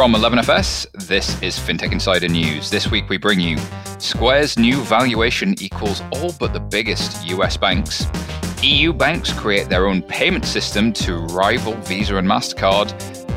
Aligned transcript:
From 0.00 0.14
11FS, 0.14 1.06
this 1.08 1.42
is 1.42 1.58
FinTech 1.58 1.92
Insider 1.92 2.26
News. 2.26 2.70
This 2.70 2.90
week 2.90 3.10
we 3.10 3.18
bring 3.18 3.38
you 3.38 3.58
Square's 3.98 4.58
new 4.58 4.80
valuation 4.84 5.54
equals 5.60 6.00
all 6.12 6.32
but 6.40 6.54
the 6.54 6.58
biggest 6.58 7.22
US 7.26 7.58
banks. 7.58 8.06
EU 8.62 8.94
banks 8.94 9.30
create 9.30 9.68
their 9.68 9.86
own 9.86 10.00
payment 10.00 10.46
system 10.46 10.90
to 10.94 11.18
rival 11.26 11.74
Visa 11.82 12.16
and 12.16 12.26
MasterCard. 12.26 12.94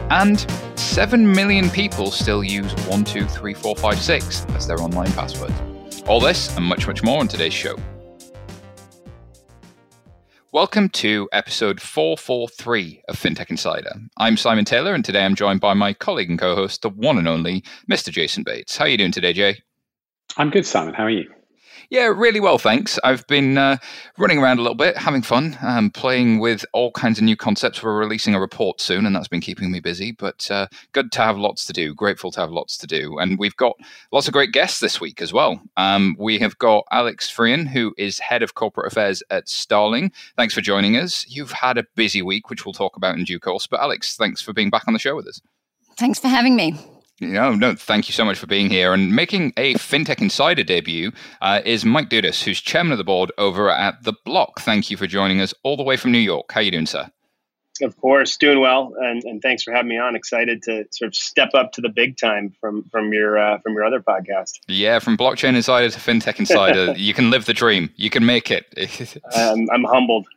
And 0.09 0.49
7 0.79 1.29
million 1.29 1.69
people 1.69 2.11
still 2.11 2.45
use 2.45 2.71
123456 2.87 4.45
as 4.55 4.65
their 4.65 4.79
online 4.79 5.11
password. 5.11 5.51
All 6.07 6.21
this 6.21 6.55
and 6.55 6.63
much, 6.63 6.87
much 6.87 7.03
more 7.03 7.19
on 7.19 7.27
today's 7.27 7.53
show. 7.53 7.75
Welcome 10.53 10.89
to 10.89 11.27
episode 11.31 11.81
443 11.81 13.01
of 13.09 13.19
FinTech 13.19 13.49
Insider. 13.49 13.89
I'm 14.19 14.37
Simon 14.37 14.65
Taylor, 14.65 14.93
and 14.93 15.03
today 15.03 15.25
I'm 15.25 15.33
joined 15.33 15.61
by 15.61 15.73
my 15.73 15.93
colleague 15.93 16.29
and 16.29 16.37
co-host, 16.37 16.83
the 16.83 16.89
one 16.89 17.17
and 17.17 17.27
only 17.27 17.63
Mr. 17.91 18.11
Jason 18.11 18.43
Bates. 18.43 18.77
How 18.77 18.85
are 18.85 18.87
you 18.87 18.99
doing 18.99 19.11
today, 19.11 19.33
Jay? 19.33 19.63
I'm 20.37 20.51
good, 20.51 20.67
Simon. 20.67 20.93
How 20.93 21.05
are 21.05 21.09
you? 21.09 21.27
Yeah, 21.93 22.05
really 22.07 22.39
well, 22.39 22.57
thanks. 22.57 22.97
I've 23.03 23.27
been 23.27 23.55
uh, 23.55 23.77
running 24.17 24.39
around 24.39 24.57
a 24.57 24.63
little 24.63 24.73
bit, 24.73 24.97
having 24.97 25.21
fun, 25.21 25.55
um, 25.61 25.91
playing 25.91 26.39
with 26.39 26.65
all 26.73 26.91
kinds 26.91 27.19
of 27.19 27.23
new 27.23 27.35
concepts. 27.35 27.83
We're 27.83 27.95
releasing 27.95 28.33
a 28.33 28.39
report 28.39 28.81
soon, 28.81 29.05
and 29.05 29.15
that's 29.15 29.27
been 29.27 29.41
keeping 29.41 29.71
me 29.71 29.79
busy. 29.79 30.11
But 30.11 30.49
uh, 30.49 30.65
good 30.93 31.11
to 31.11 31.21
have 31.21 31.37
lots 31.37 31.65
to 31.65 31.71
do. 31.71 31.93
Grateful 31.93 32.31
to 32.31 32.39
have 32.39 32.49
lots 32.49 32.77
to 32.79 32.87
do, 32.87 33.19
and 33.19 33.37
we've 33.37 33.55
got 33.57 33.75
lots 34.11 34.27
of 34.27 34.33
great 34.33 34.51
guests 34.51 34.79
this 34.79 34.99
week 34.99 35.21
as 35.21 35.33
well. 35.33 35.61
Um, 35.77 36.15
we 36.17 36.39
have 36.39 36.57
got 36.57 36.85
Alex 36.91 37.29
Frean, 37.29 37.67
who 37.67 37.93
is 37.95 38.17
head 38.17 38.41
of 38.41 38.55
corporate 38.55 38.91
affairs 38.91 39.21
at 39.29 39.47
Starling. 39.47 40.11
Thanks 40.35 40.55
for 40.55 40.61
joining 40.61 40.97
us. 40.97 41.27
You've 41.29 41.51
had 41.51 41.77
a 41.77 41.85
busy 41.93 42.23
week, 42.23 42.49
which 42.49 42.65
we'll 42.65 42.73
talk 42.73 42.97
about 42.97 43.19
in 43.19 43.23
due 43.23 43.39
course. 43.39 43.67
But 43.67 43.81
Alex, 43.81 44.17
thanks 44.17 44.41
for 44.41 44.51
being 44.51 44.71
back 44.71 44.87
on 44.87 44.93
the 44.93 44.99
show 44.99 45.15
with 45.15 45.27
us. 45.27 45.39
Thanks 45.95 46.17
for 46.17 46.27
having 46.27 46.55
me. 46.55 46.75
No, 47.21 47.53
no, 47.53 47.75
thank 47.75 48.07
you 48.07 48.13
so 48.13 48.25
much 48.25 48.37
for 48.37 48.47
being 48.47 48.69
here. 48.69 48.93
And 48.93 49.15
making 49.15 49.53
a 49.55 49.75
FinTech 49.75 50.21
Insider 50.21 50.63
debut 50.63 51.11
uh, 51.41 51.61
is 51.63 51.85
Mike 51.85 52.09
Dudas, 52.09 52.43
who's 52.43 52.59
chairman 52.59 52.91
of 52.91 52.97
the 52.97 53.03
board 53.03 53.31
over 53.37 53.69
at 53.69 54.03
The 54.03 54.13
Block. 54.25 54.59
Thank 54.61 54.89
you 54.89 54.97
for 54.97 55.07
joining 55.07 55.39
us 55.39 55.53
all 55.63 55.77
the 55.77 55.83
way 55.83 55.95
from 55.95 56.11
New 56.11 56.17
York. 56.17 56.51
How 56.51 56.59
are 56.59 56.63
you 56.63 56.71
doing, 56.71 56.87
sir? 56.87 57.09
Of 57.81 57.97
course, 57.97 58.37
doing 58.37 58.59
well, 58.59 58.93
and, 58.99 59.23
and 59.23 59.41
thanks 59.41 59.63
for 59.63 59.73
having 59.73 59.89
me 59.89 59.97
on. 59.97 60.15
Excited 60.15 60.61
to 60.63 60.85
sort 60.91 61.07
of 61.07 61.15
step 61.15 61.49
up 61.55 61.71
to 61.71 61.81
the 61.81 61.89
big 61.89 62.17
time 62.17 62.53
from 62.61 62.83
from 62.91 63.11
your 63.13 63.39
uh, 63.39 63.57
from 63.59 63.73
your 63.73 63.83
other 63.83 63.99
podcast. 63.99 64.59
Yeah, 64.67 64.99
from 64.99 65.17
blockchain 65.17 65.55
insider 65.55 65.89
to 65.89 65.99
fintech 65.99 66.37
insider, 66.37 66.93
you 66.95 67.15
can 67.15 67.31
live 67.31 67.45
the 67.45 67.53
dream. 67.53 67.89
You 67.95 68.11
can 68.11 68.27
make 68.27 68.51
it. 68.51 68.67
um, 69.35 69.67
I'm 69.71 69.83
humbled. 69.85 70.27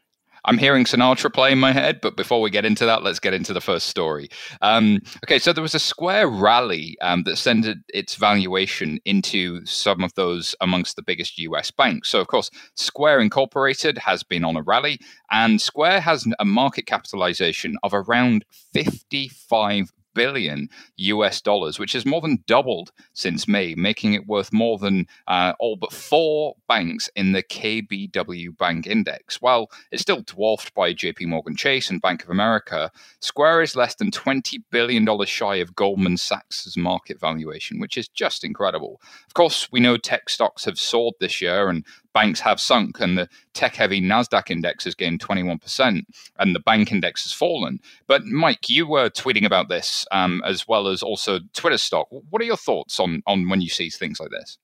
I'm 0.47 0.59
hearing 0.59 0.85
Sinatra 0.85 1.33
play 1.33 1.53
in 1.53 1.59
my 1.59 1.73
head, 1.73 2.01
but 2.01 2.17
before 2.17 2.41
we 2.41 2.51
get 2.51 2.65
into 2.65 2.87
that, 2.87 3.03
let's 3.03 3.19
get 3.19 3.35
into 3.35 3.53
the 3.53 3.61
first 3.61 3.89
story. 3.89 4.29
Um, 4.63 5.01
okay, 5.25 5.39
so 5.39 5.53
there 5.53 5.63
was 5.63 5.75
a 5.75 5.81
Square 5.81 6.29
rally 6.29 6.97
um, 7.01 7.25
that 7.25 7.37
sent 7.37 7.67
its 7.89 8.15
valuation 8.15 9.01
into 9.05 9.65
some 9.67 10.03
of 10.03 10.15
those 10.15 10.55
amongst 10.61 10.97
the 10.97 11.03
biggest 11.03 11.39
US 11.39 11.71
banks. 11.71 12.09
So, 12.09 12.21
of 12.21 12.29
course, 12.29 12.51
Square 12.77 13.21
Incorporated 13.21 13.99
has 13.99 14.23
been 14.23 14.45
on 14.45 14.57
a 14.57 14.63
rally, 14.63 15.01
and 15.31 15.61
Square 15.61 16.01
has 16.03 16.27
a 16.39 16.45
market 16.45 16.87
capitalization 16.87 17.77
of 17.83 17.93
around 17.93 18.45
55 18.73 19.93
billion 20.17 20.69
US 20.97 21.41
dollars, 21.41 21.79
which 21.79 21.93
has 21.93 22.07
more 22.07 22.21
than 22.21 22.43
doubled 22.47 22.91
since 23.13 23.47
May, 23.47 23.75
making 23.75 24.15
it 24.15 24.27
worth 24.27 24.53
more 24.53 24.79
than 24.79 25.07
uh, 25.29 25.53
all 25.61 25.77
but 25.77 25.93
four 25.93 26.57
banks 26.67 27.09
in 27.15 27.33
the 27.33 27.43
KBW 27.43 28.57
Bank 28.57 28.87
Index. 28.87 29.43
While 29.43 29.71
it's 29.93 30.03
still 30.03 30.23
dwarfed 30.23 30.75
by 30.75 30.95
JP 30.95 31.27
Morgan 31.27 31.55
Chase 31.55 31.91
and 31.91 32.01
Bank 32.01 32.25
of 32.25 32.31
America, 32.31 32.91
Square 33.21 33.63
is 33.63 33.77
less 33.77 33.95
than 33.95 34.11
$20 34.11 34.63
billion 34.71 35.07
shy 35.27 35.57
of 35.57 35.77
Goldman 35.77 36.17
Sachs' 36.17 36.77
market 36.77 37.21
valuation, 37.21 37.79
which 37.79 37.99
is 37.99 38.09
just 38.09 38.43
incredible. 38.43 39.01
Of 39.27 39.35
course, 39.35 39.71
we 39.71 39.81
know 39.81 39.99
tech 39.99 40.31
stocks 40.31 40.65
have 40.65 40.79
soared 40.79 41.15
this 41.21 41.43
year, 41.43 41.69
and 41.69 41.85
banks 42.17 42.41
have 42.41 42.59
sunk 42.59 42.99
and 42.99 43.19
the 43.19 43.29
tech 43.53 43.75
heavy 43.75 44.01
NASDAQ 44.01 44.51
index 44.51 44.85
has 44.85 44.95
gained 44.95 45.21
21% 45.21 46.01
and 46.39 46.55
the 46.55 46.61
bank 46.61 46.91
index 46.91 47.25
has 47.25 47.33
fallen. 47.35 47.79
But 48.07 48.25
Mike, 48.25 48.71
you 48.71 48.87
were 48.87 49.11
tweeting 49.11 49.45
about 49.45 49.69
this 49.69 50.07
um, 50.13 50.41
as 50.47 50.67
well 50.67 50.89
as 50.89 51.03
also 51.03 51.41
Twitter 51.53 51.77
stock. 51.77 52.09
What 52.31 52.41
are 52.41 52.47
your 52.47 52.57
thoughts 52.57 52.99
on, 52.99 53.23
on 53.27 53.51
when 53.51 53.61
you 53.61 53.69
see 53.69 53.91
things 53.91 54.19
like 54.19 54.31
this? 54.31 54.57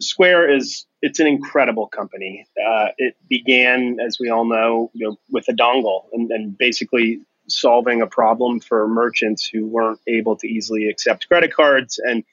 Square 0.00 0.54
is 0.56 0.86
it's 1.02 1.20
an 1.20 1.26
incredible 1.26 1.86
company. 1.86 2.46
Uh, 2.66 2.86
it 2.96 3.14
began, 3.28 3.98
as 4.00 4.16
we 4.18 4.30
all 4.30 4.46
know, 4.46 4.90
you 4.94 5.06
know, 5.06 5.18
with 5.30 5.46
a 5.48 5.52
dongle 5.52 6.04
and, 6.14 6.30
and 6.30 6.56
basically 6.56 7.20
solving 7.46 8.00
a 8.00 8.06
problem 8.06 8.58
for 8.58 8.88
merchants 8.88 9.46
who 9.46 9.66
weren't 9.66 10.00
able 10.06 10.34
to 10.36 10.48
easily 10.48 10.88
accept 10.88 11.28
credit 11.28 11.52
cards 11.52 11.98
and 11.98 12.24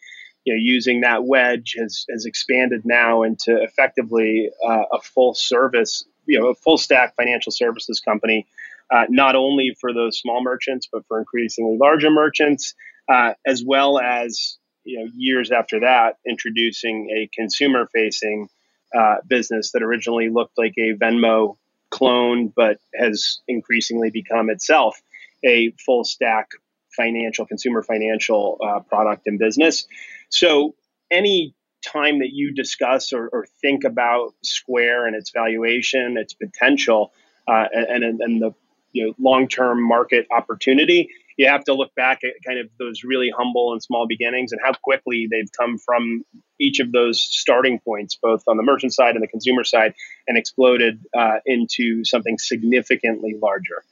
you 0.46 0.54
know, 0.54 0.59
using 0.59 1.02
that 1.02 1.24
wedge 1.24 1.76
has, 1.78 2.06
has 2.09 2.26
expanded 2.26 2.86
now 2.86 3.24
into 3.24 3.62
effectively 3.62 4.50
uh, 4.66 4.84
a 4.92 5.02
full 5.02 5.34
service, 5.34 6.06
you 6.26 6.40
know, 6.40 6.48
a 6.48 6.56
full 6.56 6.78
stack 6.78 7.16
financial 7.16 7.52
services 7.52 8.00
company, 8.00 8.46
uh, 8.92 9.06
not 9.09 9.36
only 9.36 9.76
for 9.80 9.94
those 9.94 10.18
small 10.18 10.44
merchants, 10.44 10.88
but 10.92 11.06
for 11.08 11.20
increasingly 11.20 11.78
larger 11.78 12.12
merchants, 12.12 12.74
uh, 13.08 13.34
as 13.46 13.64
well 13.64 14.00
as, 14.00 14.58
you 14.84 15.00
know, 15.00 15.09
years 15.16 15.52
after 15.52 15.80
that, 15.80 16.18
introducing 16.28 17.10
a 17.10 17.30
consumer 17.34 17.88
facing 17.94 18.50
uh, 18.94 19.16
business 19.25 19.72
that 19.72 19.81
originally 19.81 20.30
looked 20.30 20.58
like 20.58 20.74
a 20.78 20.94
Venmo 20.94 21.58
clone, 21.90 22.48
but 22.48 22.80
has 22.94 23.40
increasingly 23.48 24.10
become 24.10 24.50
itself 24.50 25.02
a 25.44 25.72
full 25.72 26.04
stack 26.04 26.50
financial, 26.96 27.46
consumer 27.46 27.84
financial 27.84 28.60
uh, 28.64 28.80
product 28.81 29.28
and 29.28 29.40
business. 29.40 29.88
So 30.34 30.74
any 31.12 31.56
time 31.86 32.20
that 32.20 32.32
you 32.32 32.54
discuss 32.54 33.14
or, 33.14 33.28
or, 33.28 33.46
think 33.62 33.84
about 33.84 34.34
Square 34.42 35.06
and 35.06 35.16
its 35.16 35.32
valuation, 35.32 36.18
its 36.18 36.34
potential, 36.34 37.14
uh, 37.48 37.66
and, 37.72 38.04
and, 38.04 38.22
and 38.22 38.42
the 38.42 38.56
you 38.94 39.06
know, 39.06 39.14
long-term 39.20 39.86
market 39.86 40.26
opportunity, 40.32 41.10
you 41.38 41.48
have 41.48 41.64
to 41.66 41.74
look 41.74 41.94
back 41.94 42.24
at 42.24 42.32
kind 42.46 42.58
of 42.58 42.68
those 42.80 43.04
really 43.04 43.32
humble 43.36 43.74
and 43.74 43.84
small 43.84 44.08
beginnings 44.08 44.52
and 44.52 44.62
how 44.64 44.72
quickly 44.74 45.28
they've 45.30 45.52
come 45.52 45.78
from 45.78 46.24
each 46.60 46.80
of 46.80 46.92
those 46.92 47.22
starting 47.22 47.80
points, 47.80 48.16
both 48.16 48.44
on 48.48 48.58
the 48.58 48.64
merchant 48.64 48.94
side 48.94 49.16
and 49.16 49.24
the 49.24 49.28
consumer 49.28 49.64
side, 49.64 49.94
and 50.28 50.38
exploded 50.38 51.00
uh, 51.16 51.40
into 51.46 52.04
something 52.06 52.40
significantly 52.40 53.36
larger. 53.40 53.84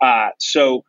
Uh, 0.00 0.30
so, 0.38 0.84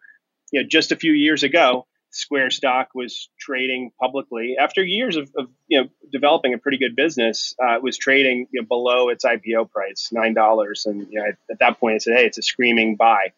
you 0.52 0.62
know, 0.62 0.68
just 0.68 0.92
a 0.92 0.96
few 0.96 1.14
years 1.14 1.44
ago, 1.44 1.88
Square 2.14 2.52
stock 2.52 2.90
was 2.94 3.30
trading 3.40 3.92
publicly 4.00 4.58
after 4.60 4.84
years 4.84 5.16
of, 5.16 5.32
of 5.38 5.48
you 5.68 5.82
know 5.82 5.90
developing 6.12 6.54
a 6.54 6.58
pretty 6.58 6.78
good 6.78 6.96
business. 6.96 7.56
Uh, 7.64 7.80
was 7.82 7.98
trading 7.98 8.48
you 8.52 8.62
know, 8.62 8.68
below 8.68 9.10
its 9.10 9.24
IPO 9.24 9.72
price, 9.72 10.10
nine 10.12 10.34
dollars, 10.34 10.86
and 10.86 11.08
you 11.10 11.20
know, 11.20 11.26
at 11.50 11.60
that 11.60 11.80
point 11.80 11.96
I 11.96 11.98
said, 12.00 12.18
"Hey, 12.18 12.26
it's 12.26 12.38
a 12.38 12.42
screaming 12.42 12.98
buy." 12.98 13.32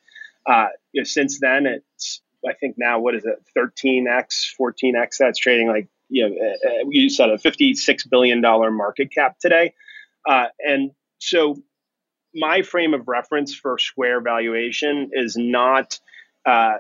Uh, 0.46 0.68
you 0.92 1.02
know, 1.02 1.06
since 1.06 1.40
then, 1.40 1.68
it's 1.68 2.22
I 2.48 2.54
think 2.54 2.76
now 2.78 3.00
what 3.00 3.14
is 3.16 3.26
it, 3.26 3.44
thirteen 3.54 4.08
x, 4.08 4.52
fourteen 4.58 4.96
x? 4.96 5.20
That's 5.20 5.38
trading 5.38 5.68
like 5.68 5.88
you 6.10 6.28
know 6.28 6.36
uh, 6.36 6.90
you 6.90 7.10
said 7.10 7.30
a 7.30 7.38
fifty 7.38 7.76
six 7.76 8.06
billion 8.06 8.42
dollar 8.42 8.72
market 8.72 9.12
cap 9.12 9.38
today, 9.40 9.76
uh, 10.28 10.48
and 10.60 10.92
so 11.20 11.62
my 12.34 12.64
frame 12.64 12.94
of 12.94 13.08
reference 13.08 13.54
for 13.54 13.78
Square 13.78 14.22
valuation 14.22 15.12
is 15.14 15.38
not 15.38 16.00
uh, 16.46 16.78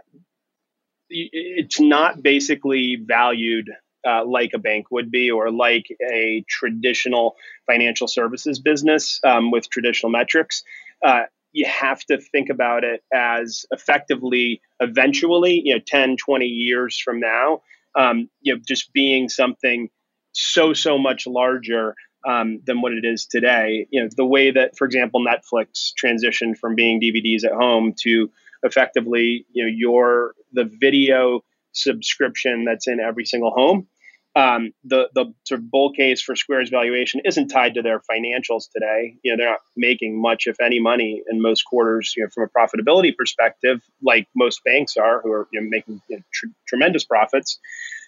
it's 1.14 1.80
not 1.80 2.24
basically 2.24 2.98
valued 3.00 3.70
uh, 4.06 4.26
like 4.26 4.52
a 4.54 4.58
bank 4.58 4.88
would 4.92 5.12
be 5.12 5.32
or 5.32 5.52
like 5.52 5.86
a 6.12 6.44
traditional 6.50 7.36
financial 7.68 8.08
services 8.08 8.60
business 8.60 9.20
um, 9.24 9.52
with 9.52 9.70
traditional 9.70 10.12
metrics. 10.12 10.64
Uh, 11.06 11.24
you 11.54 11.66
have 11.66 12.04
to 12.06 12.18
think 12.18 12.50
about 12.50 12.84
it 12.84 13.04
as 13.14 13.66
effectively, 13.72 14.62
eventually, 14.80 15.62
you 15.64 15.76
know, 15.76 15.82
10, 15.86 16.18
20 16.18 16.46
years 16.46 17.00
from 17.00 17.20
now, 17.20 17.62
um, 17.96 18.30
you 18.42 18.54
know, 18.54 18.62
just 18.68 18.92
being 18.92 19.30
something 19.30 19.90
so, 20.32 20.74
so 20.74 20.98
much 20.98 21.28
larger 21.28 21.96
um, 22.28 22.60
than 22.66 22.82
what 22.82 22.94
it 22.94 23.06
is 23.06 23.28
today. 23.28 23.88
You 23.92 24.04
know, 24.04 24.10
the 24.16 24.26
way 24.26 24.52
that, 24.52 24.78
for 24.78 24.86
example, 24.86 25.24
Netflix 25.24 25.92
transitioned 26.02 26.58
from 26.58 26.76
being 26.76 27.00
DVDs 27.00 27.46
at 27.46 27.52
home 27.52 27.94
to 28.02 28.32
effectively, 28.64 29.46
you 29.52 29.64
know, 29.64 29.72
your 29.72 30.34
the 30.54 30.70
video 30.80 31.42
subscription 31.72 32.66
that's 32.66 32.88
in 32.88 33.00
every 33.00 33.26
single 33.26 33.52
home. 33.52 33.88
Um, 34.36 34.72
the 34.84 35.10
the 35.14 35.32
sort 35.44 35.60
of 35.60 35.70
bull 35.70 35.92
case 35.94 36.20
for 36.20 36.36
Square's 36.36 36.70
valuation 36.70 37.22
isn't 37.24 37.50
tied 37.50 37.76
to 37.76 37.84
their 37.84 38.00
financials 38.00 38.64
today. 38.74 39.16
You 39.24 39.32
know, 39.32 39.38
they're 39.38 39.52
not 39.52 39.60
making 39.78 40.20
much, 40.20 40.48
if 40.48 40.60
any, 40.60 40.80
money 40.80 41.22
in 41.30 41.40
most 41.40 41.64
quarters. 41.66 42.14
You 42.18 42.24
know, 42.24 42.30
from 42.34 42.46
a 42.46 42.48
profitability 42.48 43.16
perspective, 43.16 43.82
like 44.02 44.28
most 44.36 44.64
banks 44.64 44.98
are, 44.98 45.22
who 45.22 45.32
are 45.32 45.48
you 45.52 45.62
know, 45.62 45.68
making 45.70 46.02
you 46.10 46.18
know, 46.18 46.24
tr- 46.34 46.48
tremendous 46.68 47.04
profits. 47.04 47.60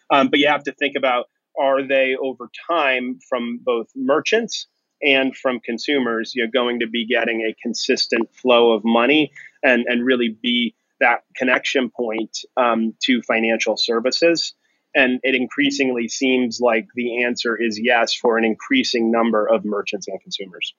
Um, 0.10 0.30
but 0.30 0.40
you 0.40 0.48
have 0.48 0.64
to 0.64 0.72
think 0.72 0.96
about 0.96 1.26
are 1.60 1.84
they 1.84 2.16
over 2.20 2.50
time 2.68 3.20
from 3.30 3.60
both 3.64 3.88
merchants 3.96 4.68
and 5.02 5.36
from 5.36 5.60
consumers, 5.60 6.34
you 6.36 6.44
know, 6.44 6.50
going 6.52 6.80
to 6.80 6.88
be 6.88 7.06
getting 7.06 7.42
a 7.42 7.56
consistent 7.62 8.34
flow 8.34 8.72
of 8.72 8.84
money 8.84 9.32
and, 9.64 9.86
and 9.88 10.06
really 10.06 10.36
be 10.42 10.74
that 11.00 11.22
connection 11.36 11.90
point 11.90 12.38
um, 12.58 12.94
to 13.04 13.22
financial 13.22 13.78
services. 13.78 14.54
And 14.96 15.20
it 15.24 15.36
increasingly 15.36 16.08
seems 16.08 16.60
like 16.62 16.88
the 16.96 17.24
answer 17.24 17.56
is 17.62 17.80
yes 17.82 18.14
for 18.14 18.38
an 18.38 18.46
increasing 18.46 19.12
number 19.12 19.46
of 19.46 19.66
merchants 19.66 20.08
and 20.08 20.22
consumers. 20.22 20.74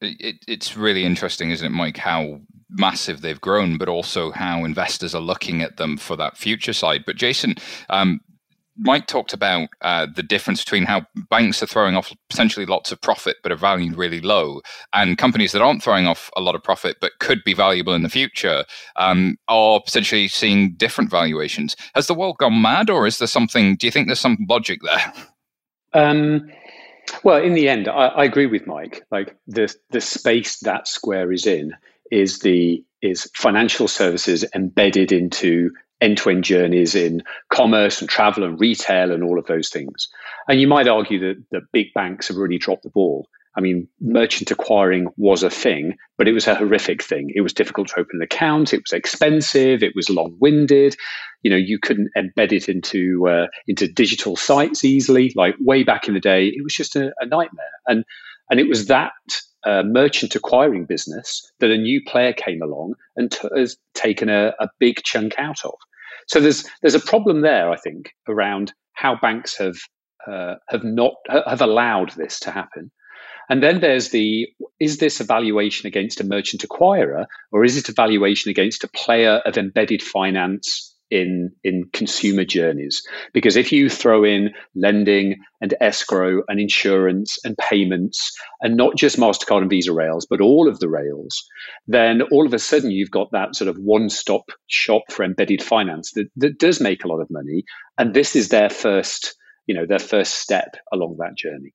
It, 0.00 0.44
it's 0.46 0.76
really 0.76 1.04
interesting, 1.04 1.50
isn't 1.52 1.66
it, 1.66 1.74
Mike, 1.74 1.96
how 1.96 2.40
massive 2.68 3.20
they've 3.20 3.40
grown, 3.40 3.78
but 3.78 3.88
also 3.88 4.30
how 4.30 4.64
investors 4.64 5.14
are 5.14 5.22
looking 5.22 5.62
at 5.62 5.76
them 5.76 5.96
for 5.96 6.16
that 6.16 6.36
future 6.36 6.72
side. 6.72 7.04
But 7.06 7.16
Jason, 7.16 7.54
um, 7.88 8.20
Mike 8.78 9.06
talked 9.06 9.32
about 9.32 9.68
uh, 9.80 10.06
the 10.14 10.22
difference 10.22 10.62
between 10.62 10.84
how 10.84 11.06
banks 11.30 11.62
are 11.62 11.66
throwing 11.66 11.96
off 11.96 12.12
potentially 12.28 12.66
lots 12.66 12.92
of 12.92 13.00
profit 13.00 13.36
but 13.42 13.52
are 13.52 13.56
valued 13.56 13.96
really 13.96 14.20
low, 14.20 14.60
and 14.92 15.18
companies 15.18 15.52
that 15.52 15.62
aren't 15.62 15.82
throwing 15.82 16.06
off 16.06 16.30
a 16.36 16.40
lot 16.40 16.54
of 16.54 16.62
profit 16.62 16.96
but 17.00 17.18
could 17.18 17.42
be 17.44 17.54
valuable 17.54 17.94
in 17.94 18.02
the 18.02 18.08
future 18.08 18.64
um, 18.96 19.36
are 19.48 19.80
potentially 19.80 20.28
seeing 20.28 20.74
different 20.74 21.10
valuations. 21.10 21.76
Has 21.94 22.06
the 22.06 22.14
world 22.14 22.38
gone 22.38 22.60
mad, 22.60 22.90
or 22.90 23.06
is 23.06 23.18
there 23.18 23.28
something? 23.28 23.76
Do 23.76 23.86
you 23.86 23.90
think 23.90 24.08
there's 24.08 24.20
some 24.20 24.38
logic 24.48 24.80
there? 24.82 25.12
Um, 25.92 26.50
well, 27.22 27.42
in 27.42 27.54
the 27.54 27.68
end, 27.68 27.88
I, 27.88 28.08
I 28.08 28.24
agree 28.24 28.46
with 28.46 28.66
Mike. 28.66 29.06
Like 29.10 29.36
the 29.46 29.74
the 29.90 30.00
space 30.00 30.58
that 30.60 30.88
Square 30.88 31.32
is 31.32 31.46
in 31.46 31.72
is 32.10 32.40
the 32.40 32.84
is 33.02 33.30
financial 33.34 33.88
services 33.88 34.44
embedded 34.54 35.12
into 35.12 35.70
end-to-end 36.00 36.44
journeys 36.44 36.94
in 36.94 37.22
commerce 37.50 38.00
and 38.00 38.10
travel 38.10 38.44
and 38.44 38.60
retail 38.60 39.12
and 39.12 39.22
all 39.22 39.38
of 39.38 39.46
those 39.46 39.68
things. 39.68 40.08
And 40.48 40.60
you 40.60 40.68
might 40.68 40.88
argue 40.88 41.18
that 41.20 41.42
the 41.50 41.60
big 41.72 41.94
banks 41.94 42.28
have 42.28 42.36
really 42.36 42.58
dropped 42.58 42.82
the 42.82 42.90
ball. 42.90 43.28
I 43.56 43.62
mean, 43.62 43.88
merchant 44.02 44.50
acquiring 44.50 45.08
was 45.16 45.42
a 45.42 45.48
thing, 45.48 45.96
but 46.18 46.28
it 46.28 46.32
was 46.32 46.46
a 46.46 46.54
horrific 46.54 47.02
thing. 47.02 47.32
It 47.34 47.40
was 47.40 47.54
difficult 47.54 47.88
to 47.88 48.00
open 48.00 48.16
an 48.16 48.22
account. 48.22 48.74
It 48.74 48.82
was 48.82 48.92
expensive. 48.92 49.82
It 49.82 49.96
was 49.96 50.10
long-winded. 50.10 50.94
You 51.42 51.50
know, 51.50 51.56
you 51.56 51.78
couldn't 51.78 52.10
embed 52.14 52.52
it 52.52 52.68
into 52.68 53.26
uh, 53.28 53.46
into 53.66 53.88
digital 53.88 54.36
sites 54.36 54.84
easily. 54.84 55.32
Like 55.34 55.54
way 55.58 55.84
back 55.84 56.06
in 56.06 56.12
the 56.12 56.20
day, 56.20 56.48
it 56.48 56.62
was 56.62 56.74
just 56.74 56.96
a, 56.96 57.12
a 57.18 57.24
nightmare. 57.24 57.64
And 57.86 58.04
and 58.50 58.60
it 58.60 58.68
was 58.68 58.86
that 58.86 59.12
uh, 59.66 59.82
merchant 59.82 60.34
acquiring 60.34 60.84
business 60.84 61.50
that 61.58 61.70
a 61.70 61.76
new 61.76 62.00
player 62.06 62.32
came 62.32 62.62
along 62.62 62.94
and 63.16 63.32
t- 63.32 63.48
has 63.56 63.76
taken 63.94 64.28
a, 64.28 64.54
a 64.60 64.68
big 64.78 65.02
chunk 65.02 65.34
out 65.38 65.64
of. 65.64 65.74
So 66.28 66.40
there's 66.40 66.64
there's 66.82 66.94
a 66.94 67.00
problem 67.00 67.40
there, 67.40 67.70
I 67.70 67.76
think, 67.76 68.12
around 68.28 68.72
how 68.92 69.16
banks 69.20 69.56
have 69.58 69.76
uh, 70.26 70.54
have 70.68 70.84
not 70.84 71.14
have 71.28 71.60
allowed 71.60 72.12
this 72.12 72.40
to 72.40 72.50
happen. 72.50 72.90
And 73.48 73.62
then 73.62 73.80
there's 73.80 74.10
the 74.10 74.48
is 74.80 74.98
this 74.98 75.20
a 75.20 75.24
valuation 75.24 75.86
against 75.86 76.20
a 76.20 76.24
merchant 76.24 76.62
acquirer 76.62 77.26
or 77.52 77.64
is 77.64 77.76
it 77.76 77.88
a 77.88 77.92
valuation 77.92 78.50
against 78.50 78.84
a 78.84 78.88
player 78.88 79.40
of 79.44 79.56
embedded 79.56 80.02
finance 80.02 80.95
in 81.10 81.52
in 81.62 81.84
consumer 81.92 82.44
journeys. 82.44 83.02
Because 83.32 83.56
if 83.56 83.72
you 83.72 83.88
throw 83.88 84.24
in 84.24 84.52
lending 84.74 85.36
and 85.60 85.74
escrow 85.80 86.42
and 86.48 86.60
insurance 86.60 87.38
and 87.44 87.56
payments 87.58 88.36
and 88.60 88.76
not 88.76 88.96
just 88.96 89.18
mastercard 89.18 89.62
and 89.62 89.70
visa 89.70 89.92
rails 89.92 90.26
but 90.28 90.40
all 90.40 90.68
of 90.68 90.80
the 90.80 90.88
rails 90.88 91.44
then 91.86 92.22
all 92.32 92.46
of 92.46 92.52
a 92.52 92.58
sudden 92.58 92.90
you've 92.90 93.10
got 93.10 93.30
that 93.32 93.54
sort 93.54 93.68
of 93.68 93.76
one 93.78 94.10
stop 94.10 94.50
shop 94.66 95.02
for 95.10 95.24
embedded 95.24 95.62
finance 95.62 96.12
that, 96.12 96.28
that 96.36 96.58
does 96.58 96.80
make 96.80 97.04
a 97.04 97.08
lot 97.08 97.20
of 97.20 97.30
money. 97.30 97.64
And 97.98 98.12
this 98.12 98.36
is 98.36 98.48
their 98.48 98.70
first 98.70 99.36
you 99.66 99.74
know 99.74 99.86
their 99.86 99.98
first 99.98 100.34
step 100.34 100.76
along 100.92 101.16
that 101.18 101.36
journey 101.36 101.72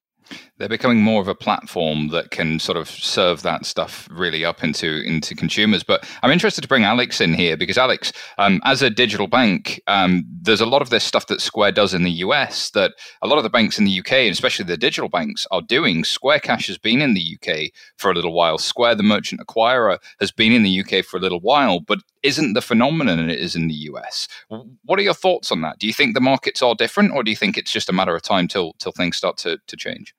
they're 0.58 0.68
becoming 0.68 1.02
more 1.02 1.20
of 1.20 1.28
a 1.28 1.34
platform 1.34 2.08
that 2.08 2.30
can 2.30 2.58
sort 2.58 2.78
of 2.78 2.88
serve 2.88 3.42
that 3.42 3.66
stuff 3.66 4.08
really 4.10 4.44
up 4.44 4.62
into 4.62 5.02
into 5.04 5.34
consumers. 5.34 5.82
But 5.82 6.08
I'm 6.22 6.30
interested 6.30 6.62
to 6.62 6.68
bring 6.68 6.84
Alex 6.84 7.20
in 7.20 7.34
here 7.34 7.56
because 7.56 7.78
Alex, 7.78 8.12
um, 8.38 8.60
as 8.64 8.82
a 8.82 8.90
digital 8.90 9.26
bank, 9.26 9.80
um, 9.86 10.24
there's 10.28 10.60
a 10.60 10.66
lot 10.66 10.82
of 10.82 10.90
this 10.90 11.04
stuff 11.04 11.26
that 11.26 11.40
Square 11.40 11.72
does 11.72 11.94
in 11.94 12.02
the 12.02 12.10
US 12.10 12.70
that 12.70 12.92
a 13.22 13.26
lot 13.26 13.38
of 13.38 13.44
the 13.44 13.50
banks 13.50 13.78
in 13.78 13.84
the 13.84 13.98
UK, 13.98 14.12
and 14.12 14.32
especially 14.32 14.64
the 14.64 14.76
digital 14.76 15.08
banks, 15.08 15.46
are 15.50 15.62
doing. 15.62 16.04
Square 16.04 16.40
Cash 16.40 16.66
has 16.66 16.78
been 16.78 17.00
in 17.00 17.14
the 17.14 17.36
UK 17.36 17.72
for 17.96 18.10
a 18.10 18.14
little 18.14 18.32
while. 18.32 18.58
Square, 18.58 18.96
the 18.96 19.02
merchant 19.02 19.40
acquirer, 19.40 19.98
has 20.20 20.30
been 20.30 20.52
in 20.52 20.62
the 20.62 20.80
UK 20.80 21.04
for 21.04 21.16
a 21.16 21.20
little 21.20 21.40
while, 21.40 21.80
but 21.80 21.98
isn't 22.22 22.52
the 22.52 22.62
phenomenon 22.62 23.28
it 23.28 23.38
is 23.38 23.54
in 23.56 23.68
the 23.68 23.74
US. 23.74 24.28
What 24.84 24.98
are 24.98 25.02
your 25.02 25.14
thoughts 25.14 25.50
on 25.50 25.60
that? 25.62 25.78
Do 25.78 25.86
you 25.86 25.92
think 25.92 26.14
the 26.14 26.20
markets 26.20 26.62
are 26.62 26.74
different, 26.74 27.12
or 27.12 27.22
do 27.22 27.30
you 27.30 27.36
think 27.36 27.56
it's 27.56 27.72
just 27.72 27.88
a 27.88 27.92
matter 27.92 28.14
of 28.14 28.22
time 28.22 28.48
till 28.48 28.74
till 28.78 28.92
things 28.92 29.16
start 29.16 29.36
to, 29.38 29.58
to 29.66 29.76
change? 29.76 30.14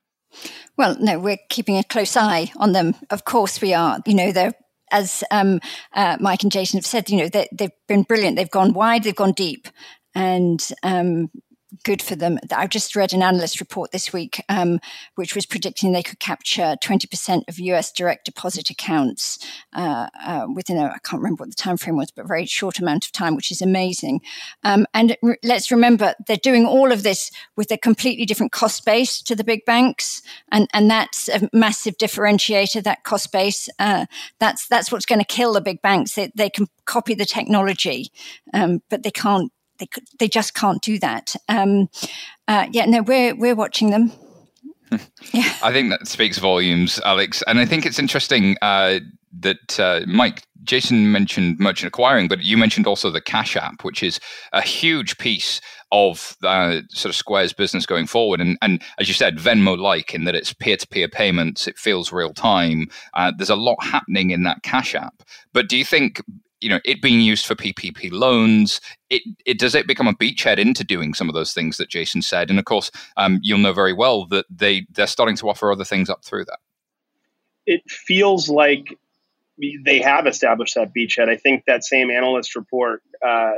Well, 0.78 0.98
no, 1.00 1.20
we're 1.20 1.38
keeping 1.50 1.78
a 1.78 1.84
close 1.84 2.18
eye 2.18 2.52
on 2.58 2.74
them. 2.74 2.96
Of 3.10 3.26
course, 3.26 3.62
we 3.62 3.74
are. 3.74 4.00
You 4.06 4.16
know, 4.16 4.32
they're 4.32 4.54
as 4.92 5.24
um, 5.32 5.60
uh, 5.94 6.18
Mike 6.20 6.44
and 6.44 6.52
Jason 6.52 6.78
have 6.78 6.86
said. 6.86 7.10
You 7.10 7.18
know, 7.18 7.30
they, 7.30 7.48
have 7.60 7.72
been 7.88 8.04
brilliant. 8.04 8.38
They've 8.38 8.50
gone 8.50 8.74
wide. 8.74 9.04
They've 9.04 9.16
gone 9.16 9.34
deep. 9.34 9.68
And 10.16 10.66
um, 10.84 11.30
good 11.84 12.02
for 12.02 12.16
them. 12.16 12.40
I've 12.52 12.70
just 12.70 12.96
read 12.96 13.14
an 13.14 13.24
analyst 13.24 13.60
report 13.60 13.92
this 13.92 14.14
week, 14.14 14.44
um, 14.50 14.80
which 15.16 15.36
was 15.36 15.46
predicting 15.46 15.92
they 15.92 16.04
could 16.04 16.20
capture 16.20 16.76
20% 16.82 17.44
of 17.48 17.60
US 17.60 17.92
direct 17.92 18.26
deposit 18.26 18.70
accounts 18.70 19.40
uh, 19.74 20.08
uh, 20.24 20.48
within 20.54 20.78
a, 20.78 20.86
I 20.86 20.98
can't 21.04 21.22
remember 21.22 21.44
what 21.44 21.50
the 21.50 21.56
time 21.56 21.78
frame 21.78 21.98
was, 21.98 22.12
but 22.12 22.26
a 22.26 22.28
very 22.28 22.46
short 22.46 22.80
amount 22.80 23.06
of 23.06 23.12
time, 23.12 23.36
which 23.36 23.52
is 23.52 23.62
amazing. 23.62 24.22
Um, 24.64 24.86
and 24.94 25.18
re- 25.22 25.38
let's 25.44 25.72
remember, 25.72 26.14
they're 26.28 26.38
doing 26.38 26.66
all 26.66 26.92
of 26.92 27.04
this 27.04 27.32
with 27.56 27.72
a 27.72 27.78
completely 27.78 28.26
different 28.26 28.52
cost 28.52 28.86
base 28.86 29.22
to 29.24 29.36
the 29.36 29.44
big 29.44 29.66
banks. 29.66 30.22
And, 30.52 30.68
and 30.74 30.90
that's 30.90 31.30
a 31.30 31.50
massive 31.54 31.98
differentiator, 31.98 32.84
that 32.84 33.04
cost 33.04 33.32
base. 33.32 33.70
Uh, 33.80 34.06
that's, 34.40 34.68
that's 34.68 34.92
what's 34.92 35.06
going 35.06 35.20
to 35.20 35.26
kill 35.26 35.54
the 35.54 35.62
big 35.62 35.82
banks. 35.82 36.16
They, 36.16 36.32
they 36.36 36.50
can 36.50 36.68
copy 36.86 37.14
the 37.14 37.26
technology, 37.26 38.12
um, 38.54 38.82
but 38.90 39.04
they 39.04 39.12
can't 39.12 39.53
they 39.80 39.86
could, 39.86 40.04
they 40.20 40.28
just 40.28 40.54
can't 40.54 40.82
do 40.82 41.00
that. 41.00 41.36
Um, 41.50 41.90
uh, 42.48 42.68
yeah, 42.72 42.86
no, 42.86 43.02
we're 43.02 43.36
we're 43.36 43.56
watching 43.56 43.90
them. 43.90 44.12
yeah. 45.32 45.54
I 45.64 45.72
think 45.72 45.90
that 45.90 46.08
speaks 46.08 46.38
volumes, 46.38 47.00
Alex, 47.04 47.44
and 47.48 47.60
I 47.60 47.66
think 47.66 47.86
it's 47.86 48.00
interesting 48.00 48.58
uh, 48.62 49.00
that 49.40 49.80
uh, 49.80 50.02
Mike 50.08 50.46
Jason 50.64 51.12
mentioned 51.12 51.60
merchant 51.60 51.88
acquiring, 51.88 52.28
but 52.28 52.44
you 52.44 52.58
mentioned 52.58 52.88
also 52.88 53.10
the 53.10 53.22
Cash 53.22 53.56
App, 53.56 53.84
which 53.84 54.04
is 54.04 54.20
a 54.54 54.62
huge 54.62 55.18
piece 55.18 55.60
of 55.92 56.36
uh, 56.44 56.82
sort 56.90 57.12
of 57.12 57.16
Square's 57.16 57.54
business 57.54 57.86
going 57.86 58.08
forward. 58.08 58.42
And, 58.42 58.58
and 58.62 58.82
as 58.98 59.08
you 59.08 59.14
said, 59.14 59.38
Venmo 59.38 59.78
like 59.78 60.14
in 60.14 60.24
that 60.24 60.36
it's 60.36 60.54
peer 60.54 60.78
to 60.78 60.88
peer 60.88 61.08
payments, 61.08 61.68
it 61.68 61.78
feels 61.78 62.12
real 62.12 62.34
time. 62.34 62.88
Uh, 63.14 63.32
there's 63.38 63.50
a 63.50 63.56
lot 63.56 63.84
happening 63.84 64.32
in 64.32 64.44
that 64.44 64.64
Cash 64.64 64.96
App. 64.96 65.22
But 65.54 65.70
do 65.70 65.78
you 65.78 65.86
think 65.86 66.22
you 66.64 66.70
know 66.70 66.80
it 66.86 67.02
being 67.02 67.20
used 67.20 67.46
for 67.46 67.56
PPP 67.56 68.12
loans. 68.12 68.80
It, 69.10 69.22
it 69.46 69.60
does 69.60 69.76
it 69.76 69.86
become 69.86 70.08
a 70.08 70.14
beachhead 70.14 70.58
into 70.58 70.84
doing 70.84 71.14
some 71.14 71.30
of 71.30 71.36
those 71.36 71.54
things 71.54 71.78
that 71.78 71.90
Jason 71.90 72.22
said, 72.22 72.50
and 72.50 72.58
of 72.58 72.66
course 72.66 72.90
um, 73.18 73.40
you'll 73.44 73.60
know 73.60 73.74
very 73.74 73.94
well 73.94 74.26
that 74.28 74.46
they 74.50 74.88
they're 74.92 75.08
starting 75.08 75.36
to 75.38 75.50
offer 75.50 75.72
other 75.72 75.84
things 75.84 76.10
up 76.10 76.24
through 76.24 76.46
that. 76.46 76.60
It 77.66 77.82
feels 77.90 78.50
like 78.50 78.98
they 79.86 80.02
have 80.02 80.26
established 80.26 80.76
that 80.76 80.92
beachhead. 80.98 81.30
I 81.30 81.38
think 81.38 81.66
that 81.66 81.84
same 81.84 82.10
analyst 82.10 82.56
report 82.56 83.04
uh, 83.26 83.54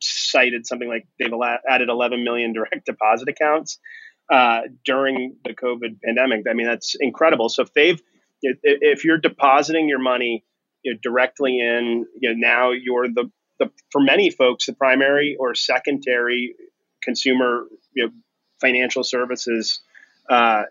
cited 0.00 0.66
something 0.66 0.88
like 0.88 1.06
they've 1.18 1.32
added 1.68 1.88
11 1.88 2.24
million 2.24 2.52
direct 2.52 2.86
deposit 2.86 3.28
accounts 3.28 3.78
uh, 4.30 4.62
during 4.84 5.36
the 5.44 5.54
COVID 5.54 6.00
pandemic. 6.02 6.44
I 6.48 6.54
mean 6.54 6.66
that's 6.66 6.96
incredible. 7.00 7.48
So 7.48 7.62
if 7.62 7.72
they've 7.74 8.00
if 8.42 9.04
you're 9.04 9.18
depositing 9.18 9.88
your 9.88 9.98
money 9.98 10.44
you 10.86 10.92
know, 10.92 10.98
directly 11.02 11.58
in. 11.60 12.06
You 12.20 12.30
know, 12.30 12.34
now 12.38 12.70
you're 12.70 13.08
the, 13.08 13.28
the 13.58 13.70
for 13.90 14.00
many 14.00 14.30
folks 14.30 14.66
the 14.66 14.72
primary 14.72 15.36
or 15.38 15.54
secondary 15.54 16.54
consumer 17.02 17.64
you 17.94 18.06
know, 18.06 18.12
financial 18.60 19.02
services 19.02 19.80
uh, 20.30 20.62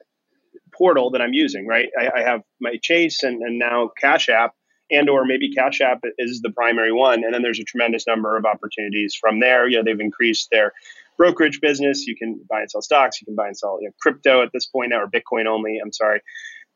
portal 0.73 1.11
that 1.11 1.21
I'm 1.21 1.33
using. 1.33 1.67
Right, 1.67 1.89
I, 1.99 2.21
I 2.21 2.21
have 2.21 2.41
my 2.61 2.77
Chase 2.81 3.23
and, 3.23 3.41
and 3.41 3.59
now 3.59 3.91
Cash 3.99 4.29
App, 4.29 4.53
and 4.89 5.09
or 5.09 5.25
maybe 5.25 5.53
Cash 5.53 5.81
App 5.81 5.99
is 6.17 6.41
the 6.41 6.51
primary 6.51 6.93
one, 6.93 7.25
and 7.25 7.33
then 7.33 7.41
there's 7.41 7.59
a 7.59 7.65
tremendous 7.65 8.07
number 8.07 8.37
of 8.37 8.45
opportunities 8.45 9.15
from 9.19 9.41
there. 9.41 9.67
You 9.67 9.77
know, 9.77 9.83
they've 9.83 9.99
increased 9.99 10.47
their 10.49 10.71
brokerage 11.17 11.59
business. 11.59 12.07
You 12.07 12.15
can 12.15 12.39
buy 12.49 12.61
and 12.61 12.71
sell 12.71 12.81
stocks. 12.81 13.19
You 13.21 13.25
can 13.25 13.35
buy 13.35 13.47
and 13.47 13.57
sell 13.57 13.79
you 13.81 13.89
know, 13.89 13.93
crypto 14.01 14.43
at 14.43 14.51
this 14.53 14.65
point 14.65 14.91
now, 14.91 15.01
or 15.01 15.07
Bitcoin 15.07 15.45
only. 15.45 15.77
I'm 15.83 15.91
sorry. 15.91 16.21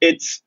It's 0.02 0.42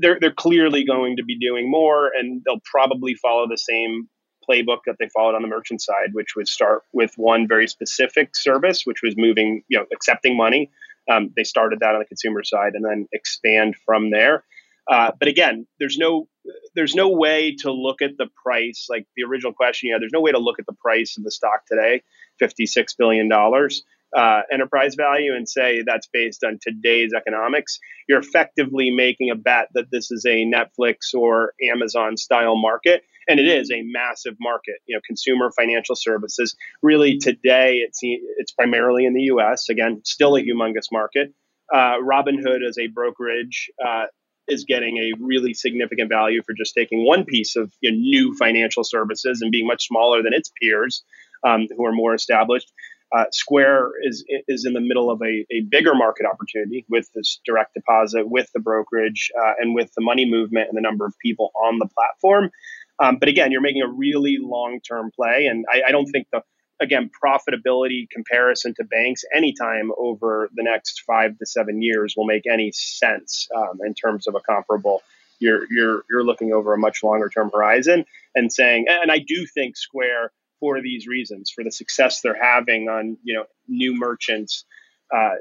they're 0.00 0.18
they're 0.20 0.32
clearly 0.32 0.84
going 0.84 1.16
to 1.16 1.24
be 1.24 1.38
doing 1.38 1.70
more, 1.70 2.10
and 2.18 2.42
they'll 2.44 2.62
probably 2.70 3.14
follow 3.14 3.46
the 3.48 3.58
same 3.58 4.08
playbook 4.48 4.78
that 4.86 4.96
they 4.98 5.08
followed 5.14 5.34
on 5.34 5.42
the 5.42 5.48
merchant 5.48 5.80
side, 5.80 6.10
which 6.12 6.34
would 6.36 6.48
start 6.48 6.82
with 6.92 7.12
one 7.16 7.46
very 7.46 7.68
specific 7.68 8.34
service, 8.34 8.82
which 8.84 9.02
was 9.02 9.14
moving, 9.16 9.62
you 9.68 9.78
know, 9.78 9.84
accepting 9.92 10.36
money. 10.36 10.70
Um, 11.10 11.32
they 11.36 11.44
started 11.44 11.80
that 11.80 11.94
on 11.94 12.00
the 12.00 12.06
consumer 12.06 12.42
side, 12.42 12.72
and 12.74 12.84
then 12.84 13.08
expand 13.12 13.76
from 13.84 14.10
there. 14.10 14.44
Uh, 14.90 15.12
but 15.18 15.28
again, 15.28 15.66
there's 15.78 15.96
no 15.96 16.28
there's 16.74 16.94
no 16.94 17.08
way 17.08 17.54
to 17.60 17.70
look 17.70 18.02
at 18.02 18.18
the 18.18 18.26
price 18.42 18.86
like 18.90 19.06
the 19.16 19.22
original 19.22 19.52
question 19.52 19.90
Yeah. 19.90 19.98
There's 20.00 20.12
no 20.12 20.20
way 20.20 20.32
to 20.32 20.38
look 20.38 20.58
at 20.58 20.66
the 20.66 20.72
price 20.72 21.16
of 21.16 21.24
the 21.24 21.30
stock 21.30 21.66
today, 21.66 22.02
fifty 22.38 22.66
six 22.66 22.94
billion 22.94 23.28
dollars, 23.28 23.84
uh, 24.16 24.42
enterprise 24.52 24.94
value 24.94 25.34
and 25.34 25.48
say 25.48 25.82
that's 25.86 26.08
based 26.12 26.44
on 26.44 26.58
today's 26.60 27.12
economics, 27.16 27.78
you're 28.08 28.18
effectively 28.18 28.90
making 28.90 29.30
a 29.30 29.34
bet 29.34 29.68
that 29.74 29.90
this 29.90 30.10
is 30.10 30.24
a 30.26 30.44
Netflix 30.44 31.14
or 31.14 31.54
Amazon 31.70 32.16
style 32.16 32.56
market. 32.56 33.02
and 33.28 33.38
it 33.38 33.46
is 33.46 33.70
a 33.70 33.82
massive 33.82 34.34
market. 34.40 34.76
You 34.86 34.96
know, 34.96 35.00
consumer 35.06 35.50
financial 35.56 35.94
services. 35.94 36.56
Really, 36.82 37.18
today 37.18 37.76
it's 37.76 38.00
it's 38.02 38.52
primarily 38.52 39.06
in 39.06 39.14
the 39.14 39.22
U.S. 39.34 39.68
Again, 39.68 40.02
still 40.04 40.36
a 40.36 40.42
humongous 40.42 40.90
market. 40.90 41.32
Uh, 41.72 41.96
Robinhood 42.02 42.66
as 42.68 42.76
a 42.78 42.88
brokerage 42.88 43.70
uh, 43.84 44.04
is 44.48 44.64
getting 44.64 44.98
a 44.98 45.12
really 45.20 45.54
significant 45.54 46.08
value 46.08 46.42
for 46.44 46.52
just 46.52 46.74
taking 46.74 47.06
one 47.06 47.24
piece 47.24 47.56
of 47.56 47.72
you 47.80 47.90
know, 47.90 47.96
new 47.96 48.36
financial 48.36 48.84
services 48.84 49.40
and 49.40 49.50
being 49.50 49.66
much 49.66 49.86
smaller 49.86 50.22
than 50.22 50.34
its 50.34 50.50
peers 50.60 51.02
um, 51.44 51.66
who 51.76 51.84
are 51.84 51.92
more 51.92 52.14
established. 52.14 52.70
Uh, 53.14 53.26
Square 53.30 53.90
is 54.02 54.24
is 54.48 54.64
in 54.64 54.72
the 54.72 54.80
middle 54.80 55.10
of 55.10 55.20
a, 55.20 55.44
a 55.50 55.60
bigger 55.68 55.94
market 55.94 56.24
opportunity 56.24 56.86
with 56.88 57.10
this 57.14 57.40
direct 57.44 57.74
deposit, 57.74 58.28
with 58.28 58.50
the 58.54 58.60
brokerage, 58.60 59.30
uh, 59.38 59.52
and 59.60 59.74
with 59.74 59.92
the 59.94 60.02
money 60.02 60.24
movement 60.24 60.68
and 60.68 60.76
the 60.76 60.80
number 60.80 61.04
of 61.04 61.14
people 61.18 61.50
on 61.54 61.78
the 61.78 61.86
platform. 61.86 62.50
Um, 62.98 63.16
but 63.18 63.28
again, 63.28 63.52
you're 63.52 63.60
making 63.60 63.82
a 63.82 63.88
really 63.88 64.38
long 64.40 64.80
term 64.80 65.10
play, 65.14 65.46
and 65.46 65.66
I, 65.70 65.82
I, 65.88 65.92
don't 65.92 66.06
think 66.06 66.28
the 66.32 66.42
again 66.80 67.10
profitability 67.24 68.08
comparison 68.10 68.74
to 68.76 68.84
banks 68.84 69.24
anytime 69.34 69.90
over 69.98 70.48
the 70.54 70.62
next 70.62 71.02
five 71.06 71.36
to 71.38 71.46
seven 71.46 71.82
years 71.82 72.14
will 72.16 72.26
make 72.26 72.44
any 72.50 72.72
sense 72.72 73.48
um, 73.54 73.80
in 73.84 73.92
terms 73.94 74.26
of 74.26 74.34
a 74.34 74.40
comparable. 74.40 75.02
You're 75.38 75.66
you're 75.70 76.04
you're 76.08 76.24
looking 76.24 76.52
over 76.52 76.72
a 76.72 76.78
much 76.78 77.02
longer 77.02 77.28
term 77.28 77.50
horizon 77.52 78.06
and 78.34 78.50
saying, 78.50 78.86
and 78.88 79.10
I 79.10 79.18
do 79.18 79.44
think 79.46 79.76
Square 79.76 80.30
for 80.62 80.80
these 80.80 81.08
reasons, 81.08 81.50
for 81.50 81.64
the 81.64 81.72
success 81.72 82.20
they're 82.20 82.40
having 82.40 82.88
on 82.88 83.18
you 83.24 83.34
know 83.34 83.46
new 83.66 83.98
merchants, 83.98 84.64
uh, 85.12 85.34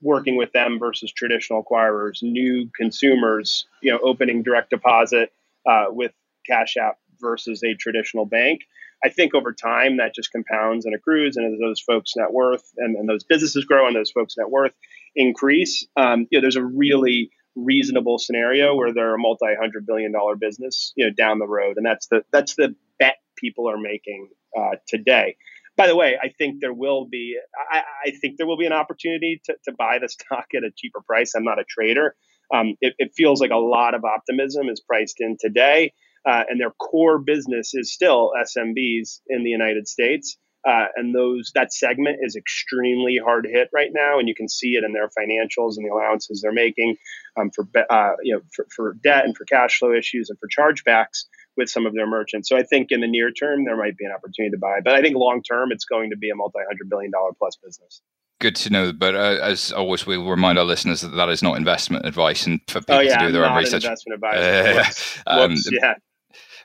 working 0.00 0.36
with 0.36 0.52
them 0.52 0.78
versus 0.78 1.12
traditional 1.12 1.64
acquirers, 1.64 2.22
new 2.22 2.70
consumers, 2.76 3.66
you 3.82 3.90
know, 3.90 3.98
opening 3.98 4.44
direct 4.44 4.70
deposit 4.70 5.32
uh, 5.68 5.86
with 5.88 6.12
Cash 6.46 6.76
App 6.76 6.98
versus 7.20 7.64
a 7.64 7.74
traditional 7.74 8.24
bank. 8.24 8.60
I 9.04 9.08
think 9.08 9.34
over 9.34 9.52
time 9.52 9.96
that 9.96 10.14
just 10.14 10.30
compounds 10.30 10.86
and 10.86 10.94
accrues, 10.94 11.36
and 11.36 11.52
as 11.52 11.58
those 11.58 11.80
folks' 11.80 12.14
net 12.14 12.32
worth 12.32 12.70
and, 12.76 12.94
and 12.94 13.08
those 13.08 13.24
businesses 13.24 13.64
grow 13.64 13.88
and 13.88 13.96
those 13.96 14.12
folks' 14.12 14.36
net 14.38 14.50
worth 14.50 14.72
increase, 15.16 15.84
um, 15.96 16.28
you 16.30 16.38
know, 16.38 16.42
there's 16.42 16.54
a 16.54 16.64
really 16.64 17.32
reasonable 17.56 18.18
scenario 18.18 18.76
where 18.76 18.94
they're 18.94 19.16
a 19.16 19.18
multi-hundred 19.18 19.84
billion 19.84 20.12
dollar 20.12 20.36
business, 20.36 20.92
you 20.94 21.04
know, 21.04 21.12
down 21.12 21.40
the 21.40 21.48
road, 21.48 21.76
and 21.76 21.84
that's 21.84 22.06
the 22.06 22.22
that's 22.30 22.54
the 22.54 22.76
bet 23.00 23.16
people 23.36 23.68
are 23.68 23.78
making 23.78 24.28
uh, 24.58 24.76
today. 24.86 25.36
By 25.76 25.86
the 25.86 25.96
way, 25.96 26.18
I 26.22 26.28
think 26.28 26.60
there 26.60 26.74
will 26.74 27.06
be 27.06 27.36
I, 27.70 27.82
I, 28.06 28.10
think 28.20 28.36
there 28.36 28.46
will 28.46 28.58
be 28.58 28.66
an 28.66 28.72
opportunity 28.72 29.40
to, 29.44 29.54
to 29.64 29.72
buy 29.72 29.98
the 29.98 30.08
stock 30.10 30.46
at 30.54 30.64
a 30.64 30.70
cheaper 30.76 31.00
price. 31.00 31.34
I'm 31.34 31.44
not 31.44 31.58
a 31.58 31.64
trader. 31.64 32.16
Um, 32.52 32.74
it, 32.80 32.94
it, 32.98 33.12
feels 33.16 33.40
like 33.40 33.52
a 33.52 33.56
lot 33.56 33.94
of 33.94 34.04
optimism 34.04 34.68
is 34.68 34.80
priced 34.80 35.20
in 35.20 35.36
today, 35.40 35.92
uh, 36.28 36.42
and 36.48 36.60
their 36.60 36.72
core 36.72 37.18
business 37.18 37.74
is 37.74 37.94
still 37.94 38.32
SMBs 38.42 39.20
in 39.28 39.44
the 39.44 39.50
United 39.50 39.86
States. 39.86 40.36
Uh, 40.68 40.86
and 40.96 41.14
those 41.14 41.52
that 41.54 41.72
segment 41.72 42.18
is 42.20 42.36
extremely 42.36 43.16
hard 43.16 43.46
hit 43.50 43.70
right 43.72 43.90
now, 43.94 44.18
and 44.18 44.28
you 44.28 44.34
can 44.34 44.48
see 44.48 44.72
it 44.74 44.84
in 44.84 44.92
their 44.92 45.08
financials 45.08 45.76
and 45.76 45.86
the 45.86 45.90
allowances 45.90 46.42
they're 46.42 46.52
making 46.52 46.96
um, 47.38 47.50
for 47.50 47.66
uh, 47.88 48.12
you 48.22 48.34
know 48.34 48.42
for, 48.54 48.66
for, 48.74 48.96
debt 49.02 49.24
and 49.24 49.34
for 49.34 49.46
cash 49.46 49.78
flow 49.78 49.94
issues 49.94 50.28
and 50.28 50.38
for 50.38 50.48
chargebacks 50.48 51.24
with 51.60 51.68
some 51.68 51.86
of 51.86 51.94
their 51.94 52.06
merchants. 52.06 52.48
So 52.48 52.56
I 52.56 52.62
think 52.62 52.88
in 52.90 53.00
the 53.00 53.06
near 53.06 53.30
term 53.30 53.64
there 53.64 53.76
might 53.76 53.96
be 53.96 54.04
an 54.06 54.12
opportunity 54.12 54.50
to 54.50 54.58
buy, 54.58 54.80
but 54.82 54.94
I 54.94 55.02
think 55.02 55.14
long 55.16 55.42
term 55.42 55.70
it's 55.70 55.84
going 55.84 56.10
to 56.10 56.16
be 56.16 56.30
a 56.30 56.34
multi-hundred 56.34 56.88
billion 56.88 57.12
dollar 57.12 57.30
plus 57.38 57.56
business. 57.62 58.02
Good 58.40 58.56
to 58.56 58.70
know, 58.70 58.92
but 58.92 59.14
uh, 59.14 59.38
as 59.42 59.70
always, 59.70 60.06
we 60.06 60.16
will 60.16 60.30
remind 60.30 60.58
our 60.58 60.64
listeners 60.64 61.02
that 61.02 61.08
that 61.08 61.28
is 61.28 61.42
not 61.42 61.58
investment 61.58 62.06
advice, 62.06 62.46
and 62.46 62.58
for 62.68 62.80
people 62.80 62.94
oh, 62.94 63.00
yeah, 63.00 63.18
to 63.18 63.26
do 63.26 63.32
their 63.32 63.44
own 63.44 63.54
research. 63.54 63.84
investment 63.84 64.14
advice. 64.14 65.18
Uh, 65.26 65.40
um, 65.42 65.56
yeah. 65.70 65.94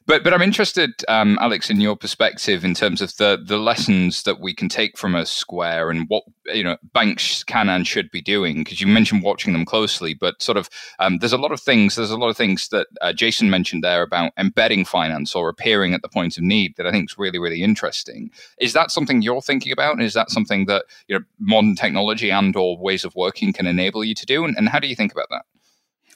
But 0.08 0.24
but 0.24 0.36
I'm 0.36 0.42
interested, 0.44 0.94
um, 1.08 1.38
Alex, 1.42 1.72
in 1.72 1.82
your 1.82 1.96
perspective 1.96 2.64
in 2.64 2.76
terms 2.76 3.02
of 3.02 3.16
the 3.18 3.42
the 3.44 3.58
lessons 3.58 4.22
that 4.24 4.40
we 4.40 4.54
can 4.54 4.70
take 4.70 5.00
from 5.00 5.16
a 5.16 5.26
Square 5.26 5.90
and 5.90 6.08
what 6.08 6.24
you 6.46 6.64
know 6.64 6.78
banks 6.94 7.44
can 7.44 7.70
and 7.70 7.88
should 7.88 8.12
be 8.12 8.22
doing. 8.22 8.64
Because 8.64 8.80
you 8.80 8.86
mentioned 8.86 9.24
watching 9.24 9.54
them 9.54 9.66
closely, 9.66 10.14
but 10.14 10.44
sort 10.44 10.58
of 10.58 10.70
um, 11.00 11.18
there's 11.18 11.34
a 11.34 11.40
lot 11.40 11.52
of 11.52 11.60
things. 11.60 11.96
There's 11.96 12.12
a 12.12 12.18
lot 12.18 12.30
of 12.30 12.38
things 12.38 12.68
that 12.68 12.86
uh, 13.02 13.14
Jason 13.14 13.50
mentioned 13.50 13.84
there 13.84 14.04
about 14.04 14.32
embedding 14.38 14.86
finance 14.86 15.34
or 15.34 15.50
appearing 15.50 15.96
at 15.96 16.04
the 16.04 16.10
point 16.10 16.38
of 16.38 16.44
need 16.44 16.76
that 16.78 16.86
I 16.86 16.92
think 16.92 17.10
is 17.10 17.18
really 17.18 17.40
really 17.40 17.64
interesting. 17.64 18.30
Is 18.60 18.74
that 18.74 18.92
something 18.92 19.24
you're 19.24 19.42
thinking 19.42 19.72
about? 19.72 19.94
And 19.94 20.04
is 20.04 20.14
that 20.14 20.30
something 20.30 20.68
that 20.68 20.86
you 21.08 21.18
know 21.18 21.26
modern 21.40 21.76
technology 21.76 22.30
and 22.30 22.56
or 22.56 22.78
ways 22.78 23.06
of 23.06 23.16
working 23.16 23.54
can 23.54 23.66
enable 23.66 24.04
you 24.04 24.14
to 24.14 24.26
do? 24.28 24.46
And, 24.46 24.56
and 24.56 24.70
how 24.70 24.78
do 24.78 24.88
you 24.88 24.96
think 24.96 25.12
about 25.12 25.30
that? 25.32 25.46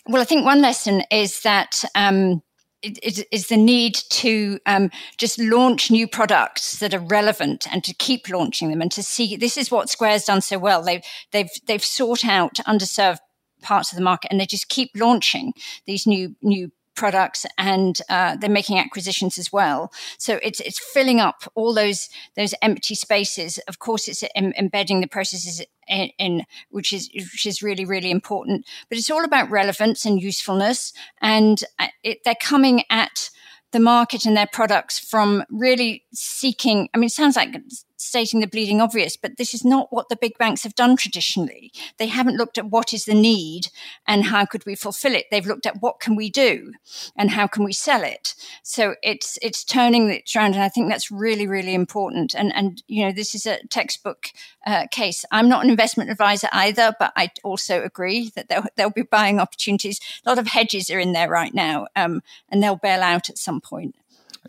Well, 0.06 0.22
I 0.22 0.26
think 0.26 0.46
one 0.46 0.62
lesson 0.62 1.02
is 1.10 1.42
that. 1.42 1.84
Um, 1.96 2.44
is, 2.82 3.48
the 3.48 3.58
need 3.58 3.96
to 4.10 4.60
um, 4.66 4.90
just 5.18 5.40
launch 5.40 5.92
new 5.92 6.08
products 6.08 6.80
that 6.80 6.94
are 6.94 7.00
relevant 7.00 7.68
and 7.72 7.84
to 7.84 7.94
keep 7.94 8.30
launching 8.30 8.70
them 8.70 8.82
and 8.82 8.92
to 8.92 9.04
see 9.04 9.36
this 9.36 9.58
is 9.58 9.72
what 9.72 9.90
Square's 9.90 10.26
done 10.26 10.42
so 10.42 10.58
well. 10.58 10.82
They've 10.82 11.04
they've 11.32 11.50
they've 11.66 11.84
sought 11.84 12.26
out 12.26 12.56
underserved 12.68 13.20
parts 13.62 13.92
of 13.92 13.98
the 13.98 14.04
market 14.04 14.32
and 14.32 14.40
they 14.40 14.46
just 14.46 14.70
keep 14.70 14.92
launching 14.96 15.54
these 15.86 16.08
new 16.08 16.36
new 16.42 16.72
products 17.00 17.46
and 17.58 18.02
uh, 18.10 18.36
they're 18.36 18.50
making 18.50 18.78
acquisitions 18.78 19.38
as 19.38 19.54
well. 19.54 19.90
So 20.18 20.38
it's 20.44 20.60
it's 20.60 20.80
filling 20.94 21.22
up 21.22 21.50
all 21.56 21.74
those 21.74 22.10
those 22.36 22.54
empty 22.62 22.94
spaces. 22.94 23.58
Of 23.70 23.80
course, 23.80 24.10
it's 24.10 24.24
em- 24.36 24.54
embedding 24.58 25.00
the 25.00 25.08
processes 25.08 25.66
in, 25.88 26.10
in, 26.20 26.46
which 26.70 26.92
is 26.92 27.10
which 27.14 27.46
is 27.46 27.64
really 27.64 27.86
really 27.86 28.12
important. 28.12 28.66
But 28.90 28.98
it's 28.98 29.10
all 29.10 29.24
about 29.24 29.50
relevance 29.50 30.06
and 30.06 30.22
usefulness, 30.22 30.94
and 31.22 31.64
uh, 31.80 31.88
it, 32.04 32.20
they're 32.26 32.36
coming 32.54 32.84
at 32.90 33.30
the 33.72 33.80
market 33.80 34.26
and 34.26 34.36
their 34.36 34.50
products 34.52 35.00
from 35.00 35.44
really 35.50 36.04
seeking. 36.14 36.90
I 36.94 36.98
mean, 36.98 37.08
it 37.08 37.14
sounds 37.14 37.38
like 37.38 37.54
stating 38.00 38.40
the 38.40 38.48
bleeding 38.48 38.82
obvious, 38.82 39.18
but 39.18 39.38
this 39.38 39.54
is 39.54 39.66
not 39.66 39.92
what 39.92 40.10
the 40.10 40.16
big 40.16 40.38
banks 40.38 40.64
have 40.64 40.76
done 40.76 40.96
traditionally. 40.96 41.72
They 41.98 42.08
haven't 42.08 42.38
looked 42.38 42.58
at 42.58 42.70
what 42.70 42.94
is 42.94 43.06
the 43.06 43.14
need 43.14 43.68
and 44.08 44.26
how 44.26 44.46
could 44.46 44.66
we 44.66 44.76
fulfill 44.76 45.14
it. 45.14 45.26
They've 45.30 45.46
looked 45.46 45.66
at 45.66 45.82
what 45.82 46.00
can 46.00 46.16
we 46.16 46.30
do 46.30 46.74
and 47.16 47.32
how 47.32 47.48
can 47.48 47.64
we 47.64 47.74
sell 47.74 48.04
it. 48.04 48.36
So 48.64 48.96
it's 49.04 49.38
it's 49.42 49.64
turning 49.64 50.10
it 50.10 50.36
around, 50.36 50.54
and 50.54 50.64
I 50.64 50.70
think 50.70 50.90
that's 50.90 51.12
really 51.12 51.48
really 51.48 51.74
important. 51.74 52.34
And 52.36 52.56
and 52.56 52.82
you 52.88 53.06
know 53.06 53.12
this 53.12 53.36
is 53.36 53.46
a 53.46 53.66
textbook 53.68 54.32
uh, 54.66 54.88
case. 54.92 55.26
I'm 55.32 55.50
not 55.50 55.64
an 55.64 55.70
investment 55.70 56.10
advisor 56.10 56.50
either, 56.52 56.94
but 57.00 57.14
I 57.16 57.32
also 57.44 57.84
agree 57.84 58.30
that 58.36 58.50
they'll 58.50 58.66
they'll 58.76 58.90
be 58.90 59.02
buying 59.02 59.40
opportunities. 59.40 60.00
A 60.26 60.30
lot 60.30 60.40
of 60.40 60.48
hedges 60.48 60.90
are 60.90 61.00
in 61.00 61.14
there 61.14 61.30
right 61.30 61.54
now, 61.54 61.88
um, 61.96 62.22
and 62.50 62.64
they'll 62.64 62.76
bail 62.76 63.02
out 63.02 63.30
at 63.30 63.38
some 63.38 63.62
point. 63.62 63.96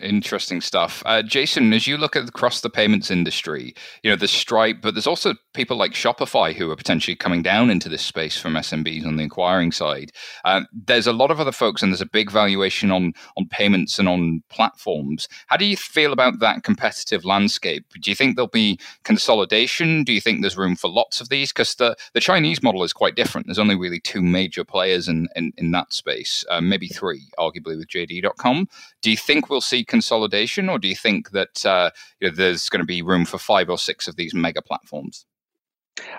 Interesting 0.00 0.60
stuff. 0.60 1.02
Uh, 1.06 1.22
Jason, 1.22 1.72
as 1.72 1.86
you 1.86 1.96
look 1.96 2.16
at 2.16 2.28
across 2.28 2.60
the 2.60 2.70
payments 2.70 3.10
industry, 3.10 3.74
you 4.02 4.10
know, 4.10 4.16
there's 4.16 4.30
Stripe, 4.30 4.78
but 4.80 4.94
there's 4.94 5.06
also 5.06 5.34
people 5.52 5.76
like 5.76 5.92
Shopify 5.92 6.54
who 6.54 6.70
are 6.70 6.76
potentially 6.76 7.14
coming 7.14 7.42
down 7.42 7.70
into 7.70 7.88
this 7.88 8.02
space 8.02 8.38
from 8.38 8.54
SMBs 8.54 9.06
on 9.06 9.16
the 9.16 9.24
acquiring 9.24 9.72
side. 9.72 10.12
Uh, 10.44 10.62
there's 10.72 11.06
a 11.06 11.12
lot 11.12 11.30
of 11.30 11.40
other 11.40 11.52
folks, 11.52 11.82
and 11.82 11.92
there's 11.92 12.00
a 12.00 12.06
big 12.06 12.30
valuation 12.30 12.90
on 12.90 13.12
on 13.36 13.46
payments 13.46 13.98
and 13.98 14.08
on 14.08 14.42
platforms. 14.48 15.28
How 15.46 15.56
do 15.56 15.64
you 15.64 15.76
feel 15.76 16.12
about 16.12 16.40
that 16.40 16.62
competitive 16.62 17.24
landscape? 17.24 17.84
Do 18.00 18.10
you 18.10 18.14
think 18.14 18.36
there'll 18.36 18.48
be 18.48 18.78
consolidation? 19.04 20.04
Do 20.04 20.12
you 20.12 20.20
think 20.20 20.40
there's 20.40 20.56
room 20.56 20.76
for 20.76 20.88
lots 20.88 21.20
of 21.20 21.28
these? 21.28 21.52
Because 21.52 21.74
the, 21.74 21.96
the 22.14 22.20
Chinese 22.20 22.62
model 22.62 22.82
is 22.84 22.92
quite 22.92 23.16
different. 23.16 23.46
There's 23.46 23.58
only 23.58 23.76
really 23.76 24.00
two 24.00 24.22
major 24.22 24.64
players 24.64 25.08
in, 25.08 25.28
in, 25.36 25.52
in 25.56 25.70
that 25.72 25.92
space, 25.92 26.44
uh, 26.50 26.60
maybe 26.60 26.88
three, 26.88 27.22
arguably, 27.38 27.76
with 27.76 27.88
JD.com. 27.88 28.68
Do 29.02 29.10
you 29.10 29.16
think 29.16 29.48
we'll 29.48 29.60
see 29.60 29.84
consolidation, 29.90 30.70
or 30.70 30.78
do 30.78 30.88
you 30.88 30.96
think 30.96 31.30
that 31.32 31.66
uh, 31.66 31.90
you 32.20 32.28
know, 32.28 32.34
there's 32.34 32.70
going 32.70 32.80
to 32.80 32.86
be 32.86 33.02
room 33.02 33.26
for 33.26 33.36
five 33.36 33.68
or 33.68 33.76
six 33.76 34.08
of 34.08 34.16
these 34.16 34.34
mega 34.34 34.62
platforms? 34.62 35.26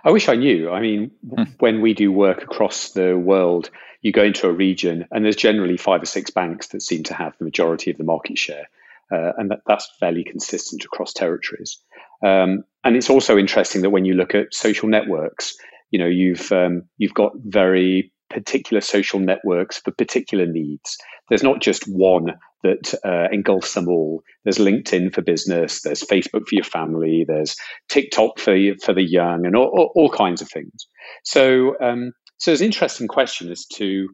I 0.03 0.11
wish 0.11 0.29
I 0.29 0.35
knew. 0.35 0.69
I 0.69 0.79
mean, 0.79 1.11
hmm. 1.27 1.43
when 1.59 1.81
we 1.81 1.93
do 1.95 2.11
work 2.11 2.43
across 2.43 2.91
the 2.91 3.17
world, 3.17 3.71
you 4.01 4.11
go 4.11 4.23
into 4.23 4.47
a 4.47 4.51
region 4.51 5.07
and 5.11 5.23
there's 5.23 5.35
generally 5.35 5.77
five 5.77 6.01
or 6.01 6.05
six 6.05 6.29
banks 6.29 6.67
that 6.67 6.81
seem 6.81 7.03
to 7.03 7.13
have 7.13 7.35
the 7.37 7.45
majority 7.45 7.89
of 7.89 7.97
the 7.97 8.03
market 8.03 8.37
share. 8.37 8.67
Uh, 9.11 9.33
and 9.37 9.51
that, 9.51 9.59
that's 9.67 9.89
fairly 9.99 10.23
consistent 10.23 10.85
across 10.85 11.13
territories. 11.13 11.79
Um, 12.23 12.63
and 12.83 12.95
it's 12.95 13.09
also 13.09 13.37
interesting 13.37 13.81
that 13.81 13.89
when 13.89 14.05
you 14.05 14.13
look 14.13 14.35
at 14.35 14.53
social 14.53 14.87
networks, 14.87 15.55
you 15.89 15.99
know, 15.99 16.07
you've 16.07 16.51
um, 16.51 16.83
you've 16.97 17.13
got 17.13 17.33
very 17.35 18.13
particular 18.31 18.81
social 18.81 19.19
networks 19.19 19.79
for 19.79 19.91
particular 19.91 20.45
needs. 20.45 20.97
There's 21.29 21.43
not 21.43 21.61
just 21.61 21.83
one 21.85 22.33
that 22.63 22.93
uh, 23.03 23.27
engulfs 23.31 23.73
them 23.73 23.88
all. 23.88 24.23
There's 24.43 24.57
LinkedIn 24.57 25.13
for 25.13 25.21
business, 25.21 25.81
there's 25.81 26.03
Facebook 26.03 26.47
for 26.47 26.55
your 26.55 26.63
family, 26.63 27.25
there's 27.27 27.55
TikTok 27.89 28.39
for 28.39 28.55
for 28.83 28.93
the 28.93 29.03
young, 29.03 29.45
and 29.45 29.55
all, 29.55 29.71
all, 29.73 29.91
all 29.95 30.09
kinds 30.09 30.41
of 30.41 30.50
things. 30.50 30.88
So, 31.23 31.75
um, 31.81 32.11
so 32.38 32.51
it's 32.51 32.61
an 32.61 32.65
interesting 32.65 33.07
question 33.07 33.51
as 33.51 33.65
to 33.75 34.09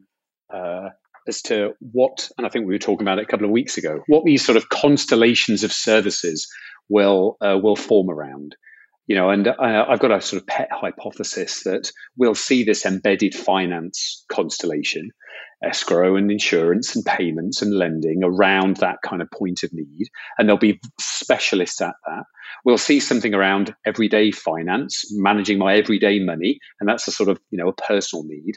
uh, 0.52 0.88
as 1.26 1.42
to 1.42 1.72
what, 1.80 2.30
and 2.38 2.46
I 2.46 2.50
think 2.50 2.66
we 2.66 2.74
were 2.74 2.78
talking 2.78 3.06
about 3.06 3.18
it 3.18 3.24
a 3.24 3.26
couple 3.26 3.44
of 3.44 3.52
weeks 3.52 3.76
ago, 3.76 4.00
what 4.06 4.24
these 4.24 4.44
sort 4.44 4.56
of 4.56 4.70
constellations 4.70 5.62
of 5.62 5.72
services 5.72 6.48
will 6.88 7.36
uh, 7.40 7.58
will 7.62 7.76
form 7.76 8.10
around. 8.10 8.56
You 9.08 9.16
know, 9.16 9.30
and 9.30 9.48
uh, 9.48 9.54
I've 9.58 10.00
got 10.00 10.12
a 10.12 10.20
sort 10.20 10.42
of 10.42 10.46
pet 10.46 10.68
hypothesis 10.70 11.64
that 11.64 11.90
we'll 12.16 12.34
see 12.34 12.62
this 12.62 12.86
embedded 12.86 13.34
finance 13.34 14.24
constellation 14.30 15.10
escrow 15.64 16.16
and 16.16 16.30
insurance 16.30 16.94
and 16.94 17.04
payments 17.04 17.62
and 17.62 17.74
lending 17.74 18.22
around 18.22 18.76
that 18.76 18.98
kind 19.04 19.20
of 19.20 19.30
point 19.30 19.62
of 19.64 19.70
need. 19.72 20.08
And 20.38 20.48
there'll 20.48 20.58
be 20.58 20.80
specialists 21.00 21.80
at 21.80 21.94
that. 22.06 22.24
We'll 22.64 22.78
see 22.78 23.00
something 23.00 23.34
around 23.34 23.74
everyday 23.84 24.30
finance, 24.30 25.04
managing 25.10 25.58
my 25.58 25.76
everyday 25.76 26.20
money. 26.20 26.58
And 26.80 26.88
that's 26.88 27.08
a 27.08 27.12
sort 27.12 27.28
of, 27.28 27.40
you 27.50 27.58
know, 27.58 27.68
a 27.68 27.74
personal 27.74 28.24
need 28.24 28.56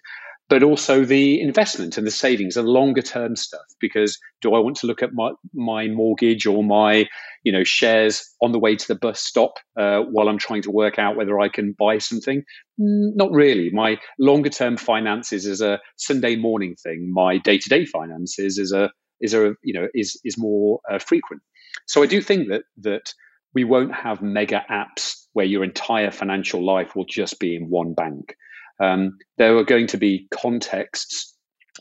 but 0.51 0.63
also 0.63 1.05
the 1.05 1.39
investment 1.39 1.98
and 1.98 2.05
the 2.05 2.12
savings 2.12 2.58
and 2.58 2.67
longer 2.67 3.01
term 3.01 3.38
stuff 3.38 3.65
because 3.79 4.20
do 4.41 4.53
i 4.53 4.60
want 4.60 4.75
to 4.75 4.86
look 4.86 5.01
at 5.01 5.13
my, 5.13 5.31
my 5.53 5.88
mortgage 5.88 6.46
or 6.46 6.62
my 6.62 7.08
you 7.43 7.53
know 7.53 7.63
shares 7.63 8.29
on 8.41 8.51
the 8.51 8.60
way 8.60 8.75
to 8.75 8.86
the 8.89 8.96
bus 8.96 9.22
stop 9.22 9.53
uh, 9.79 10.01
while 10.12 10.27
i'm 10.27 10.38
trying 10.38 10.62
to 10.62 10.70
work 10.70 11.00
out 11.00 11.15
whether 11.15 11.39
i 11.39 11.48
can 11.48 11.74
buy 11.79 11.98
something? 11.98 12.43
Mm, 12.79 13.15
not 13.15 13.31
really. 13.31 13.70
My 13.72 13.98
longer 14.20 14.50
term 14.50 14.75
finances 14.75 15.46
is 15.46 15.62
a 15.62 15.79
sunday 15.96 16.36
morning 16.36 16.75
thing. 16.75 17.12
My 17.13 17.38
day-to-day 17.38 17.86
finances 17.86 18.58
is 18.58 18.74
a 18.74 18.91
is 19.22 19.34
a 19.34 19.55
you 19.63 19.74
know 19.74 19.88
is 19.93 20.20
is 20.25 20.38
more 20.38 20.81
uh, 20.91 21.00
frequent. 21.00 21.41
So 21.88 22.03
i 22.03 22.05
do 22.05 22.22
think 22.22 22.50
that 22.50 22.63
that 22.81 23.13
we 23.53 23.63
won't 23.63 23.96
have 23.96 24.22
mega 24.22 24.65
apps 24.70 25.27
where 25.31 25.46
your 25.46 25.63
entire 25.63 26.12
financial 26.12 26.65
life 26.65 26.93
will 26.93 27.05
just 27.05 27.39
be 27.39 27.55
in 27.55 27.70
one 27.70 27.93
bank 27.93 28.36
um, 28.82 29.18
there 29.38 29.58
are 29.58 29.64
going 29.64 29.88
to 29.88 29.98
be 29.98 30.28
contexts 30.32 31.32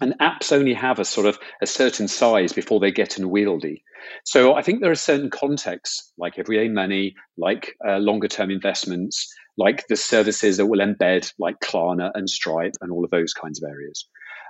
and 0.00 0.14
apps 0.20 0.52
only 0.52 0.74
have 0.74 0.98
a 0.98 1.04
sort 1.04 1.26
of 1.26 1.38
a 1.62 1.66
certain 1.66 2.08
size 2.08 2.52
before 2.52 2.80
they 2.80 2.90
get 2.90 3.18
unwieldy. 3.18 3.82
So 4.24 4.54
I 4.54 4.62
think 4.62 4.80
there 4.80 4.90
are 4.90 4.96
certain 4.96 5.30
contexts 5.30 6.12
like 6.16 6.38
everyday 6.38 6.68
money, 6.68 7.14
like 7.36 7.74
uh, 7.86 7.98
longer 7.98 8.28
term 8.28 8.50
investments, 8.50 9.28
like 9.58 9.86
the 9.88 9.96
services 9.96 10.56
that 10.56 10.66
will 10.66 10.78
embed 10.78 11.32
like 11.38 11.60
Klarna 11.60 12.10
and 12.14 12.28
Stripe 12.30 12.74
and 12.80 12.90
all 12.90 13.04
of 13.04 13.10
those 13.10 13.34
kinds 13.34 13.62
of 13.62 13.68
areas. 13.68 14.06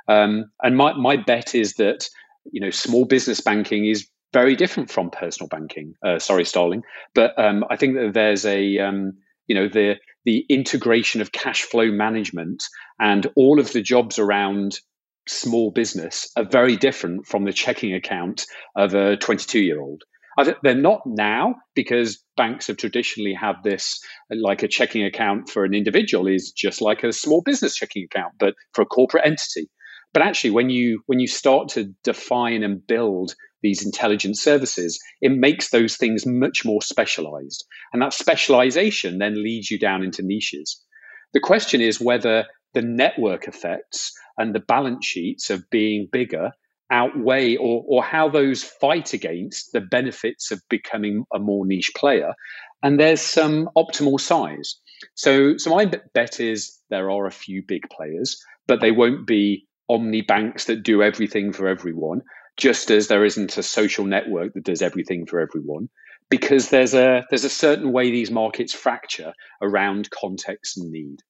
Um, 0.09 0.51
and 0.63 0.77
my, 0.77 0.93
my 0.95 1.17
bet 1.17 1.55
is 1.55 1.75
that 1.75 2.09
you 2.53 2.61
know 2.61 2.71
small 2.71 3.05
business 3.05 3.41
banking 3.41 3.87
is 3.87 4.09
very 4.33 4.55
different 4.55 4.91
from 4.91 5.11
personal 5.11 5.49
banking. 5.49 5.95
Uh, 6.05 6.19
sorry, 6.19 6.45
Starling, 6.45 6.83
but 7.15 7.37
um, 7.39 7.65
I 7.71 7.77
think 7.77 7.97
that 7.97 8.13
there's 8.15 8.47
a 8.47 8.79
um, 8.79 9.15
you 9.47 9.55
know 9.55 9.69
the 9.69 9.97
the 10.25 10.45
integration 10.49 11.21
of 11.21 11.33
cash 11.33 11.63
flow 11.63 11.91
management 11.91 12.63
and 12.99 13.27
all 13.37 13.59
of 13.59 13.73
the 13.73 13.83
jobs 13.83 14.19
around 14.19 14.79
small 15.29 15.71
business 15.71 16.31
are 16.37 16.45
very 16.45 16.77
different 16.77 17.27
from 17.27 17.45
the 17.45 17.53
checking 17.53 17.95
account 17.95 18.47
of 18.77 18.95
a 18.95 19.17
22 19.17 19.61
year 19.61 19.81
old. 19.81 20.03
They're 20.63 20.75
not 20.75 21.03
now 21.05 21.57
because 21.75 22.23
banks 22.37 22.69
have 22.69 22.79
traditionally 22.79 23.35
had 23.35 23.57
this, 23.63 24.01
like 24.31 24.63
a 24.63 24.69
checking 24.69 25.05
account 25.05 25.51
for 25.51 25.65
an 25.65 25.75
individual 25.75 26.27
is 26.27 26.53
just 26.53 26.81
like 26.81 27.05
a 27.05 27.13
small 27.13 27.43
business 27.43 27.75
checking 27.75 28.05
account, 28.05 28.35
but 28.39 28.55
for 28.73 28.83
a 28.83 28.87
corporate 28.87 29.27
entity. 29.27 29.69
But 30.15 30.23
actually, 30.23 30.51
when 30.51 30.71
you 30.71 31.03
when 31.07 31.21
you 31.21 31.27
start 31.27 31.69
to 31.71 31.93
define 32.03 32.63
and 32.63 32.85
build 32.85 33.35
these 33.63 33.85
intelligent 33.85 34.39
services, 34.39 34.99
it 35.21 35.33
makes 35.33 35.71
those 35.71 35.97
things 35.97 36.27
much 36.27 36.65
more 36.65 36.83
specialized. 36.83 37.65
And 37.93 38.03
that 38.03 38.13
specialization 38.13 39.19
then 39.19 39.43
leads 39.43 39.71
you 39.71 39.79
down 39.79 40.03
into 40.03 40.23
niches. 40.23 40.83
The 41.33 41.41
question 41.41 41.81
is 41.81 42.01
whether 42.01 42.47
the 42.75 42.83
network 42.83 43.49
effects 43.49 44.13
and 44.39 44.55
the 44.55 44.61
balance 44.61 45.07
sheets 45.07 45.51
of 45.51 45.69
being 45.71 46.09
bigger 46.11 46.53
outweigh 46.91 47.57
or, 47.57 47.85
or 47.87 48.03
how 48.03 48.29
those 48.29 48.65
fight 48.65 49.13
against 49.13 49.73
the 49.73 49.81
benefits 49.81 50.51
of 50.51 50.61
becoming 50.69 51.25
a 51.33 51.39
more 51.39 51.65
niche 51.65 51.93
player. 51.97 52.33
And 52.83 52.99
there's 52.99 53.21
some 53.21 53.69
optimal 53.77 54.19
size. 54.19 54.77
So, 55.15 55.57
so 55.57 55.71
my 55.71 55.87
bet 56.15 56.41
is 56.41 56.79
there 56.91 57.11
are 57.11 57.27
a 57.27 57.33
few 57.33 57.63
big 57.67 57.89
players, 57.91 58.43
but 58.67 58.81
they 58.81 58.91
won't 58.91 59.27
be 59.27 59.67
omni 59.89 60.23
banks 60.23 60.67
that 60.67 60.83
do 60.83 61.03
everything 61.03 61.53
for 61.53 61.69
everyone 61.69 62.23
just 62.61 62.91
as 62.91 63.09
there 63.09 63.25
isn't 63.25 63.57
a 63.57 63.63
social 63.63 64.05
network 64.05 64.53
that 64.53 64.65
does 64.65 64.83
everything 64.83 65.27
for 65.27 65.41
everyone 65.41 65.89
because 66.29 66.69
there's 66.69 66.95
a 66.95 67.25
there's 67.31 67.45
a 67.45 67.51
certain 67.51 67.91
way 67.91 68.11
these 68.11 68.31
markets 68.31 68.75
fracture 68.75 69.33
around 69.63 70.11
context 70.11 70.77
and 70.79 70.93
need 70.93 71.21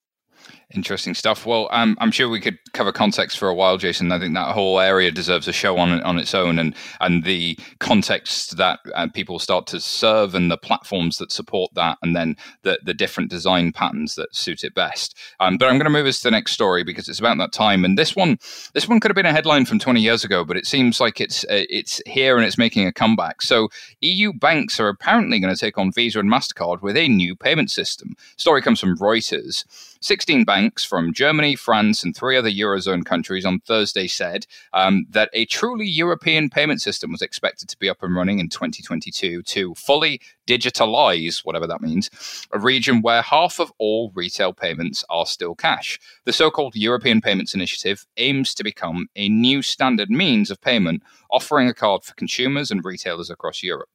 Interesting 0.72 1.14
stuff. 1.14 1.46
Well, 1.46 1.68
um, 1.72 1.96
I'm 2.00 2.12
sure 2.12 2.28
we 2.28 2.38
could 2.38 2.56
cover 2.74 2.92
context 2.92 3.38
for 3.38 3.48
a 3.48 3.54
while, 3.54 3.76
Jason. 3.76 4.12
I 4.12 4.20
think 4.20 4.34
that 4.34 4.54
whole 4.54 4.78
area 4.78 5.10
deserves 5.10 5.48
a 5.48 5.52
show 5.52 5.76
on 5.78 6.00
on 6.02 6.16
its 6.16 6.32
own, 6.32 6.60
and 6.60 6.76
and 7.00 7.24
the 7.24 7.58
context 7.80 8.56
that 8.56 8.78
uh, 8.94 9.08
people 9.12 9.40
start 9.40 9.66
to 9.68 9.80
serve, 9.80 10.32
and 10.32 10.48
the 10.48 10.56
platforms 10.56 11.18
that 11.18 11.32
support 11.32 11.74
that, 11.74 11.98
and 12.02 12.14
then 12.14 12.36
the 12.62 12.78
the 12.84 12.94
different 12.94 13.30
design 13.30 13.72
patterns 13.72 14.14
that 14.14 14.32
suit 14.32 14.62
it 14.62 14.72
best. 14.72 15.16
Um, 15.40 15.58
but 15.58 15.66
I'm 15.66 15.74
going 15.74 15.86
to 15.86 15.90
move 15.90 16.06
us 16.06 16.18
to 16.18 16.28
the 16.28 16.30
next 16.30 16.52
story 16.52 16.84
because 16.84 17.08
it's 17.08 17.18
about 17.18 17.38
that 17.38 17.52
time, 17.52 17.84
and 17.84 17.98
this 17.98 18.14
one 18.14 18.38
this 18.72 18.86
one 18.86 19.00
could 19.00 19.10
have 19.10 19.16
been 19.16 19.26
a 19.26 19.32
headline 19.32 19.66
from 19.66 19.80
20 19.80 20.00
years 20.00 20.22
ago, 20.22 20.44
but 20.44 20.56
it 20.56 20.66
seems 20.66 21.00
like 21.00 21.20
it's 21.20 21.42
uh, 21.44 21.66
it's 21.68 22.00
here 22.06 22.36
and 22.36 22.46
it's 22.46 22.58
making 22.58 22.86
a 22.86 22.92
comeback. 22.92 23.42
So 23.42 23.70
EU 24.02 24.32
banks 24.32 24.78
are 24.78 24.88
apparently 24.88 25.40
going 25.40 25.52
to 25.52 25.60
take 25.60 25.78
on 25.78 25.90
Visa 25.90 26.20
and 26.20 26.30
Mastercard 26.30 26.80
with 26.80 26.96
a 26.96 27.08
new 27.08 27.34
payment 27.34 27.72
system. 27.72 28.14
Story 28.36 28.62
comes 28.62 28.78
from 28.78 28.96
Reuters. 28.98 29.64
16 30.02 30.44
banks 30.44 30.82
from 30.82 31.12
Germany, 31.12 31.54
France, 31.56 32.02
and 32.02 32.16
three 32.16 32.36
other 32.36 32.50
Eurozone 32.50 33.04
countries 33.04 33.44
on 33.44 33.60
Thursday 33.60 34.06
said 34.06 34.46
um, 34.72 35.04
that 35.10 35.28
a 35.34 35.44
truly 35.44 35.86
European 35.86 36.48
payment 36.48 36.80
system 36.80 37.12
was 37.12 37.20
expected 37.20 37.68
to 37.68 37.78
be 37.78 37.88
up 37.88 38.02
and 38.02 38.14
running 38.14 38.38
in 38.38 38.48
2022 38.48 39.42
to 39.42 39.74
fully 39.74 40.20
digitalize, 40.46 41.44
whatever 41.44 41.66
that 41.66 41.82
means, 41.82 42.10
a 42.52 42.58
region 42.58 43.02
where 43.02 43.20
half 43.20 43.60
of 43.60 43.70
all 43.78 44.10
retail 44.14 44.54
payments 44.54 45.04
are 45.10 45.26
still 45.26 45.54
cash. 45.54 46.00
The 46.24 46.32
so 46.32 46.50
called 46.50 46.74
European 46.74 47.20
Payments 47.20 47.54
Initiative 47.54 48.06
aims 48.16 48.54
to 48.54 48.64
become 48.64 49.08
a 49.16 49.28
new 49.28 49.60
standard 49.60 50.10
means 50.10 50.50
of 50.50 50.62
payment, 50.62 51.02
offering 51.30 51.68
a 51.68 51.74
card 51.74 52.04
for 52.04 52.14
consumers 52.14 52.70
and 52.70 52.84
retailers 52.84 53.28
across 53.28 53.62
Europe. 53.62 53.90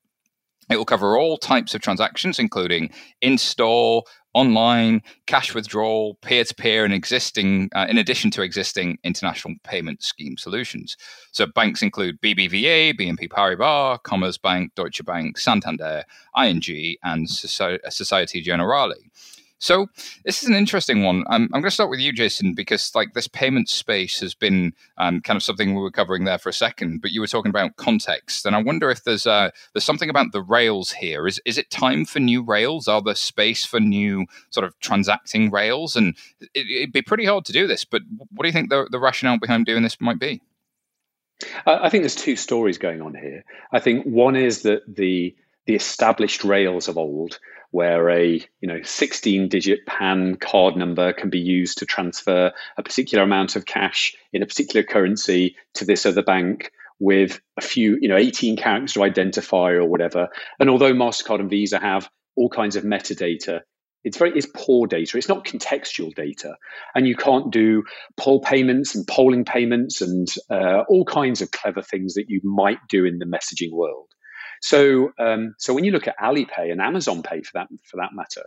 It 0.70 0.78
will 0.78 0.86
cover 0.86 1.18
all 1.18 1.38
types 1.38 1.76
of 1.76 1.82
transactions, 1.82 2.40
including 2.40 2.92
in 3.22 3.38
store, 3.38 4.04
online, 4.36 5.02
cash 5.26 5.56
withdrawal, 5.56 6.16
peer 6.16 6.44
to 6.44 6.54
peer, 6.54 6.86
and 6.86 6.94
existing, 6.94 7.70
uh, 7.74 7.88
in 7.90 7.98
addition 7.98 8.30
to 8.32 8.42
existing 8.42 9.00
international 9.04 9.56
payment 9.64 10.04
scheme 10.04 10.38
solutions. 10.38 10.98
So 11.32 11.48
banks 11.48 11.82
include 11.82 12.22
BBVA, 12.22 13.00
BNP 13.00 13.30
Paribas, 13.30 14.02
Commerzbank, 14.04 14.76
Deutsche 14.76 15.04
Bank, 15.06 15.40
Santander, 15.40 16.04
ING, 16.38 16.96
and 17.04 17.30
Societe 17.30 18.42
Generale. 18.42 18.94
So 19.60 19.88
this 20.26 20.44
is 20.44 20.50
an 20.50 20.56
interesting 20.56 21.04
one. 21.04 21.24
Um, 21.28 21.44
I'm 21.54 21.62
going 21.62 21.64
to 21.64 21.72
start 21.72 21.90
with 21.90 22.00
you, 22.00 22.12
Jason, 22.12 22.54
because 22.54 22.94
like 22.94 23.14
this 23.14 23.28
payment 23.28 23.70
space 23.70 24.20
has 24.20 24.36
been 24.36 24.74
um, 24.98 25.22
kind 25.22 25.38
of 25.38 25.44
something 25.44 25.74
we 25.74 25.82
were 25.82 25.92
covering 25.92 26.26
there 26.26 26.38
for 26.38 26.50
a 26.50 26.54
second, 26.54 27.02
but 27.02 27.12
you 27.12 27.22
were 27.22 27.28
talking 27.28 27.50
about 27.50 27.78
context, 27.78 28.46
and 28.46 28.56
I 28.56 28.62
wonder 28.62 28.90
if 28.90 29.04
there's 29.04 29.26
uh, 29.26 29.52
there's 29.74 29.86
something 29.86 30.10
about 30.10 30.34
the 30.34 30.42
rails 30.42 30.92
here. 30.92 31.26
Is 31.26 31.40
is 31.46 31.58
it 31.58 31.70
time 31.70 32.06
for 32.06 32.20
new 32.20 32.44
rails? 32.44 32.88
Are 32.88 33.02
there 33.02 33.16
space 33.16 33.66
for 33.66 33.80
new 33.80 34.26
sort 34.50 34.66
of 34.66 34.78
transacting 34.80 35.50
rails? 35.52 35.96
And 35.96 36.16
it, 36.54 36.82
would 36.82 36.94
be 36.94 37.02
pretty 37.02 37.26
hard 37.26 37.46
to 37.46 37.54
do 37.54 37.66
this, 37.66 37.86
but 37.86 38.02
what 38.32 38.44
do 38.44 38.50
you 38.50 38.54
think 38.54 38.70
the, 38.70 38.88
the 38.92 39.00
rationale 39.00 39.40
behind 39.40 39.66
doing 39.66 39.84
this 39.84 40.02
might 40.02 40.20
be? 40.20 40.42
I 41.66 41.90
think 41.90 42.04
there's 42.04 42.16
two 42.16 42.36
stories 42.36 42.78
going 42.78 43.02
on 43.02 43.14
here. 43.14 43.44
I 43.72 43.80
think 43.80 44.06
one 44.06 44.36
is 44.36 44.64
that 44.64 44.84
the 44.88 45.36
the 45.66 45.76
established 45.76 46.44
rails 46.44 46.88
of 46.88 46.98
old 46.98 47.40
where 47.76 48.10
a 48.10 48.42
you 48.62 48.68
know 48.70 48.82
16 48.82 49.50
digit 49.50 49.86
pan 49.86 50.38
card 50.38 50.78
number 50.78 51.12
can 51.12 51.30
be 51.30 51.40
used 51.40 51.80
to 51.80 51.86
transfer 51.86 52.54
a 52.78 52.84
particular 52.84 53.22
amount 53.22 53.58
of 53.58 53.66
cash 53.66 54.16
in 54.32 54.42
a 54.42 54.46
particular 54.46 54.82
currency 54.82 55.58
to 55.74 55.84
this 55.84 56.06
other 56.06 56.24
bank 56.24 56.72
with 57.00 57.42
a 57.58 57.62
few 57.62 57.98
you 58.00 58.08
know 58.08 58.16
18 58.16 58.56
characters 58.56 58.94
to 58.94 59.04
identify 59.04 59.72
or 59.72 59.86
whatever. 59.86 60.30
And 60.58 60.70
although 60.70 60.94
mastercard 60.94 61.42
and 61.42 61.50
visa 61.50 61.78
have 61.78 62.10
all 62.38 62.48
kinds 62.48 62.78
of 62.78 62.86
metadata 62.86 63.62
it's 64.06 64.18
very 64.18 64.32
it's 64.38 64.48
poor 64.56 64.88
data. 64.88 65.18
It's 65.18 65.28
not 65.28 65.46
contextual 65.46 66.14
data. 66.14 66.56
And 66.94 67.08
you 67.08 67.16
can't 67.16 67.52
do 67.52 67.84
pull 68.16 68.40
payments 68.40 68.96
and 68.96 69.06
pulling 69.06 69.44
payments 69.44 70.00
and 70.00 70.28
uh, 70.50 70.84
all 70.88 71.04
kinds 71.04 71.42
of 71.42 71.52
clever 71.52 71.82
things 71.82 72.14
that 72.14 72.30
you 72.30 72.40
might 72.44 72.78
do 72.88 73.04
in 73.04 73.18
the 73.18 73.26
messaging 73.26 73.72
world 73.72 74.08
so, 74.62 75.12
um, 75.20 75.56
so 75.58 75.74
when 75.74 75.84
you 75.84 75.92
look 75.92 76.08
at 76.08 76.18
Alipay 76.18 76.72
and 76.72 76.82
Amazon 76.82 77.24
Pay 77.24 77.42
for 77.42 77.52
that 77.56 77.68
for 77.84 77.98
that 77.98 78.12
matter, 78.14 78.44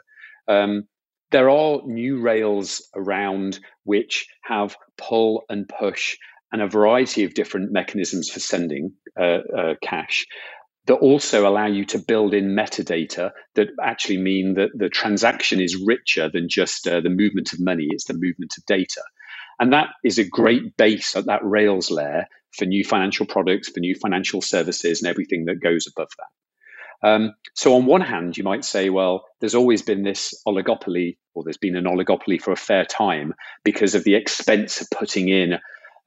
um, 0.49 0.89
there 1.31 1.51
are 1.51 1.83
new 1.85 2.21
rails 2.21 2.89
around 2.95 3.59
which 3.85 4.27
have 4.43 4.77
pull 4.97 5.45
and 5.49 5.69
push 5.69 6.17
and 6.51 6.63
a 6.63 6.69
variety 6.69 7.25
of 7.25 7.35
different 7.35 7.73
mechanisms 7.73 8.31
for 8.31 8.41
sending 8.41 8.93
uh, 9.19 9.41
uh, 9.57 9.75
cash 9.83 10.27
that 10.87 10.95
also 10.95 11.47
allow 11.47 11.67
you 11.67 11.85
to 11.85 11.99
build 11.99 12.33
in 12.33 12.57
metadata 12.57 13.31
that 13.55 13.69
actually 13.83 14.17
mean 14.17 14.55
that 14.55 14.71
the 14.75 14.89
transaction 14.89 15.61
is 15.61 15.77
richer 15.77 16.31
than 16.31 16.49
just 16.49 16.89
uh, 16.89 17.01
the 17.01 17.11
movement 17.11 17.53
of 17.53 17.61
money, 17.61 17.89
it's 17.91 18.07
the 18.07 18.15
movement 18.15 18.55
of 18.57 18.65
data. 18.65 19.03
And 19.61 19.75
that 19.75 19.89
is 20.03 20.19
a 20.19 20.25
great 20.25 20.79
base 20.79 21.15
at 21.15 21.27
that 21.27 21.45
Rails 21.45 21.91
layer 21.91 22.27
for 22.53 22.65
new 22.65 22.85
financial 22.85 23.27
products, 23.27 23.69
for 23.69 23.81
new 23.81 23.95
financial 23.95 24.41
services, 24.41 25.03
and 25.03 25.09
everything 25.09 25.47
that 25.47 25.61
goes 25.61 25.87
above 25.87 26.09
that. 26.19 27.09
Um, 27.09 27.35
so, 27.55 27.77
on 27.77 27.87
one 27.87 28.01
hand, 28.01 28.37
you 28.37 28.45
might 28.45 28.65
say, 28.65 28.91
well, 28.91 29.25
there's 29.41 29.55
always 29.55 29.83
been 29.83 30.03
this 30.03 30.35
oligopoly, 30.47 31.17
or 31.35 31.45
there's 31.45 31.59
been 31.59 31.77
an 31.77 31.85
oligopoly 31.85 32.41
for 32.41 32.53
a 32.53 32.57
fair 32.57 32.85
time 32.85 33.35
because 33.63 33.95
of 33.95 34.05
the 34.05 34.17
expense 34.17 34.81
of 34.81 34.89
putting 34.91 35.29
in 35.29 35.59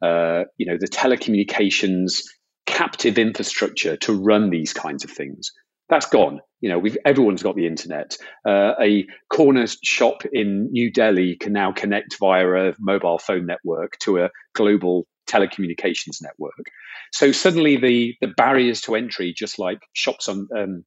uh, 0.01 0.45
you 0.57 0.65
know, 0.65 0.77
the 0.79 0.87
telecommunications 0.87 2.23
captive 2.65 3.17
infrastructure 3.17 3.97
to 3.97 4.13
run 4.13 4.49
these 4.49 4.73
kinds 4.73 5.03
of 5.03 5.11
things. 5.11 5.51
That's 5.89 6.07
gone. 6.07 6.39
You 6.61 6.69
know, 6.69 6.79
we've 6.79 6.97
everyone's 7.05 7.43
got 7.43 7.55
the 7.55 7.67
internet. 7.67 8.17
Uh, 8.47 8.73
a 8.81 9.05
corner 9.29 9.65
shop 9.83 10.23
in 10.31 10.71
New 10.71 10.91
Delhi 10.91 11.35
can 11.35 11.53
now 11.53 11.71
connect 11.71 12.17
via 12.19 12.69
a 12.69 12.73
mobile 12.79 13.19
phone 13.19 13.45
network 13.45 13.97
to 13.99 14.23
a 14.23 14.29
global 14.55 15.05
telecommunications 15.31 16.21
network. 16.21 16.71
So 17.11 17.31
suddenly, 17.31 17.77
the 17.77 18.15
the 18.21 18.27
barriers 18.27 18.81
to 18.81 18.95
entry, 18.95 19.33
just 19.35 19.59
like 19.59 19.79
shops 19.93 20.27
on 20.27 20.47
um, 20.55 20.83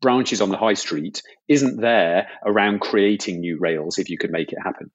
branches 0.00 0.40
on 0.40 0.50
the 0.50 0.56
high 0.56 0.74
street, 0.74 1.22
isn't 1.48 1.80
there 1.80 2.28
around 2.44 2.80
creating 2.80 3.40
new 3.40 3.58
rails 3.58 3.98
if 3.98 4.10
you 4.10 4.18
could 4.18 4.30
make 4.30 4.52
it 4.52 4.58
happen. 4.62 4.90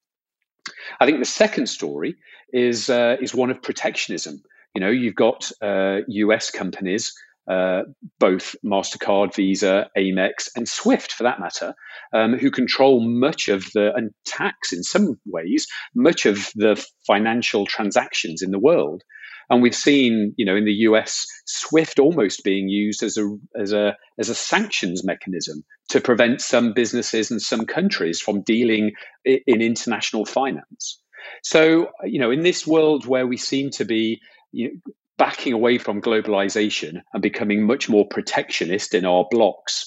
I 1.00 1.06
think 1.06 1.18
the 1.18 1.24
second 1.24 1.66
story 1.66 2.16
is 2.52 2.88
uh, 2.88 3.16
is 3.20 3.34
one 3.34 3.50
of 3.50 3.62
protectionism. 3.62 4.42
You 4.74 4.80
know, 4.80 4.90
you've 4.90 5.14
got 5.14 5.50
uh, 5.62 5.98
U.S. 6.08 6.50
companies, 6.50 7.12
uh, 7.48 7.82
both 8.18 8.56
Mastercard, 8.64 9.34
Visa, 9.34 9.90
Amex, 9.96 10.48
and 10.56 10.68
Swift, 10.68 11.12
for 11.12 11.24
that 11.24 11.40
matter, 11.40 11.74
um, 12.12 12.38
who 12.38 12.50
control 12.50 13.00
much 13.00 13.48
of 13.48 13.64
the 13.74 13.92
and 13.94 14.10
tax 14.24 14.72
in 14.72 14.82
some 14.82 15.18
ways 15.26 15.66
much 15.94 16.26
of 16.26 16.50
the 16.54 16.82
financial 17.06 17.66
transactions 17.66 18.42
in 18.42 18.50
the 18.50 18.58
world. 18.58 19.02
And 19.50 19.62
we've 19.62 19.74
seen, 19.74 20.32
you 20.36 20.46
know, 20.46 20.56
in 20.56 20.64
the 20.64 20.72
US, 20.88 21.26
SWIFT 21.44 21.98
almost 21.98 22.44
being 22.44 22.68
used 22.68 23.02
as 23.02 23.18
a 23.18 23.36
as 23.60 23.72
a 23.72 23.96
as 24.18 24.30
a 24.30 24.34
sanctions 24.34 25.04
mechanism 25.04 25.64
to 25.90 26.00
prevent 26.00 26.40
some 26.40 26.72
businesses 26.72 27.30
and 27.30 27.42
some 27.42 27.66
countries 27.66 28.20
from 28.20 28.42
dealing 28.42 28.92
in 29.24 29.60
international 29.60 30.24
finance. 30.24 30.98
So, 31.42 31.90
you 32.04 32.20
know, 32.20 32.30
in 32.30 32.42
this 32.42 32.66
world 32.66 33.06
where 33.06 33.26
we 33.26 33.36
seem 33.36 33.70
to 33.72 33.84
be 33.84 34.20
you 34.52 34.68
know, 34.68 34.92
backing 35.18 35.52
away 35.52 35.78
from 35.78 36.02
globalization 36.02 37.00
and 37.12 37.22
becoming 37.22 37.66
much 37.66 37.88
more 37.88 38.06
protectionist 38.08 38.94
in 38.94 39.04
our 39.04 39.26
blocks, 39.30 39.84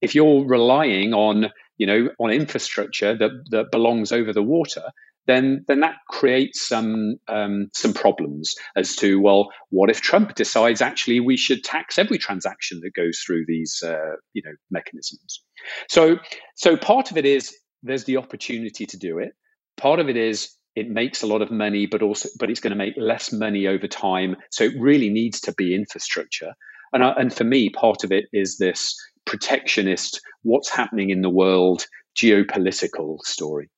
if 0.00 0.14
you're 0.14 0.44
relying 0.44 1.12
on 1.14 1.50
you 1.76 1.86
know 1.86 2.08
on 2.18 2.30
infrastructure 2.30 3.16
that 3.16 3.30
that 3.50 3.70
belongs 3.70 4.12
over 4.12 4.32
the 4.32 4.42
water, 4.42 4.82
then 5.28 5.64
then 5.68 5.80
that 5.80 5.96
creates 6.08 6.66
some 6.66 7.16
um, 7.28 7.68
some 7.74 7.92
problems 7.92 8.54
as 8.76 8.96
to 8.96 9.20
well, 9.20 9.50
what 9.70 9.90
if 9.90 10.00
Trump 10.00 10.34
decides 10.34 10.80
actually 10.80 11.20
we 11.20 11.36
should 11.36 11.62
tax 11.62 11.98
every 11.98 12.18
transaction 12.18 12.80
that 12.82 12.94
goes 12.94 13.20
through 13.20 13.44
these 13.46 13.82
uh, 13.84 14.16
you 14.32 14.42
know 14.44 14.52
mechanisms? 14.70 15.42
So 15.88 16.18
so 16.56 16.76
part 16.76 17.10
of 17.10 17.16
it 17.16 17.26
is 17.26 17.54
there's 17.82 18.04
the 18.04 18.16
opportunity 18.16 18.86
to 18.86 18.96
do 18.96 19.18
it. 19.18 19.32
Part 19.76 20.00
of 20.00 20.08
it 20.08 20.16
is 20.16 20.50
it 20.78 20.88
makes 20.88 21.22
a 21.22 21.26
lot 21.26 21.42
of 21.42 21.50
money, 21.50 21.86
but 21.86 22.02
also 22.02 22.28
but 22.38 22.50
it's 22.50 22.60
going 22.60 22.70
to 22.70 22.76
make 22.76 22.94
less 22.96 23.32
money 23.32 23.66
over 23.66 23.88
time. 23.88 24.36
So 24.50 24.64
it 24.64 24.74
really 24.78 25.10
needs 25.10 25.40
to 25.42 25.52
be 25.52 25.74
infrastructure. 25.74 26.54
And 26.92 27.02
uh, 27.02 27.14
and 27.18 27.32
for 27.32 27.44
me, 27.44 27.70
part 27.70 28.04
of 28.04 28.12
it 28.12 28.26
is 28.32 28.58
this 28.58 28.96
protectionist, 29.24 30.20
what's 30.42 30.70
happening 30.70 31.10
in 31.10 31.22
the 31.22 31.30
world, 31.30 31.86
geopolitical 32.16 33.18
story. 33.20 33.68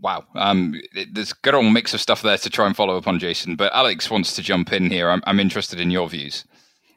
Wow, 0.00 0.24
um, 0.36 0.80
there's 1.12 1.32
a 1.32 1.40
good 1.42 1.54
old 1.54 1.72
mix 1.72 1.94
of 1.94 2.00
stuff 2.00 2.22
there 2.22 2.38
to 2.38 2.48
try 2.48 2.66
and 2.66 2.76
follow 2.76 2.96
up 2.96 3.08
on, 3.08 3.18
Jason. 3.18 3.56
But 3.56 3.72
Alex 3.74 4.08
wants 4.08 4.36
to 4.36 4.42
jump 4.42 4.72
in 4.72 4.88
here. 4.88 5.10
I'm, 5.10 5.20
I'm 5.26 5.40
interested 5.40 5.80
in 5.80 5.90
your 5.90 6.08
views. 6.08 6.44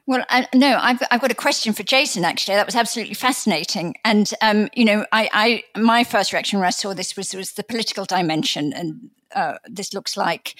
Well, 0.06 0.24
I, 0.28 0.46
no, 0.54 0.78
I've, 0.80 1.02
I've 1.10 1.20
got 1.20 1.30
a 1.30 1.34
question 1.34 1.72
for 1.72 1.82
Jason. 1.82 2.24
Actually, 2.24 2.56
that 2.56 2.66
was 2.66 2.76
absolutely 2.76 3.14
fascinating. 3.14 3.94
And 4.04 4.32
um, 4.42 4.68
you 4.74 4.84
know, 4.84 5.06
I, 5.12 5.30
I 5.32 5.80
my 5.80 6.04
first 6.04 6.32
reaction 6.32 6.58
when 6.58 6.66
I 6.66 6.70
saw 6.70 6.92
this 6.94 7.16
was 7.16 7.34
was 7.34 7.52
the 7.52 7.64
political 7.64 8.04
dimension, 8.04 8.72
and 8.72 9.10
uh, 9.34 9.58
this 9.66 9.92
looks 9.92 10.16
like 10.16 10.54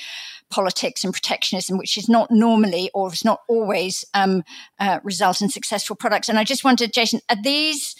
politics 0.50 1.04
and 1.04 1.12
protectionism, 1.12 1.78
which 1.78 1.96
is 1.96 2.08
not 2.08 2.30
normally 2.30 2.90
or 2.94 3.12
is 3.12 3.24
not 3.24 3.40
always 3.48 4.04
um, 4.14 4.44
uh, 4.78 5.00
result 5.02 5.40
in 5.40 5.48
successful 5.48 5.96
products. 5.96 6.28
And 6.28 6.38
I 6.38 6.44
just 6.44 6.64
wondered, 6.64 6.92
Jason, 6.92 7.20
are 7.28 7.42
these 7.42 7.96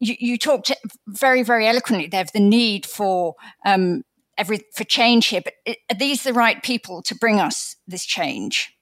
you, 0.00 0.14
you 0.18 0.38
talked 0.38 0.72
very, 1.06 1.42
very 1.42 1.66
eloquently 1.66 2.06
there 2.06 2.22
of 2.22 2.32
the 2.32 2.40
need 2.40 2.86
for 2.86 3.34
um, 3.64 4.04
every 4.36 4.64
for 4.72 4.84
change 4.84 5.26
here. 5.26 5.42
But 5.42 5.54
are 5.90 5.96
these 5.98 6.22
the 6.22 6.32
right 6.32 6.62
people 6.62 7.02
to 7.02 7.14
bring 7.14 7.40
us 7.40 7.76
this 7.86 8.04
change? 8.04 8.72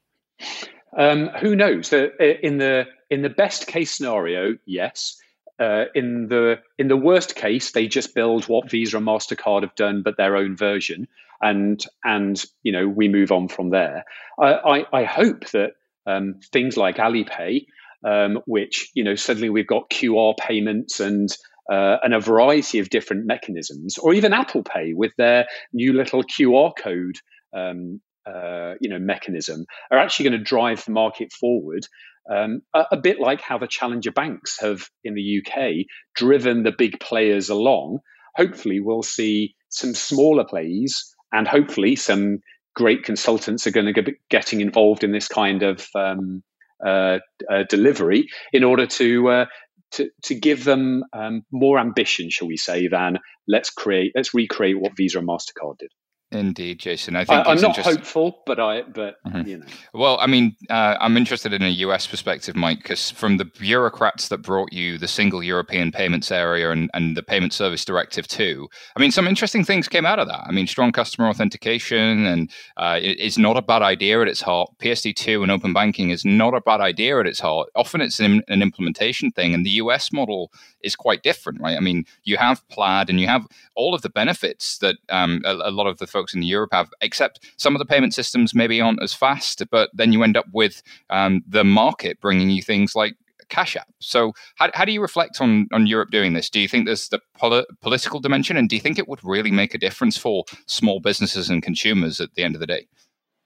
Um, 0.97 1.29
who 1.41 1.57
knows? 1.57 1.93
In 1.93 2.59
the 2.59 2.87
in 3.11 3.23
the 3.23 3.31
best 3.31 3.67
case 3.67 3.91
scenario, 3.91 4.57
yes. 4.67 5.21
Uh, 5.59 5.87
in 5.95 6.29
the 6.29 6.61
in 6.79 6.89
the 6.89 6.97
worst 6.97 7.35
case, 7.35 7.73
they 7.73 7.89
just 7.89 8.15
build 8.15 8.45
what 8.45 8.71
Visa 8.71 8.99
and 8.99 9.07
Mastercard 9.07 9.63
have 9.63 9.75
done, 9.75 10.03
but 10.03 10.19
their 10.19 10.37
own 10.37 10.55
version, 10.55 11.09
and 11.41 11.85
and 12.05 12.43
you 12.63 12.73
know 12.73 12.89
we 12.89 13.09
move 13.09 13.33
on 13.33 13.49
from 13.49 13.71
there. 13.71 14.05
I 14.39 14.53
I, 14.53 15.01
I 15.01 15.05
hope 15.05 15.49
that 15.51 15.73
um, 16.07 16.41
things 16.53 16.77
like 16.77 16.97
Alipay 16.97 17.67
um, 18.07 18.41
which 18.47 18.91
you 18.95 19.05
know 19.05 19.15
suddenly 19.15 19.51
we've 19.51 19.67
got 19.67 19.91
QR 19.91 20.37
payments 20.37 21.01
and 21.01 21.29
uh, 21.71 21.97
and 22.03 22.15
a 22.15 22.21
variety 22.21 22.79
of 22.79 22.91
different 22.91 23.27
mechanisms, 23.27 23.99
or 23.99 24.15
even 24.15 24.33
Apple 24.33 24.63
Pay 24.63 24.93
with 24.95 25.13
their 25.19 25.47
new 25.73 25.93
little 25.93 26.23
QR 26.23 26.73
code, 26.77 27.17
um, 27.57 28.01
uh, 28.25 28.75
you 28.81 28.89
know, 28.89 29.01
mechanism, 29.01 29.67
are 29.91 29.99
actually 29.99 30.29
going 30.29 30.39
to 30.39 30.45
drive 30.45 30.85
the 30.85 30.93
market 30.93 31.33
forward. 31.33 31.85
Um, 32.33 32.63
a, 32.73 32.85
a, 32.93 32.97
bit 32.97 33.21
like 33.21 33.41
how 33.41 33.59
the 33.59 33.69
challenger 33.69 34.13
banks 34.13 34.61
have 34.61 34.89
in 35.05 35.15
the 35.15 35.41
UK 35.45 35.87
driven 36.15 36.63
the 36.63 36.75
big 36.77 37.01
players 37.01 37.51
along. 37.51 37.99
Hopefully, 38.37 38.79
we'll 38.81 39.03
see 39.03 39.57
some 39.69 39.95
smaller 39.95 40.45
plays, 40.45 41.16
and 41.37 41.47
hopefully, 41.47 41.97
some 41.97 42.39
great 42.75 43.05
consultants 43.05 43.67
are 43.67 43.71
going 43.73 43.93
to 43.93 44.03
be 44.03 44.15
getting 44.31 44.61
involved 44.61 45.05
in 45.05 45.13
this 45.13 45.29
kind 45.29 45.63
of 45.63 45.87
um, 45.95 46.43
uh, 46.85 47.19
uh, 47.51 47.65
delivery 47.69 48.27
in 48.53 48.65
order 48.65 48.87
to 48.87 49.29
uh, 49.29 49.47
to, 49.93 50.11
to 50.25 50.35
give 50.35 50.65
them 50.65 51.05
um, 51.13 51.43
more 51.53 51.79
ambition, 51.79 52.29
shall 52.31 52.49
we 52.49 52.57
say, 52.57 52.89
than 52.89 53.19
let's 53.49 53.71
create, 53.71 54.13
let's 54.15 54.35
recreate 54.35 54.79
what 54.81 54.97
Visa 54.97 55.19
and 55.19 55.29
Mastercard 55.29 55.79
did. 55.79 55.91
Indeed, 56.33 56.81
Jason. 56.81 57.15
I 57.15 57.25
think 57.25 57.47
I, 57.47 57.53
am 57.53 57.61
not 57.61 57.77
hopeful, 57.77 58.43
but 58.47 58.59
I, 58.59 58.83
but 58.83 59.23
mm-hmm. 59.25 59.47
you 59.47 59.59
know. 59.59 59.67
Well, 59.95 60.19
I 60.21 60.27
mean, 60.27 60.57
uh, 60.69 60.97
I'm 61.01 61.17
interested 61.17 61.53
in 61.53 61.63
a 61.63 61.69
US 61.69 62.09
perspective, 62.09 62.57
Mike, 62.57 62.79
because 62.79 63.13
from 63.13 63.37
the 63.37 63.45
bureaucrats 63.45 64.27
that 64.29 64.39
brought 64.39 64.73
you 64.73 64.99
the 64.99 65.07
single 65.07 65.41
European 65.41 65.93
payments 65.93 66.33
area 66.33 66.73
and, 66.73 66.91
and 66.95 67.17
the 67.17 67.23
payment 67.23 67.53
service 67.53 67.85
directive 67.85 68.27
too. 68.27 68.69
I 68.97 69.01
mean, 69.01 69.13
some 69.13 69.29
interesting 69.29 69.65
things 69.65 69.87
came 69.87 70.05
out 70.05 70.19
of 70.19 70.27
that. 70.27 70.43
I 70.49 70.51
mean, 70.51 70.67
strong 70.67 70.91
customer 70.91 71.29
authentication 71.29 72.27
and 72.27 72.51
uh, 72.77 72.99
it, 73.01 73.21
it's 73.21 73.39
not 73.39 73.57
a 73.57 73.63
bad 73.63 73.83
idea 73.83 74.21
at 74.21 74.27
its 74.27 74.41
heart. 74.41 74.71
PSD2 74.81 75.43
and 75.43 75.53
open 75.53 75.73
banking 75.73 76.11
is 76.11 76.25
not 76.25 76.55
a 76.55 76.61
bad 76.61 76.81
idea 76.81 77.21
at 77.21 77.27
its 77.27 77.39
heart. 77.39 77.69
Often 77.77 78.01
it's 78.01 78.19
an, 78.19 78.43
an 78.49 78.63
implementation 78.63 79.31
thing, 79.31 79.55
and 79.55 79.65
the 79.65 79.79
US 79.83 80.13
model 80.13 80.51
is 80.83 80.97
quite 80.97 81.23
different, 81.23 81.61
right? 81.61 81.77
I 81.77 81.81
mean, 81.81 82.05
you 82.25 82.37
have 82.37 82.67
Plaid 82.69 83.09
and 83.11 83.21
you 83.21 83.29
have 83.29 83.47
all 83.77 83.95
of 83.95 84.03
the 84.03 84.11
benefits 84.11 84.79
that 84.79 84.97
um, 85.09 85.43
a, 85.45 85.53
a 85.53 85.71
lot 85.71 85.87
of 85.87 85.99
the 85.99 86.07
folks 86.17 86.35
in 86.35 86.43
Europe 86.43 86.71
have, 86.73 86.89
except 87.03 87.41
some 87.59 87.75
of 87.75 87.79
the 87.79 87.85
payment 87.85 88.15
systems 88.15 88.55
maybe 88.55 88.81
aren't 88.81 89.03
as 89.03 89.13
fast, 89.13 89.63
but 89.71 89.91
then 89.93 90.13
you 90.13 90.23
end 90.23 90.37
up 90.37 90.47
with 90.53 90.83
um, 91.11 91.43
the 91.47 91.65
market 91.65 92.19
bringing 92.21 92.49
you 92.49 92.63
things 92.63 92.95
like 92.95 93.17
Cash 93.49 93.77
App. 93.77 93.89
So, 94.01 94.33
how, 94.57 94.71
how 94.75 94.85
do 94.85 94.93
you 94.93 95.03
reflect 95.03 95.41
on, 95.41 95.69
on 95.73 95.87
Europe 95.87 96.11
doing 96.11 96.33
this? 96.33 96.49
Do 96.51 96.59
you 96.59 96.69
think 96.69 96.87
there's 96.87 97.09
the 97.09 97.21
poli- 97.39 97.67
political 97.83 98.19
dimension, 98.21 98.57
and 98.57 98.69
do 98.69 98.77
you 98.77 98.83
think 98.83 98.99
it 98.99 99.09
would 99.09 99.23
really 99.23 99.51
make 99.51 99.75
a 99.75 99.79
difference 99.79 100.17
for 100.17 100.45
small 100.67 101.01
businesses 101.01 101.51
and 101.51 101.63
consumers 101.63 102.21
at 102.21 102.35
the 102.35 102.43
end 102.43 102.55
of 102.55 102.61
the 102.61 102.67
day? 102.67 102.87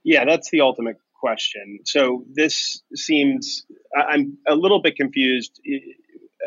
Yeah, 0.05 0.25
that's 0.25 0.51
the 0.51 0.61
ultimate 0.61 0.97
question. 1.19 1.81
So, 1.85 2.25
this 2.33 2.83
seems, 2.95 3.67
I'm 3.97 4.39
a 4.47 4.55
little 4.55 4.81
bit 4.81 4.97
confused 4.97 5.61
eh, 5.67 5.79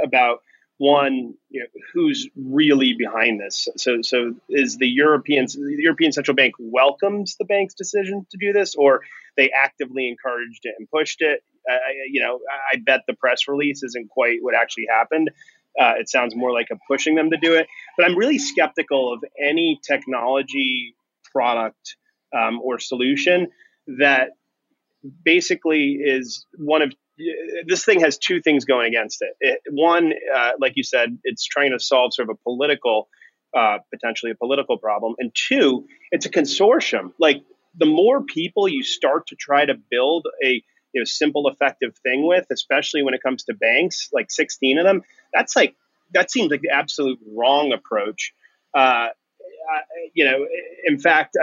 about 0.03 0.39
one, 0.83 1.33
you 1.49 1.61
know, 1.61 1.67
who's 1.93 2.27
really 2.35 2.93
behind 2.93 3.39
this? 3.39 3.69
So, 3.77 4.01
so 4.01 4.35
is 4.49 4.77
the 4.77 4.87
European 4.87 5.45
the 5.45 5.77
European 5.79 6.11
Central 6.11 6.35
Bank 6.35 6.55
welcomes 6.59 7.37
the 7.39 7.45
bank's 7.45 7.73
decision 7.73 8.25
to 8.31 8.37
do 8.37 8.51
this, 8.51 8.75
or 8.75 8.99
they 9.37 9.49
actively 9.49 10.09
encouraged 10.09 10.61
it 10.63 10.75
and 10.77 10.89
pushed 10.89 11.21
it? 11.21 11.41
Uh, 11.71 11.77
you 12.11 12.21
know, 12.21 12.39
I 12.71 12.75
bet 12.85 13.01
the 13.07 13.13
press 13.13 13.47
release 13.47 13.81
isn't 13.83 14.09
quite 14.09 14.39
what 14.41 14.55
actually 14.55 14.87
happened. 14.89 15.31
Uh, 15.79 15.93
it 15.97 16.09
sounds 16.09 16.35
more 16.35 16.51
like 16.51 16.67
a 16.69 16.77
pushing 16.85 17.15
them 17.15 17.29
to 17.31 17.37
do 17.37 17.55
it. 17.55 17.67
But 17.95 18.05
I'm 18.05 18.17
really 18.17 18.37
skeptical 18.37 19.13
of 19.13 19.23
any 19.41 19.79
technology 19.87 20.95
product 21.31 21.95
um, 22.37 22.59
or 22.61 22.79
solution 22.79 23.47
that 23.99 24.31
basically 25.23 25.93
is 25.93 26.45
one 26.57 26.81
of 26.81 26.93
this 27.67 27.85
thing 27.85 27.99
has 28.01 28.17
two 28.17 28.41
things 28.41 28.65
going 28.65 28.87
against 28.87 29.21
it. 29.21 29.35
it 29.39 29.61
one, 29.69 30.13
uh, 30.35 30.51
like 30.59 30.73
you 30.75 30.83
said, 30.83 31.17
it's 31.23 31.45
trying 31.45 31.71
to 31.71 31.79
solve 31.79 32.13
sort 32.13 32.29
of 32.29 32.37
a 32.39 32.43
political, 32.43 33.07
uh, 33.55 33.77
potentially 33.91 34.31
a 34.31 34.35
political 34.35 34.77
problem, 34.77 35.15
and 35.19 35.31
two, 35.33 35.85
it's 36.11 36.25
a 36.25 36.29
consortium. 36.29 37.13
Like 37.19 37.43
the 37.75 37.85
more 37.85 38.23
people 38.23 38.67
you 38.67 38.83
start 38.83 39.27
to 39.27 39.35
try 39.35 39.65
to 39.65 39.73
build 39.89 40.25
a 40.43 40.63
you 40.93 41.01
know, 41.01 41.05
simple, 41.05 41.47
effective 41.47 41.95
thing 42.03 42.25
with, 42.25 42.45
especially 42.51 43.03
when 43.03 43.13
it 43.13 43.23
comes 43.23 43.43
to 43.45 43.53
banks, 43.53 44.09
like 44.13 44.29
16 44.29 44.77
of 44.77 44.85
them, 44.85 45.01
that's 45.33 45.55
like 45.55 45.75
that 46.13 46.31
seems 46.31 46.51
like 46.51 46.61
the 46.61 46.69
absolute 46.69 47.19
wrong 47.35 47.73
approach. 47.73 48.33
Uh, 48.73 49.07
you 50.13 50.25
know, 50.25 50.45
in 50.85 50.99
fact, 50.99 51.37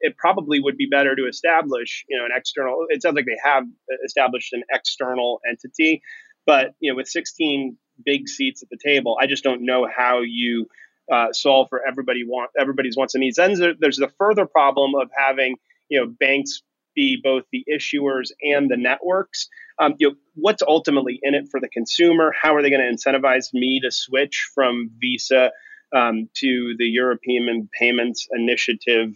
it 0.00 0.16
probably 0.16 0.60
would 0.60 0.76
be 0.76 0.86
better 0.86 1.16
to 1.16 1.26
establish, 1.26 2.04
you 2.08 2.18
know, 2.18 2.24
an 2.24 2.30
external. 2.34 2.86
It 2.88 3.02
sounds 3.02 3.16
like 3.16 3.26
they 3.26 3.38
have 3.42 3.64
established 4.04 4.52
an 4.52 4.62
external 4.72 5.40
entity, 5.48 6.02
but 6.46 6.74
you 6.80 6.90
know, 6.90 6.96
with 6.96 7.08
16 7.08 7.76
big 8.04 8.28
seats 8.28 8.62
at 8.62 8.68
the 8.70 8.78
table, 8.82 9.18
I 9.20 9.26
just 9.26 9.44
don't 9.44 9.64
know 9.64 9.86
how 9.94 10.20
you 10.20 10.66
uh, 11.12 11.32
solve 11.32 11.68
for 11.70 11.86
everybody 11.86 12.24
want 12.24 12.50
everybody's 12.58 12.96
wants 12.96 13.14
and 13.14 13.22
needs. 13.22 13.36
Then 13.36 13.76
there's 13.80 13.96
the 13.96 14.12
further 14.18 14.46
problem 14.46 14.94
of 14.94 15.10
having 15.16 15.56
you 15.88 16.00
know 16.00 16.06
banks 16.06 16.62
be 16.94 17.18
both 17.22 17.44
the 17.52 17.64
issuers 17.70 18.30
and 18.42 18.70
the 18.70 18.76
networks. 18.76 19.48
Um, 19.80 19.94
you 19.98 20.10
know, 20.10 20.16
what's 20.34 20.62
ultimately 20.66 21.20
in 21.22 21.34
it 21.34 21.48
for 21.50 21.60
the 21.60 21.68
consumer? 21.68 22.32
How 22.40 22.56
are 22.56 22.62
they 22.62 22.70
going 22.70 22.82
to 22.82 22.92
incentivize 22.92 23.52
me 23.52 23.80
to 23.84 23.90
switch 23.90 24.50
from 24.54 24.90
Visa 24.98 25.52
um, 25.94 26.28
to 26.36 26.74
the 26.78 26.86
European 26.86 27.68
Payments 27.78 28.26
Initiative 28.32 29.14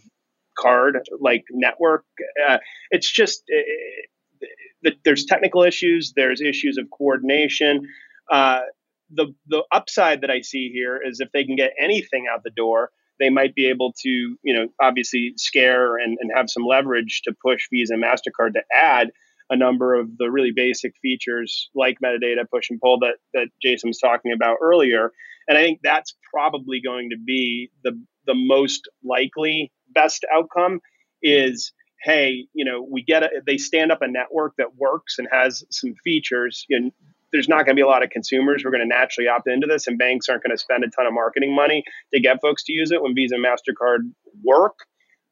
card 0.57 0.99
like 1.19 1.43
network? 1.51 2.05
Uh, 2.47 2.57
it's 2.91 3.11
just 3.11 3.43
uh, 3.51 4.89
there's 5.05 5.25
technical 5.25 5.63
issues. 5.63 6.13
There's 6.15 6.41
issues 6.41 6.77
of 6.77 6.87
coordination. 6.95 7.87
Uh, 8.31 8.61
the 9.09 9.33
the 9.47 9.63
upside 9.71 10.21
that 10.21 10.31
I 10.31 10.41
see 10.41 10.69
here 10.73 10.99
is 11.03 11.19
if 11.19 11.31
they 11.31 11.43
can 11.43 11.55
get 11.55 11.73
anything 11.79 12.25
out 12.31 12.43
the 12.43 12.49
door, 12.49 12.91
they 13.19 13.29
might 13.29 13.55
be 13.55 13.67
able 13.67 13.93
to, 14.01 14.09
you 14.09 14.53
know, 14.53 14.67
obviously 14.81 15.33
scare 15.37 15.97
and, 15.97 16.17
and 16.19 16.31
have 16.35 16.49
some 16.49 16.65
leverage 16.65 17.21
to 17.25 17.33
push 17.41 17.67
Visa 17.71 17.93
and 17.93 18.03
MasterCard 18.03 18.53
to 18.53 18.63
add 18.71 19.11
a 19.49 19.55
number 19.55 19.93
of 19.93 20.17
the 20.17 20.31
really 20.31 20.51
basic 20.51 20.93
features 21.01 21.69
like 21.75 21.99
metadata 22.03 22.49
push 22.49 22.69
and 22.69 22.79
pull 22.81 22.99
that, 22.99 23.15
that 23.33 23.47
Jason 23.61 23.89
was 23.89 23.99
talking 23.99 24.31
about 24.31 24.57
earlier. 24.61 25.11
And 25.47 25.57
I 25.57 25.61
think 25.61 25.79
that's 25.83 26.15
probably 26.33 26.81
going 26.81 27.09
to 27.11 27.17
be 27.17 27.69
the 27.83 27.99
the 28.25 28.35
most 28.35 28.87
likely 29.03 29.71
best 29.93 30.25
outcome 30.33 30.79
is 31.21 31.73
hey, 32.03 32.47
you 32.53 32.65
know, 32.65 32.85
we 32.89 33.01
get 33.01 33.23
a, 33.23 33.29
they 33.47 33.57
stand 33.57 33.91
up 33.91 34.01
a 34.01 34.07
network 34.07 34.53
that 34.57 34.75
works 34.75 35.15
and 35.17 35.27
has 35.31 35.63
some 35.71 35.93
features. 36.03 36.65
Know, 36.69 36.91
there's 37.31 37.47
not 37.47 37.65
going 37.65 37.75
to 37.75 37.75
be 37.75 37.81
a 37.81 37.87
lot 37.87 38.03
of 38.03 38.09
consumers 38.09 38.61
who 38.61 38.67
are 38.67 38.71
going 38.71 38.87
to 38.87 38.87
naturally 38.87 39.27
opt 39.27 39.47
into 39.47 39.67
this, 39.67 39.87
and 39.87 39.97
banks 39.97 40.29
aren't 40.29 40.43
going 40.43 40.55
to 40.55 40.61
spend 40.61 40.83
a 40.83 40.89
ton 40.89 41.07
of 41.07 41.13
marketing 41.13 41.55
money 41.55 41.83
to 42.13 42.19
get 42.19 42.41
folks 42.41 42.63
to 42.65 42.73
use 42.73 42.91
it 42.91 43.01
when 43.01 43.15
Visa 43.15 43.35
and 43.35 43.45
Mastercard 43.45 44.11
work. 44.43 44.75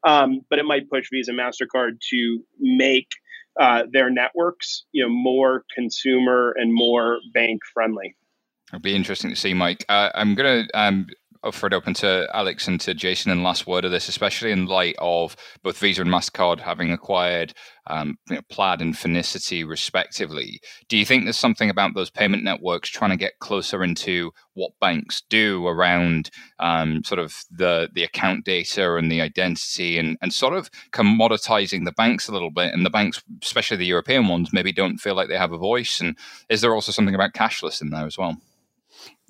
Um, 0.04 0.40
but 0.50 0.58
it 0.58 0.64
might 0.64 0.90
push 0.90 1.08
Visa 1.12 1.30
and 1.30 1.38
Mastercard 1.38 2.00
to 2.10 2.40
make 2.58 3.08
uh, 3.60 3.84
their 3.92 4.10
networks, 4.10 4.84
you 4.92 5.04
know, 5.04 5.10
more 5.10 5.64
consumer 5.74 6.54
and 6.56 6.74
more 6.74 7.18
bank 7.32 7.60
friendly. 7.72 8.16
It'll 8.72 8.80
be 8.80 8.96
interesting 8.96 9.30
to 9.30 9.36
see, 9.36 9.52
Mike. 9.52 9.84
Uh, 9.88 10.08
I'm 10.14 10.34
going 10.34 10.66
to 10.66 10.78
um, 10.78 11.06
offer 11.44 11.66
it 11.66 11.72
open 11.72 11.92
to 11.92 12.28
Alex 12.32 12.68
and 12.68 12.80
to 12.80 12.94
Jason 12.94 13.32
in 13.32 13.42
last 13.42 13.66
word 13.66 13.84
of 13.84 13.90
this, 13.90 14.08
especially 14.08 14.52
in 14.52 14.66
light 14.66 14.94
of 14.98 15.36
both 15.62 15.78
Visa 15.78 16.02
and 16.02 16.10
Mastercard 16.10 16.60
having 16.60 16.92
acquired 16.92 17.52
um, 17.88 18.16
you 18.30 18.36
know, 18.36 18.42
Plaid 18.48 18.80
and 18.80 18.94
Finicity 18.94 19.66
respectively. 19.66 20.60
Do 20.88 20.96
you 20.96 21.04
think 21.04 21.24
there's 21.24 21.36
something 21.36 21.68
about 21.68 21.94
those 21.94 22.10
payment 22.10 22.44
networks 22.44 22.88
trying 22.88 23.10
to 23.10 23.16
get 23.16 23.40
closer 23.40 23.82
into 23.82 24.30
what 24.54 24.78
banks 24.80 25.22
do 25.28 25.66
around 25.66 26.30
um, 26.60 27.02
sort 27.04 27.18
of 27.18 27.42
the 27.50 27.90
the 27.92 28.04
account 28.04 28.44
data 28.44 28.94
and 28.94 29.10
the 29.10 29.20
identity 29.20 29.98
and, 29.98 30.16
and 30.22 30.32
sort 30.32 30.54
of 30.54 30.70
commoditizing 30.92 31.84
the 31.84 31.92
banks 31.92 32.28
a 32.28 32.32
little 32.32 32.50
bit 32.50 32.72
and 32.72 32.86
the 32.86 32.90
banks, 32.90 33.22
especially 33.42 33.76
the 33.76 33.86
European 33.86 34.28
ones, 34.28 34.52
maybe 34.52 34.72
don't 34.72 34.98
feel 34.98 35.16
like 35.16 35.28
they 35.28 35.36
have 35.36 35.52
a 35.52 35.58
voice? 35.58 36.00
And 36.00 36.16
is 36.48 36.60
there 36.60 36.74
also 36.74 36.92
something 36.92 37.14
about 37.14 37.34
cashless 37.34 37.82
in 37.82 37.90
there 37.90 38.06
as 38.06 38.16
well? 38.16 38.36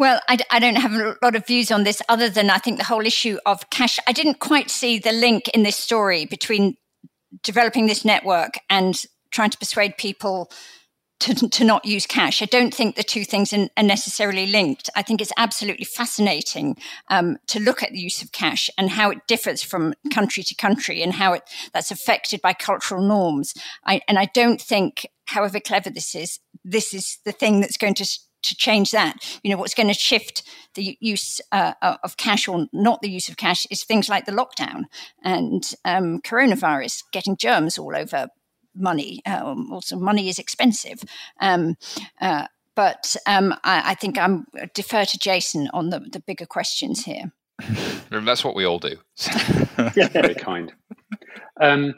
Well, 0.03 0.21
I, 0.29 0.37
I, 0.51 0.59
don't 0.59 0.79
have 0.79 0.95
a 0.95 1.15
lot 1.23 1.37
of 1.37 1.47
views 1.47 1.71
on 1.71 1.85
this 1.85 2.03
other 2.09 2.29
than 2.29 2.51
I 2.51 2.59
think 2.59 2.79
the 2.79 2.85
whole 2.85 3.07
issue 3.07 3.39
of 3.47 3.71
cash. 3.71 4.01
I 4.05 4.13
didn't 4.13 4.41
quite 4.41 4.69
see 4.69 4.99
the 4.99 5.13
link 5.13 5.47
in 5.51 5.63
this 5.63 5.77
story 5.77 6.25
between 6.25 6.75
developing 7.45 7.87
this 7.87 8.05
network 8.05 8.55
and 8.69 9.01
trying 9.31 9.51
to 9.51 9.59
persuade 9.59 9.97
people 9.97 10.51
to, 11.21 11.49
to 11.49 11.63
not 11.63 11.85
use 11.85 12.05
cash. 12.05 12.43
I 12.43 12.47
don't 12.47 12.75
think 12.75 12.97
the 12.97 13.05
two 13.05 13.25
things 13.25 13.53
are 13.53 13.69
necessarily 13.81 14.49
linked. 14.49 14.91
I 14.97 15.03
think 15.03 15.21
it's 15.21 15.31
absolutely 15.37 15.85
fascinating 15.85 16.79
um, 17.09 17.37
to 17.47 17.61
look 17.61 17.85
at 17.85 17.93
the 17.93 18.01
use 18.01 18.23
of 18.23 18.33
cash 18.33 18.69
and 18.77 18.91
how 18.91 19.11
it 19.11 19.19
differs 19.29 19.63
from 19.63 19.95
country 20.13 20.43
to 20.43 20.57
country 20.57 21.01
and 21.05 21.13
how 21.13 21.33
it 21.35 21.45
that's 21.73 21.93
affected 21.93 22.43
by 22.43 22.55
cultural 22.55 23.07
norms. 23.07 23.55
I, 23.87 24.01
and 24.09 24.19
I 24.19 24.25
don't 24.35 24.61
think, 24.61 25.07
however 25.27 25.61
clever 25.61 25.91
this 25.91 26.17
is, 26.17 26.41
this 26.65 26.93
is 26.93 27.19
the 27.25 27.31
thing 27.31 27.61
that's 27.61 27.77
going 27.77 27.95
to 27.95 28.19
to 28.43 28.57
change 28.57 28.91
that. 28.91 29.17
You 29.43 29.51
know, 29.51 29.57
what's 29.57 29.75
going 29.75 29.89
to 29.89 29.95
shift 29.95 30.43
the 30.75 30.97
use 31.01 31.41
uh, 31.51 31.75
of 32.03 32.17
cash 32.17 32.49
or 32.49 32.67
not 32.73 33.03
the 33.03 33.11
use 33.11 33.29
of 33.29 33.37
cash 33.37 33.67
is 33.71 33.85
things 33.85 34.09
like 34.09 34.27
the 34.27 34.33
lockdown 34.33 34.85
and 35.23 35.75
um, 35.85 36.21
coronavirus, 36.23 37.05
getting 37.13 37.37
germs 37.37 37.79
all 37.79 37.97
over 37.97 38.29
money. 38.75 39.23
Um, 39.27 39.73
also, 39.73 39.97
money 39.97 40.29
is 40.29 40.39
expensive. 40.39 41.03
Um, 41.41 41.77
uh, 42.21 42.47
but 42.75 43.17
um, 43.27 43.53
I, 43.65 43.91
I, 43.91 43.95
think 43.95 44.19
I'm 44.19 44.47
defer 44.75 45.05
to 45.05 45.19
Jason 45.19 45.69
on 45.75 45.91
the, 45.91 46.01
the 46.01 46.21
bigger 46.21 46.47
questions 46.47 47.05
here. 47.05 47.33
That's 48.11 48.45
what 48.45 48.55
we 48.55 48.65
all 48.65 48.79
do. 48.79 48.97
Very 49.77 50.35
kind. 50.35 50.73
Um, 51.61 51.95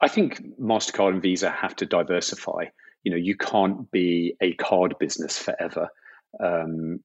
I 0.00 0.08
think 0.08 0.42
Mastercard 0.60 1.10
and 1.14 1.22
Visa 1.22 1.48
have 1.48 1.76
to 1.76 1.86
diversify 1.86 2.66
you 3.06 3.12
know 3.12 3.16
you 3.16 3.36
can't 3.36 3.88
be 3.92 4.34
a 4.40 4.52
card 4.54 4.96
business 4.98 5.38
forever. 5.38 5.88
Um, 6.40 6.98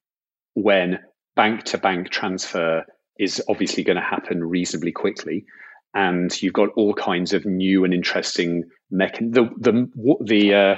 when 0.56 0.98
bank 1.36 1.64
to 1.66 1.78
bank 1.78 2.10
transfer 2.10 2.86
is 3.20 3.40
obviously 3.48 3.84
going 3.84 3.98
to 3.98 4.02
happen 4.02 4.44
reasonably 4.44 4.92
quickly 4.92 5.46
and 5.94 6.42
you've 6.42 6.54
got 6.54 6.70
all 6.76 6.96
kinds 6.96 7.34
of 7.34 7.46
new 7.46 7.86
and 7.86 7.94
interesting 7.94 8.64
mechan- 8.92 9.32
the 9.32 9.44
the 9.60 10.18
the 10.26 10.56
uh, 10.56 10.76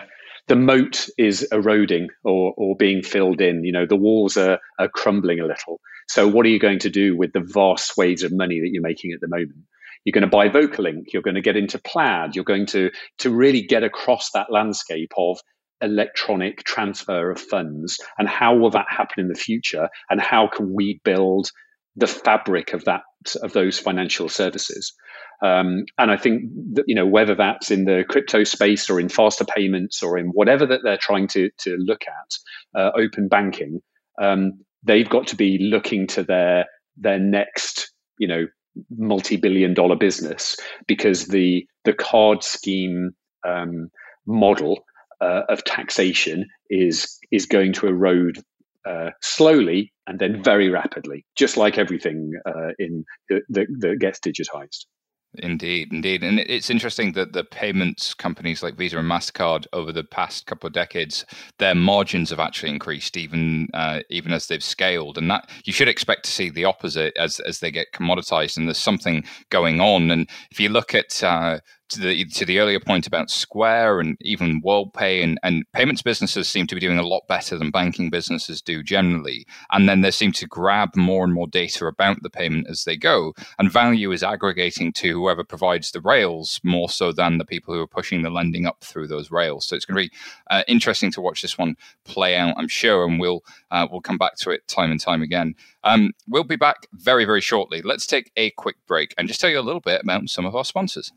the 0.50 0.58
moat 0.58 1.08
is 1.18 1.48
eroding 1.54 2.10
or 2.26 2.54
or 2.58 2.76
being 2.76 3.02
filled 3.02 3.40
in 3.40 3.64
you 3.64 3.72
know 3.72 3.86
the 3.86 3.96
walls 3.96 4.36
are 4.36 4.60
are 4.78 4.90
crumbling 4.90 5.40
a 5.40 5.46
little. 5.46 5.80
So 6.10 6.28
what 6.28 6.46
are 6.46 6.50
you 6.50 6.60
going 6.60 6.80
to 6.80 6.90
do 6.90 7.16
with 7.16 7.32
the 7.32 7.48
vast 7.48 7.94
swathes 7.94 8.24
of 8.24 8.34
money 8.34 8.60
that 8.60 8.72
you're 8.74 8.84
making 8.84 9.14
at 9.14 9.22
the 9.22 9.30
moment 9.30 9.60
you're 10.04 10.12
going 10.12 10.24
to 10.24 10.28
buy 10.28 10.50
Vocalink, 10.50 11.14
you're 11.14 11.22
going 11.22 11.36
to 11.36 11.42
get 11.42 11.56
into 11.56 11.80
Plaid, 11.80 12.36
you're 12.36 12.44
going 12.44 12.66
to 12.68 12.92
to 13.20 13.30
really 13.30 13.62
get 13.62 13.84
across 13.84 14.32
that 14.32 14.52
landscape 14.52 15.12
of 15.18 15.40
electronic 15.82 16.64
transfer 16.64 17.32
of 17.32 17.40
funds 17.40 18.00
and 18.18 18.28
how 18.28 18.56
will 18.56 18.70
that 18.70 18.86
happen 18.90 19.20
in 19.20 19.28
the 19.28 19.36
future 19.36 19.90
and 20.10 20.22
how 20.22 20.48
can 20.48 20.74
we 20.74 21.02
build 21.04 21.52
the 21.98 22.08
fabric 22.08 22.74
of 22.74 22.86
that 22.86 23.02
of 23.42 23.54
those 23.54 23.80
financial 23.80 24.30
services? 24.30 24.94
Um, 25.44 25.84
and 25.98 26.10
I 26.10 26.16
think 26.16 26.44
that, 26.74 26.86
you 26.88 26.96
know 26.96 27.06
whether 27.06 27.36
that's 27.36 27.70
in 27.70 27.86
the 27.86 28.06
crypto 28.08 28.44
space 28.44 28.90
or 28.90 29.00
in 29.00 29.10
faster 29.10 29.46
payments 29.46 30.02
or 30.02 30.18
in 30.18 30.28
whatever 30.28 30.66
that 30.66 30.82
they're 30.84 30.98
trying 30.98 31.28
to 31.30 31.50
to 31.60 31.76
look 31.78 32.04
at 32.08 32.80
uh, 32.80 32.92
open 32.96 33.28
banking 33.28 33.82
um, 34.22 34.54
they've 34.84 35.10
got 35.10 35.28
to 35.28 35.36
be 35.36 35.58
looking 35.60 36.08
to 36.08 36.24
their 36.24 36.66
their 36.98 37.20
next 37.20 37.92
you 38.18 38.28
know 38.28 38.48
multi-billion 38.90 39.74
dollar 39.74 39.96
business 39.96 40.58
because 40.88 41.28
the 41.28 41.66
the 41.86 41.94
card 41.94 42.44
scheme 42.44 43.12
um, 43.48 43.90
model 44.26 44.84
uh, 45.22 45.42
of 45.50 45.64
taxation 45.64 46.46
is 46.70 47.20
is 47.32 47.46
going 47.46 47.74
to 47.74 47.88
erode 47.88 48.42
uh, 48.86 49.12
slowly 49.22 49.94
and 50.08 50.20
then 50.20 50.44
very 50.44 50.70
rapidly, 50.70 51.26
just 51.36 51.56
like 51.56 51.78
everything 51.78 52.34
uh, 52.46 52.72
in 52.80 53.06
that, 53.30 53.68
that 53.80 53.98
gets 54.00 54.20
digitized. 54.20 54.86
Indeed, 55.40 55.92
indeed. 55.92 56.24
And 56.24 56.40
it's 56.40 56.70
interesting 56.70 57.14
that 57.14 57.34
the 57.34 57.44
payments 57.44 58.14
companies 58.14 58.62
like 58.62 58.76
Visa 58.76 59.00
and 59.00 59.10
MasterCard 59.10 59.66
over 59.74 59.92
the 59.92 60.04
past 60.04 60.46
couple 60.46 60.68
of 60.68 60.74
decades, 60.74 61.26
their 61.58 61.74
margins 61.74 62.30
have 62.30 62.40
actually 62.40 62.70
increased 62.70 63.18
even 63.18 63.68
uh, 63.74 64.02
even 64.10 64.32
as 64.32 64.46
they've 64.46 64.64
scaled. 64.64 65.18
And 65.18 65.32
that 65.32 65.50
you 65.66 65.74
should 65.74 65.88
expect 65.88 66.26
to 66.26 66.32
see 66.32 66.52
the 66.52 66.66
opposite 66.66 67.18
as, 67.18 67.40
as 67.42 67.60
they 67.60 67.72
get 67.72 67.94
commoditized 67.94 68.58
and 68.58 68.68
there's 68.68 68.78
something 68.78 69.24
going 69.50 69.82
on. 69.82 70.12
And 70.12 70.30
if 70.52 70.60
you 70.60 70.70
look 70.70 70.94
at 70.94 71.24
uh, 71.24 71.60
to 71.94 72.00
the 72.00 72.26
to 72.26 72.46
the 72.46 72.60
earlier 72.60 72.80
point 72.80 73.08
about 73.08 73.30
Square 73.30 74.00
and 74.00 74.18
even 74.22 74.62
WorldPay 74.62 75.24
and, 75.24 75.40
and 75.44 75.64
payments 75.74 76.02
businesses 76.02 76.48
seem 76.48 76.68
to 76.68 76.76
be 76.76 76.82
doing 76.82 76.98
a 76.98 77.08
lot 77.08 77.28
better 77.28 77.58
than 77.58 77.72
banking 77.72 78.10
businesses 78.10 78.62
do 78.62 78.84
generally. 78.84 79.46
And 79.72 79.88
then 79.88 80.02
they 80.02 80.12
seem 80.12 80.32
to 80.34 80.48
grab 80.48 80.96
more 80.96 81.24
and 81.24 81.34
more 81.34 81.48
data 81.48 81.86
about 81.86 82.22
the 82.22 82.30
payment 82.30 82.68
as 82.70 82.84
they 82.84 82.98
go. 82.98 83.34
And 83.60 83.72
value 83.72 84.12
is 84.12 84.24
aggregating 84.24 84.94
to 84.94 85.14
whoever 85.14 85.44
provides 85.44 85.92
the 85.92 86.02
rails 86.02 86.60
more 86.64 86.90
so 86.90 87.12
than 87.12 87.38
the 87.38 87.46
people 87.46 87.74
who 87.74 87.82
are 87.82 87.88
pushing 87.88 88.22
the 88.22 88.30
lending 88.30 88.66
up 88.66 88.84
through 88.84 89.08
those 89.08 89.32
rails. 89.32 89.66
So 89.66 89.76
it's 89.76 89.86
going 89.86 90.04
to 90.04 90.10
be 90.10 90.18
uh, 90.50 90.64
interesting 90.68 91.12
to 91.12 91.22
watch 91.22 91.42
this 91.42 91.58
one 91.58 91.76
play 92.04 92.36
out, 92.36 92.56
I'm 92.58 92.68
sure, 92.68 93.06
and 93.06 93.20
we'll 93.20 93.44
uh, 93.72 93.88
we'll 93.90 94.02
come 94.02 94.18
back 94.18 94.36
to 94.38 94.52
it 94.52 94.68
time 94.68 94.92
and 94.92 95.00
time 95.00 95.22
again. 95.22 95.56
Um, 95.84 96.12
we'll 96.28 96.44
be 96.44 96.56
back 96.56 96.88
very 96.94 97.26
very 97.26 97.42
shortly. 97.42 97.82
Let's 97.82 98.06
take 98.06 98.32
a 98.36 98.52
quick 98.52 98.78
break 98.88 99.14
and 99.18 99.28
just 99.28 99.40
tell 99.40 99.50
you 99.50 99.60
a 99.60 99.62
little 99.62 99.82
bit 99.82 100.02
about 100.04 100.30
some 100.30 100.46
of 100.46 100.56
our 100.56 100.66
sponsors. 100.66 101.12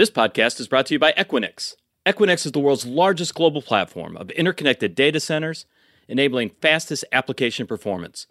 This 0.00 0.10
podcast 0.10 0.58
is 0.60 0.66
brought 0.66 0.86
to 0.86 0.94
you 0.94 0.98
by 0.98 1.12
Equinix. 1.12 1.74
Equinix 2.06 2.46
is 2.46 2.52
the 2.52 2.58
world's 2.58 2.86
largest 2.86 3.34
global 3.34 3.60
platform 3.60 4.16
of 4.16 4.30
interconnected 4.30 4.94
data 4.94 5.20
centers, 5.20 5.66
enabling 6.08 6.52
fastest 6.62 7.04
application 7.12 7.66
performance, 7.66 8.26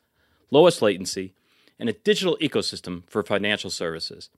lowest 0.49 0.82
latency, 0.82 1.36
and 1.77 1.88
a 1.88 1.93
digital 1.93 2.39
ecosystem 2.41 3.03
for 3.08 3.21
financial 3.21 3.69
services. 3.69 4.32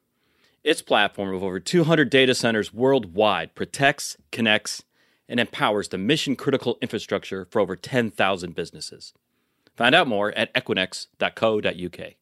Its 0.65 0.81
platform 0.81 1.33
of 1.33 1.41
over 1.41 1.61
200 1.61 2.09
data 2.09 2.35
centers 2.35 2.73
worldwide 2.73 3.55
protects, 3.55 4.17
connects, 4.33 4.83
and 5.29 5.39
empowers 5.39 5.87
the 5.87 5.97
mission 5.97 6.35
critical 6.35 6.77
infrastructure 6.81 7.47
for 7.49 7.61
over 7.61 7.77
10,000 7.77 8.53
businesses. 8.53 9.13
Find 9.77 9.95
out 9.95 10.09
more 10.09 10.33
at 10.33 10.53
equinix.co.uk. 10.53 12.13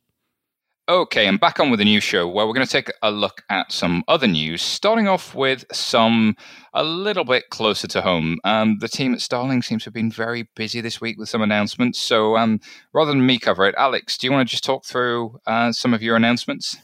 Okay, 0.90 1.28
and 1.28 1.40
back 1.40 1.60
on 1.60 1.70
with 1.70 1.78
the 1.78 1.86
new 1.86 2.00
show 2.00 2.28
where 2.28 2.48
we're 2.48 2.54
going 2.54 2.66
to 2.66 2.72
take 2.72 2.92
a 3.04 3.12
look 3.12 3.44
at 3.52 3.72
some 3.72 4.04
other 4.08 4.26
news, 4.26 4.64
starting 4.64 5.08
off 5.08 5.36
with 5.36 5.64
some 5.72 6.36
a 6.74 6.84
little 6.84 7.24
bit 7.24 7.52
closer 7.52 7.88
to 7.90 8.02
home. 8.02 8.40
Um, 8.44 8.80
the 8.80 8.88
team 8.88 9.14
at 9.14 9.22
Starling 9.22 9.62
seems 9.62 9.84
to 9.84 9.90
have 9.90 9.94
been 9.94 10.10
very 10.10 10.50
busy 10.56 10.82
this 10.82 11.00
week 11.00 11.20
with 11.20 11.30
some 11.30 11.44
announcements. 11.44 12.02
So 12.02 12.38
um, 12.38 12.60
rather 12.92 13.12
than 13.12 13.24
me 13.24 13.38
cover 13.38 13.68
it, 13.68 13.76
Alex, 13.78 14.18
do 14.18 14.26
you 14.26 14.34
want 14.34 14.48
to 14.48 14.52
just 14.52 14.64
talk 14.64 14.84
through 14.84 15.40
uh, 15.46 15.72
some 15.74 15.94
of 15.94 16.02
your 16.02 16.16
announcements? 16.16 16.78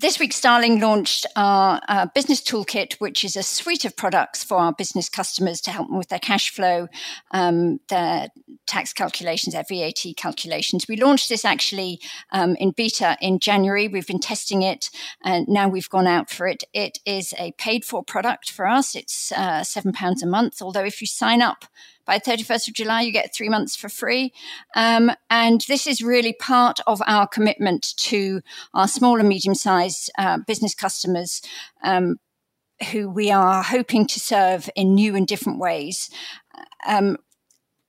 This 0.00 0.18
week, 0.18 0.32
Starling 0.32 0.80
launched 0.80 1.26
our 1.36 1.78
uh, 1.86 2.06
business 2.14 2.40
toolkit, 2.40 2.94
which 3.00 3.22
is 3.22 3.36
a 3.36 3.42
suite 3.42 3.84
of 3.84 3.94
products 3.94 4.42
for 4.42 4.56
our 4.56 4.72
business 4.72 5.10
customers 5.10 5.60
to 5.60 5.70
help 5.70 5.88
them 5.88 5.98
with 5.98 6.08
their 6.08 6.18
cash 6.18 6.48
flow, 6.48 6.88
um, 7.32 7.80
their 7.90 8.28
tax 8.66 8.94
calculations, 8.94 9.52
their 9.52 9.64
VAT 9.68 10.16
calculations. 10.16 10.86
We 10.88 10.96
launched 10.96 11.28
this 11.28 11.44
actually 11.44 12.00
um, 12.32 12.56
in 12.56 12.70
beta 12.70 13.18
in 13.20 13.40
January. 13.40 13.88
We've 13.88 14.06
been 14.06 14.20
testing 14.20 14.62
it, 14.62 14.88
and 15.22 15.46
now 15.48 15.68
we've 15.68 15.90
gone 15.90 16.06
out 16.06 16.30
for 16.30 16.46
it. 16.46 16.64
It 16.72 16.96
is 17.04 17.34
a 17.38 17.52
paid 17.58 17.84
for 17.84 18.02
product 18.02 18.50
for 18.50 18.66
us. 18.66 18.94
It's 18.94 19.32
uh, 19.32 19.60
£7 19.60 20.22
a 20.22 20.26
month, 20.26 20.62
although 20.62 20.84
if 20.84 21.02
you 21.02 21.08
sign 21.08 21.42
up 21.42 21.66
by 22.10 22.18
31st 22.18 22.66
of 22.66 22.74
July, 22.74 23.02
you 23.02 23.12
get 23.12 23.32
three 23.32 23.48
months 23.48 23.76
for 23.76 23.88
free. 23.88 24.32
Um, 24.74 25.12
and 25.30 25.60
this 25.68 25.86
is 25.86 26.02
really 26.02 26.32
part 26.32 26.80
of 26.84 27.00
our 27.06 27.28
commitment 27.28 27.94
to 27.98 28.40
our 28.74 28.88
small 28.88 29.20
and 29.20 29.28
medium 29.28 29.54
sized 29.54 30.10
uh, 30.18 30.38
business 30.44 30.74
customers. 30.74 31.40
Um, 31.84 32.16
who 32.90 33.10
we 33.10 33.30
are 33.30 33.62
hoping 33.62 34.06
to 34.06 34.18
serve 34.18 34.70
in 34.74 34.94
new 34.94 35.14
and 35.14 35.26
different 35.26 35.58
ways. 35.60 36.08
Um, 36.88 37.18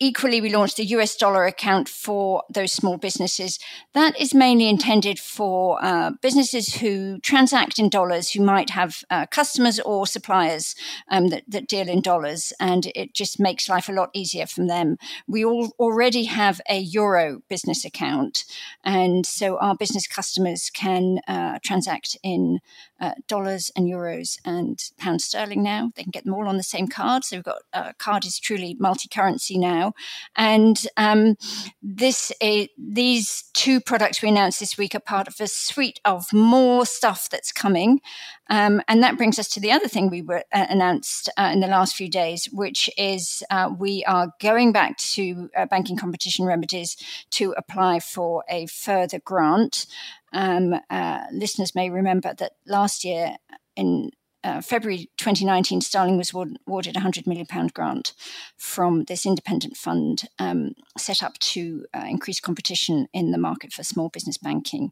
equally, 0.02 0.42
we 0.42 0.50
launched 0.50 0.78
the 0.78 0.86
US 0.86 1.16
dollar 1.16 1.46
account 1.46 1.88
for 1.88 2.44
those 2.50 2.74
small 2.74 2.98
businesses. 2.98 3.60
That 3.94 4.20
is 4.20 4.34
mainly 4.34 4.68
intended 4.68 5.20
for 5.20 5.78
uh, 5.82 6.12
businesses 6.22 6.76
who 6.76 7.20
transact 7.20 7.78
in 7.78 7.88
dollars, 7.88 8.32
who 8.32 8.44
might 8.44 8.72
have 8.72 9.04
uh, 9.12 9.28
customers 9.28 9.80
or 9.80 10.08
suppliers 10.08 10.76
um, 11.10 11.28
that, 11.30 11.44
that, 11.48 11.68
deal 11.68 11.88
in 11.88 12.02
dollars, 12.02 12.52
and 12.60 12.88
it 12.96 13.14
just 13.14 13.40
makes 13.40 13.70
life 13.70 13.88
a 13.88 13.94
lot 13.94 14.10
easier 14.14 14.48
for 14.48 14.66
them. 14.66 14.98
We 15.28 15.46
all 15.46 15.72
already 15.80 16.24
have 16.24 16.60
a 16.68 16.80
euro 16.80 17.44
business 17.48 17.86
account, 17.86 18.44
and 18.84 19.26
so 19.26 19.58
our 19.60 19.76
business 19.76 20.08
customers 20.08 20.72
can 20.72 21.20
uh, 21.28 21.60
transact 21.64 22.18
in 22.24 22.60
uh, 23.02 23.14
dollars 23.28 23.72
and 23.76 23.88
euros 23.88 24.40
and 24.46 24.92
pound 24.98 25.22
sterling 25.22 25.64
now. 25.64 25.92
They 25.96 26.04
can 26.04 26.12
get 26.12 26.24
them 26.24 26.34
all 26.34 26.48
on 26.48 26.58
the 26.58 26.64
same 26.64 26.88
card. 26.88 27.26
So 27.26 27.38
we've 27.38 27.44
got 27.44 27.62
uh, 27.74 27.92
card 27.98 28.26
is 28.26 28.40
truly 28.40 28.78
multi-currency 28.80 29.58
now, 29.58 29.94
and 30.36 30.86
um, 30.96 31.36
this 31.82 32.32
is, 32.40 32.70
these 32.78 33.46
two 33.54 33.82
products 33.82 34.22
we 34.22 34.30
announced 34.30 34.60
this 34.60 34.78
week 34.78 34.96
are 34.96 35.00
part 35.00 35.28
of 35.28 35.36
a 35.40 35.48
suite 35.48 36.00
of 36.06 36.32
more 36.32 36.86
stuff 36.86 37.30
that's 37.30 37.52
coming. 37.52 38.02
Um, 38.50 38.82
and 38.90 39.02
that 39.02 39.16
brings 39.16 39.40
us 39.40 39.48
to 39.50 39.62
the 39.62 39.72
other 39.72 39.88
thing 39.88 40.10
we 40.10 40.22
were 40.22 40.44
uh, 40.52 40.66
announced 40.70 41.30
uh, 41.38 41.52
in 41.54 41.62
the 41.62 41.68
last 41.68 41.96
few 41.96 42.10
days, 42.10 42.50
which 42.52 42.90
is 42.98 43.44
uh, 43.50 43.70
we 43.80 44.04
are 44.04 44.34
going 44.42 44.74
back 44.74 44.98
to 44.98 45.50
uh, 45.56 45.66
banking 45.68 45.96
competition 45.96 46.46
remedies 46.46 46.98
to 47.32 47.54
apply 47.56 48.02
for 48.02 48.44
a 48.50 48.66
further 48.66 49.20
grant. 49.20 49.86
Um, 50.34 50.76
uh, 50.90 51.24
listeners 51.32 51.76
may 51.76 51.90
remember 51.90 52.34
that 52.34 52.54
last 52.66 53.04
year 53.04 53.38
in 53.76 54.12
uh, 54.44 54.62
February 54.62 55.10
2019, 55.18 55.82
Starling 55.82 56.18
was 56.18 56.34
awarded 56.34 56.98
a 56.98 57.00
£100 57.00 57.28
million 57.28 57.46
grant 57.74 58.14
from 58.58 59.04
this 59.04 59.26
independent 59.26 59.78
fund 59.78 60.24
um, 60.40 60.74
set 60.98 61.22
up 61.22 61.38
to 61.40 61.86
uh, 61.94 62.06
increase 62.10 62.40
competition 62.40 63.08
in 63.14 63.32
the 63.32 63.38
market 63.38 63.72
for 63.72 63.84
small 63.84 64.10
business 64.10 64.38
banking. 64.38 64.92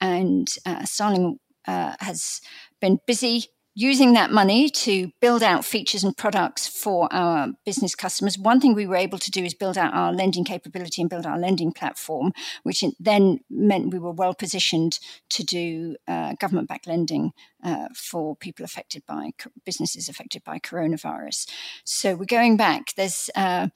And 0.00 0.48
uh, 0.66 0.84
Starling 0.84 1.38
uh, 1.66 1.94
has 2.00 2.40
been 2.80 2.98
busy 3.06 3.44
using 3.78 4.14
that 4.14 4.32
money 4.32 4.68
to 4.68 5.12
build 5.20 5.40
out 5.40 5.64
features 5.64 6.02
and 6.02 6.16
products 6.16 6.66
for 6.66 7.06
our 7.12 7.52
business 7.64 7.94
customers. 7.94 8.36
One 8.36 8.60
thing 8.60 8.74
we 8.74 8.88
were 8.88 8.96
able 8.96 9.18
to 9.18 9.30
do 9.30 9.44
is 9.44 9.54
build 9.54 9.78
out 9.78 9.94
our 9.94 10.12
lending 10.12 10.44
capability 10.44 11.00
and 11.00 11.08
build 11.08 11.24
our 11.24 11.38
lending 11.38 11.70
platform, 11.70 12.32
which 12.64 12.82
then 12.98 13.38
meant 13.48 13.92
we 13.92 14.00
were 14.00 14.10
well 14.10 14.34
positioned 14.34 14.98
to 15.30 15.44
do 15.44 15.94
uh, 16.08 16.34
government 16.40 16.66
backed 16.66 16.88
lending 16.88 17.30
uh, 17.62 17.88
for 17.94 18.36
people 18.36 18.64
affected 18.64 19.04
by 19.06 19.30
businesses 19.64 20.08
affected 20.08 20.44
by 20.44 20.58
coronavirus. 20.58 21.48
So 21.84 22.14
we're 22.14 22.24
going 22.24 22.56
back. 22.56 22.94
There's 22.96 23.30
uh, 23.34 23.68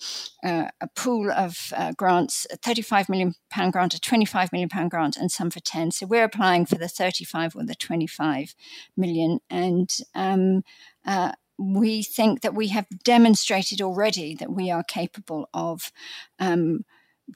uh, 0.44 0.68
a 0.80 0.88
pool 0.94 1.30
of 1.30 1.72
uh, 1.76 1.92
grants: 1.96 2.46
a 2.50 2.56
35 2.56 3.08
million 3.08 3.34
pound 3.50 3.72
grant, 3.72 3.94
a 3.94 4.00
25 4.00 4.52
million 4.52 4.68
pound 4.68 4.90
grant, 4.90 5.16
and 5.16 5.30
some 5.30 5.50
for 5.50 5.60
10. 5.60 5.90
So 5.92 6.06
we're 6.06 6.24
applying 6.24 6.66
for 6.66 6.76
the 6.76 6.88
35 6.88 7.56
or 7.56 7.64
the 7.64 7.74
25 7.74 8.54
million, 8.96 9.40
and 9.50 9.91
um, 10.14 10.64
uh, 11.04 11.32
we 11.58 12.02
think 12.02 12.40
that 12.40 12.54
we 12.54 12.68
have 12.68 12.86
demonstrated 13.04 13.80
already 13.80 14.34
that 14.34 14.52
we 14.52 14.70
are 14.70 14.84
capable 14.84 15.48
of. 15.52 15.92
Um, 16.38 16.84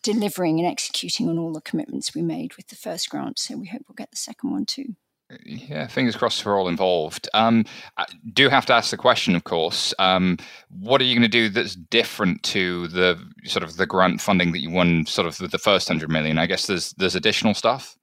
delivering 0.03 0.59
and 0.59 0.69
executing 0.69 1.29
on 1.29 1.39
all 1.39 1.53
the 1.53 1.61
commitments 1.61 2.15
we 2.15 2.21
made 2.21 2.57
with 2.57 2.67
the 2.69 2.77
first 2.77 3.09
grant. 3.09 3.39
So 3.39 3.57
we 3.57 3.69
hope 3.69 3.83
we'll 3.89 3.95
get 3.95 4.11
the 4.11 4.17
second 4.17 4.51
one 4.51 4.67
too. 4.67 4.97
Yeah, 5.45 5.89
fingers 5.89 6.15
crossed 6.15 6.43
for 6.43 6.57
all 6.57 6.69
involved. 6.69 7.29
Um, 7.35 7.65
I 7.97 8.05
do 8.33 8.49
have 8.49 8.65
to 8.67 8.75
ask 8.75 8.91
the 8.91 8.97
question, 8.97 9.35
of 9.35 9.43
course. 9.43 9.93
Um, 9.99 10.39
what 10.69 11.01
are 11.01 11.05
you 11.05 11.15
going 11.15 11.23
to 11.23 11.29
do 11.29 11.49
that's 11.49 11.75
different 11.75 12.45
to 12.45 12.87
the 12.89 13.19
sort 13.45 13.65
of 13.65 13.77
the 13.77 13.87
grant 13.87 14.21
funding 14.21 14.53
that 14.53 14.61
you 14.61 14.71
won, 14.71 15.05
sort 15.07 15.27
of 15.27 15.41
with 15.41 15.51
the 15.51 15.59
first 15.59 15.89
hundred 15.89 16.11
million? 16.11 16.39
I 16.39 16.47
guess 16.47 16.67
there's 16.67 16.93
there's 16.93 17.17
additional 17.17 17.55
stuff. 17.55 17.97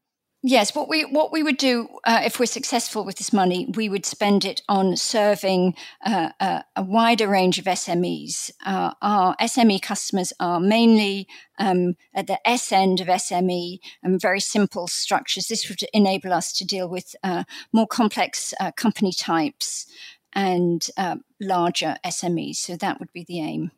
Yes, 0.45 0.75
what 0.75 0.89
we 0.89 1.05
what 1.05 1.31
we 1.31 1.41
would 1.41 1.55
do 1.55 1.87
uh, 2.03 2.21
if 2.25 2.37
we're 2.37 2.47
successful 2.47 3.05
with 3.05 3.15
this 3.15 3.31
money, 3.31 3.65
we 3.75 3.87
would 3.87 4.05
spend 4.05 4.43
it 4.43 4.61
on 4.67 4.97
serving 4.97 5.73
uh, 6.05 6.31
a, 6.37 6.65
a, 6.75 6.83
wider 6.83 7.29
range 7.29 7.59
of 7.59 7.63
SMEs. 7.63 8.51
Uh, 8.65 8.93
our 9.01 9.37
SME 9.37 9.81
customers 9.81 10.33
are 10.41 10.59
mainly 10.59 11.29
um, 11.59 11.95
at 12.13 12.27
the 12.27 12.45
S 12.45 12.73
end 12.73 12.99
of 12.99 13.07
SME 13.07 13.79
and 14.03 14.19
very 14.19 14.41
simple 14.41 14.87
structures. 14.87 15.47
This 15.47 15.69
would 15.69 15.79
enable 15.93 16.33
us 16.33 16.51
to 16.53 16.65
deal 16.65 16.89
with 16.89 17.15
uh, 17.23 17.45
more 17.71 17.87
complex 17.87 18.53
uh, 18.59 18.73
company 18.73 19.13
types 19.13 19.85
and 20.33 20.85
uh, 20.97 21.15
larger 21.39 21.95
SMEs. 22.03 22.57
So 22.57 22.75
that 22.75 22.99
would 22.99 23.13
be 23.13 23.23
the 23.23 23.39
aim. 23.39 23.71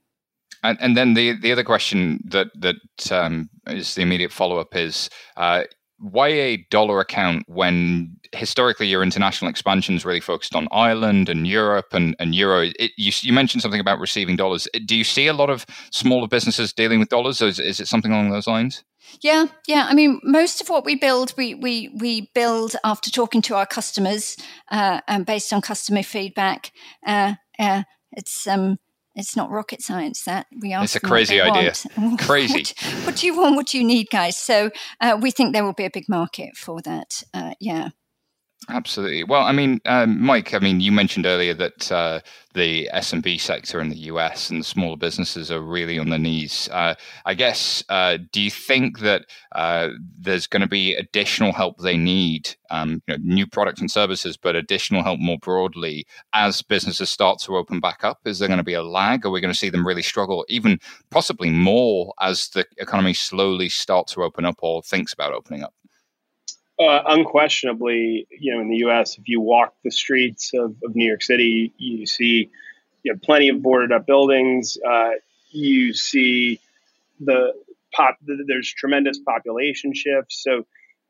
And, 0.64 0.80
and, 0.82 0.98
then 0.98 1.14
the 1.14 1.34
the 1.34 1.52
other 1.52 1.64
question 1.64 2.22
that 2.26 2.48
that 2.60 3.12
um, 3.12 3.52
is 3.68 3.94
the 3.94 4.02
immediate 4.02 4.32
follow 4.32 4.58
up 4.58 4.76
is 4.76 5.12
uh, 5.38 5.66
why 5.98 6.28
a 6.28 6.58
dollar 6.70 7.00
account 7.00 7.44
when 7.48 8.18
historically 8.34 8.88
your 8.88 9.02
international 9.02 9.50
expansion 9.50 9.96
is 9.96 10.06
really 10.06 10.20
focused 10.20 10.56
on 10.56 10.68
Ireland 10.72 11.30
and 11.30 11.48
Europe 11.48 11.94
and, 11.94 12.16
and 12.20 12.36
Euro? 12.36 12.70
It, 12.80 12.92
you, 12.98 13.12
you, 13.22 13.34
mentioned 13.34 13.62
something 13.62 13.80
about 13.80 14.00
receiving 14.00 14.36
dollars. 14.36 14.68
Do 14.86 14.96
you 14.96 15.04
see 15.04 15.28
a 15.28 15.34
lot 15.34 15.50
of 15.50 15.66
smaller 15.92 16.28
businesses 16.28 16.74
dealing 16.74 17.00
with 17.00 17.10
dollars? 17.10 17.42
Or 17.42 17.48
is, 17.48 17.60
is 17.60 17.80
it 17.80 17.88
something 17.88 18.12
along 18.12 18.32
those 18.32 18.48
lines? 18.48 18.84
Yeah, 19.22 19.46
yeah. 19.68 19.88
I 19.90 19.94
mean, 19.94 20.20
most 20.24 20.62
of 20.62 20.70
what 20.70 20.84
we 20.84 20.96
build, 20.96 21.34
we 21.38 21.56
we 21.56 21.90
we 21.96 22.32
build 22.34 22.76
after 22.84 23.10
talking 23.10 23.42
to 23.44 23.56
our 23.56 23.66
customers 23.66 24.36
uh, 24.72 25.02
and 25.08 25.26
based 25.26 25.54
on 25.54 25.62
customer 25.62 26.04
feedback. 26.04 26.72
Uh, 27.06 27.36
uh, 27.60 27.84
it's 28.12 28.48
um, 28.48 28.78
it's 29.16 29.36
not 29.36 29.50
rocket 29.50 29.82
science 29.82 30.24
that 30.24 30.48
we 30.62 30.74
ask. 30.74 30.84
It's 30.84 30.96
a 30.96 31.00
crazy 31.00 31.40
idea. 31.40 31.74
crazy. 32.20 32.74
what, 32.84 33.06
what, 33.06 33.16
do 33.16 33.28
you 33.28 33.38
want? 33.38 33.56
What 33.56 33.68
do 33.68 33.78
you 33.78 33.84
need, 33.84 34.10
guys? 34.12 34.38
So 34.38 34.72
uh, 35.00 35.18
we 35.20 35.32
think 35.32 35.54
there 35.54 35.64
will 35.64 35.74
be 35.74 35.86
a 35.86 35.92
big 35.92 36.10
market 36.10 36.56
for 36.58 36.82
that. 36.82 37.24
Uh, 37.34 37.54
yeah. 37.60 37.90
Absolutely. 38.68 39.24
Well, 39.24 39.44
I 39.44 39.52
mean, 39.52 39.80
um, 39.86 40.20
Mike, 40.20 40.56
I 40.56 40.60
mean, 40.60 40.80
you 40.80 40.92
mentioned 40.92 41.28
earlier 41.28 41.54
that 41.54 41.92
uh, 41.92 42.22
the 42.56 42.90
SMB 42.94 43.38
sector 43.38 43.80
in 43.80 43.90
the 43.90 43.98
US 44.12 44.50
and 44.50 44.60
the 44.60 44.64
smaller 44.66 44.98
businesses 44.98 45.52
are 45.52 45.62
really 45.62 46.00
on 46.00 46.10
their 46.10 46.18
knees. 46.18 46.68
Uh, 46.72 46.96
I 47.28 47.36
guess, 47.36 47.84
uh, 47.90 48.18
do 48.32 48.42
you 48.42 48.50
think 48.50 49.00
that 49.00 49.28
uh, 49.52 49.90
there's 50.18 50.48
going 50.48 50.62
to 50.62 50.68
be 50.68 50.96
additional 50.96 51.52
help 51.54 51.78
they 51.78 51.96
need, 51.96 52.56
um, 52.72 53.04
you 53.08 53.16
know, 53.16 53.24
new 53.24 53.46
products 53.46 53.82
and 53.82 53.92
services, 53.92 54.36
but 54.36 54.56
additional 54.56 55.04
help 55.04 55.20
more 55.20 55.38
broadly 55.38 56.08
as 56.34 56.64
businesses 56.64 57.10
start 57.12 57.38
to 57.42 57.58
open 57.58 57.80
back 57.80 58.04
up? 58.04 58.20
Is 58.26 58.40
there 58.40 58.48
going 58.48 58.58
to 58.58 58.64
be 58.64 58.74
a 58.74 58.82
lag? 58.84 59.28
Are 59.28 59.30
we 59.30 59.42
going 59.42 59.54
to 59.54 59.60
see 59.60 59.70
them 59.70 59.86
really 59.86 60.02
struggle, 60.02 60.44
even 60.50 60.80
possibly 61.12 61.52
more 61.52 62.16
as 62.20 62.48
the 62.50 62.66
economy 62.78 63.14
slowly 63.14 63.70
starts 63.70 64.14
to 64.14 64.24
open 64.24 64.44
up 64.44 64.56
or 64.64 64.82
thinks 64.82 65.14
about 65.14 65.34
opening 65.34 65.62
up? 65.62 65.76
Uh, 66.78 67.02
unquestionably, 67.08 68.28
you 68.30 68.54
know, 68.54 68.60
in 68.60 68.70
the 68.70 68.78
U.S., 68.78 69.18
if 69.18 69.30
you 69.30 69.40
walk 69.40 69.74
the 69.84 69.92
streets 69.92 70.52
of, 70.54 70.76
of 70.84 70.94
New 70.94 71.08
York 71.08 71.24
City, 71.24 71.74
you 71.78 72.06
see 72.06 72.50
you 73.04 73.14
know, 73.14 73.20
plenty 73.24 73.50
of 73.50 73.62
boarded 73.62 73.94
up 73.94 74.06
buildings. 74.06 74.78
Uh, 74.86 75.12
you 75.52 75.94
see 75.94 76.60
the 77.20 77.54
pop. 77.94 78.18
There's 78.26 78.70
tremendous 78.74 79.20
population 79.20 79.94
shifts. 79.94 80.44
So, 80.44 80.66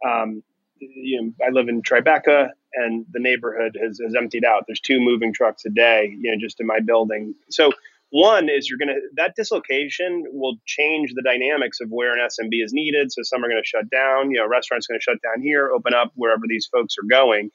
um, 0.06 0.44
you 0.80 1.22
know, 1.22 1.34
I 1.46 1.50
live 1.50 1.70
in 1.70 1.82
Tribeca, 1.82 2.50
and 2.76 3.06
the 3.12 3.20
neighborhood 3.20 3.78
has, 3.82 4.00
has 4.04 4.14
emptied 4.14 4.46
out. 4.46 4.66
There's 4.68 4.82
two 4.82 5.00
moving 5.00 5.34
trucks 5.34 5.66
a 5.66 5.70
day, 5.70 6.14
you 6.20 6.32
know, 6.32 6.38
just 6.38 6.60
in 6.60 6.68
my 6.68 6.80
building. 6.80 7.34
So 7.50 7.72
one 8.12 8.50
is 8.50 8.70
you're 8.70 8.78
going 8.78 8.90
to 8.90 9.02
that 9.16 9.34
dislocation 9.36 10.24
will 10.28 10.56
change 10.66 11.14
the 11.14 11.24
dynamics 11.24 11.80
of 11.82 11.90
where 11.90 12.14
an 12.14 12.20
SMB 12.20 12.64
is 12.64 12.72
needed. 12.74 13.12
So 13.12 13.22
some 13.24 13.44
are 13.44 13.50
going 13.50 13.62
to 13.62 13.68
shut 13.68 13.90
down. 13.90 14.32
You 14.32 14.38
know, 14.38 14.48
restaurants 14.48 14.88
going 14.88 15.00
to 15.00 15.04
shut 15.04 15.22
down 15.22 15.42
here, 15.42 15.70
open 15.70 15.94
up 15.94 16.12
wherever 16.16 16.44
these 16.48 16.68
folks 16.72 16.96
are 16.98 17.08
going. 17.10 17.52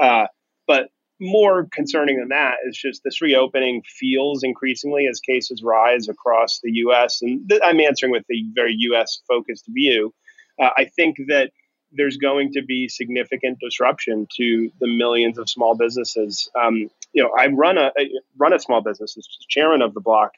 Uh, 0.00 0.26
but 0.66 0.88
more 1.20 1.68
concerning 1.70 2.18
than 2.18 2.28
that 2.30 2.56
is 2.66 2.76
just 2.76 3.02
this 3.04 3.20
reopening 3.20 3.82
feels 3.86 4.42
increasingly 4.42 5.06
as 5.06 5.20
cases 5.20 5.62
rise 5.62 6.08
across 6.08 6.60
the 6.62 6.72
U.S. 6.72 7.20
And 7.20 7.48
th- 7.48 7.60
I'm 7.62 7.80
answering 7.80 8.10
with 8.10 8.24
a 8.30 8.42
very 8.54 8.74
U.S. 8.78 9.20
focused 9.28 9.66
view. 9.68 10.14
Uh, 10.60 10.70
I 10.76 10.86
think 10.86 11.16
that 11.28 11.50
there's 11.92 12.16
going 12.16 12.52
to 12.52 12.62
be 12.62 12.88
significant 12.88 13.58
disruption 13.60 14.26
to 14.36 14.70
the 14.80 14.86
millions 14.86 15.38
of 15.38 15.48
small 15.48 15.76
businesses. 15.76 16.48
Um, 16.58 16.88
you 17.12 17.22
know, 17.22 17.30
I 17.36 17.48
run 17.48 17.78
a, 17.78 17.90
run 18.38 18.52
a 18.52 18.58
small 18.58 18.82
business 18.82 19.16
as 19.16 19.26
chairman 19.48 19.82
of 19.82 19.94
the 19.94 20.00
block. 20.00 20.32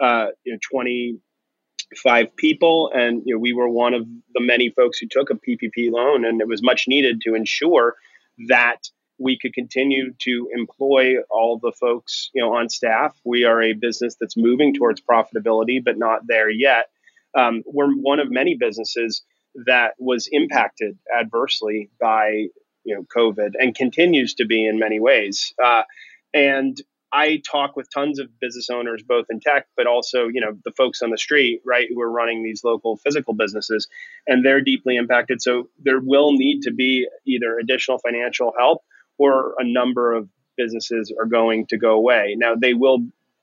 Uh, 0.00 0.28
you 0.44 0.52
know, 0.52 0.58
25 0.70 2.36
people, 2.36 2.90
and 2.94 3.22
you 3.24 3.34
know, 3.34 3.38
we 3.38 3.52
were 3.52 3.68
one 3.68 3.94
of 3.94 4.06
the 4.34 4.40
many 4.40 4.70
folks 4.70 4.98
who 4.98 5.06
took 5.08 5.30
a 5.30 5.34
PPP 5.34 5.90
loan, 5.90 6.24
and 6.24 6.40
it 6.40 6.48
was 6.48 6.62
much 6.62 6.88
needed 6.88 7.20
to 7.22 7.34
ensure 7.34 7.94
that 8.48 8.88
we 9.18 9.38
could 9.38 9.54
continue 9.54 10.12
to 10.18 10.48
employ 10.52 11.16
all 11.30 11.58
the 11.58 11.72
folks 11.78 12.30
you 12.34 12.42
know 12.42 12.54
on 12.54 12.68
staff. 12.68 13.14
We 13.24 13.44
are 13.44 13.62
a 13.62 13.72
business 13.74 14.16
that's 14.18 14.36
moving 14.36 14.74
towards 14.74 15.00
profitability, 15.00 15.82
but 15.84 15.98
not 15.98 16.26
there 16.26 16.50
yet. 16.50 16.86
Um, 17.34 17.62
we're 17.66 17.92
one 17.92 18.20
of 18.20 18.30
many 18.30 18.56
businesses 18.56 19.22
that 19.66 19.92
was 19.98 20.28
impacted 20.30 20.98
adversely 21.14 21.90
by 22.00 22.46
you 22.84 22.94
know 22.94 23.04
COVID 23.14 23.52
and 23.58 23.74
continues 23.74 24.34
to 24.34 24.46
be 24.46 24.66
in 24.66 24.78
many 24.78 25.00
ways. 25.00 25.54
Uh, 25.62 25.82
and 26.34 26.80
I 27.12 27.42
talk 27.50 27.76
with 27.76 27.92
tons 27.92 28.18
of 28.18 28.28
business 28.40 28.70
owners, 28.70 29.02
both 29.06 29.26
in 29.28 29.38
tech, 29.38 29.66
but 29.76 29.86
also 29.86 30.28
you 30.28 30.40
know 30.40 30.56
the 30.64 30.72
folks 30.72 31.02
on 31.02 31.10
the 31.10 31.18
street, 31.18 31.60
right, 31.64 31.86
who 31.92 32.00
are 32.00 32.10
running 32.10 32.42
these 32.42 32.64
local 32.64 32.96
physical 32.96 33.34
businesses, 33.34 33.86
and 34.26 34.44
they're 34.44 34.62
deeply 34.62 34.96
impacted. 34.96 35.42
So 35.42 35.68
there 35.78 36.00
will 36.00 36.32
need 36.32 36.62
to 36.62 36.72
be 36.72 37.06
either 37.26 37.58
additional 37.58 37.98
financial 37.98 38.54
help 38.58 38.82
or 39.18 39.54
a 39.58 39.64
number 39.64 40.14
of 40.14 40.28
businesses 40.56 41.12
are 41.18 41.26
going 41.26 41.66
to 41.66 41.76
go 41.76 41.92
away. 41.92 42.34
Now 42.36 42.54
they 42.54 42.72
will, 42.74 43.00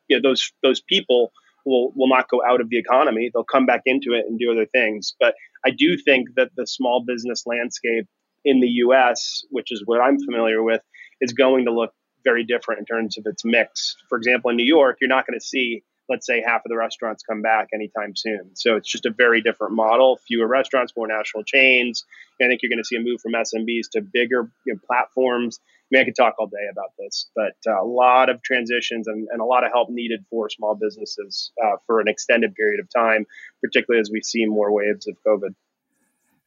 you 0.07 0.19
know, 0.19 0.29
those 0.29 0.51
those 0.63 0.81
people 0.81 1.31
will 1.63 1.93
will 1.95 2.09
not 2.09 2.27
go 2.29 2.41
out 2.43 2.61
of 2.61 2.69
the 2.69 2.79
economy. 2.79 3.29
They'll 3.31 3.43
come 3.43 3.67
back 3.67 3.81
into 3.85 4.13
it 4.13 4.25
and 4.27 4.39
do 4.39 4.51
other 4.51 4.65
things. 4.65 5.13
But 5.19 5.35
I 5.63 5.69
do 5.69 5.95
think 5.95 6.29
that 6.35 6.49
the 6.55 6.65
small 6.65 7.03
business 7.05 7.43
landscape 7.45 8.07
in 8.45 8.61
the 8.61 8.67
U.S., 8.67 9.43
which 9.49 9.71
is 9.71 9.83
what 9.85 10.01
I'm 10.01 10.17
familiar 10.19 10.63
with, 10.63 10.81
is 11.21 11.33
going 11.33 11.65
to 11.65 11.71
look 11.71 11.93
very 12.23 12.43
different 12.43 12.79
in 12.79 12.85
terms 12.85 13.17
of 13.17 13.25
its 13.25 13.43
mix. 13.45 13.95
For 14.09 14.17
example, 14.17 14.51
in 14.51 14.57
New 14.57 14.65
York, 14.65 14.97
you're 15.01 15.09
not 15.09 15.25
going 15.27 15.39
to 15.39 15.45
see 15.45 15.83
let's 16.09 16.25
say 16.25 16.43
half 16.45 16.65
of 16.65 16.69
the 16.69 16.75
restaurants 16.75 17.23
come 17.23 17.41
back 17.41 17.69
anytime 17.73 18.15
soon. 18.15 18.49
So 18.55 18.75
it's 18.75 18.89
just 18.89 19.05
a 19.05 19.11
very 19.11 19.41
different 19.41 19.73
model. 19.73 20.19
Fewer 20.27 20.47
restaurants, 20.47 20.91
more 20.97 21.07
national 21.07 21.43
chains. 21.43 22.03
I 22.41 22.47
think 22.47 22.61
you're 22.61 22.69
going 22.69 22.79
to 22.79 22.85
see 22.85 22.95
a 22.95 22.99
move 22.99 23.21
from 23.21 23.33
SMBs 23.33 23.91
to 23.93 24.01
bigger 24.01 24.49
you 24.65 24.73
know, 24.73 24.79
platforms. 24.87 25.59
I 25.61 25.87
mean, 25.91 26.01
I 26.01 26.05
could 26.05 26.15
talk 26.15 26.35
all 26.37 26.47
day 26.47 26.67
about 26.71 26.93
this, 26.97 27.29
but 27.35 27.55
uh, 27.67 27.81
a 27.81 27.85
lot 27.85 28.29
of 28.29 28.41
transitions 28.43 29.07
and, 29.07 29.27
and, 29.31 29.41
a 29.41 29.45
lot 29.45 29.63
of 29.63 29.71
help 29.71 29.89
needed 29.89 30.23
for 30.29 30.47
small 30.47 30.75
businesses 30.75 31.51
uh, 31.63 31.77
for 31.87 31.99
an 31.99 32.07
extended 32.07 32.53
period 32.53 32.79
of 32.79 32.87
time, 32.95 33.25
particularly 33.61 33.99
as 33.99 34.11
we 34.11 34.21
see 34.21 34.45
more 34.45 34.71
waves 34.71 35.07
of 35.07 35.17
COVID. 35.25 35.55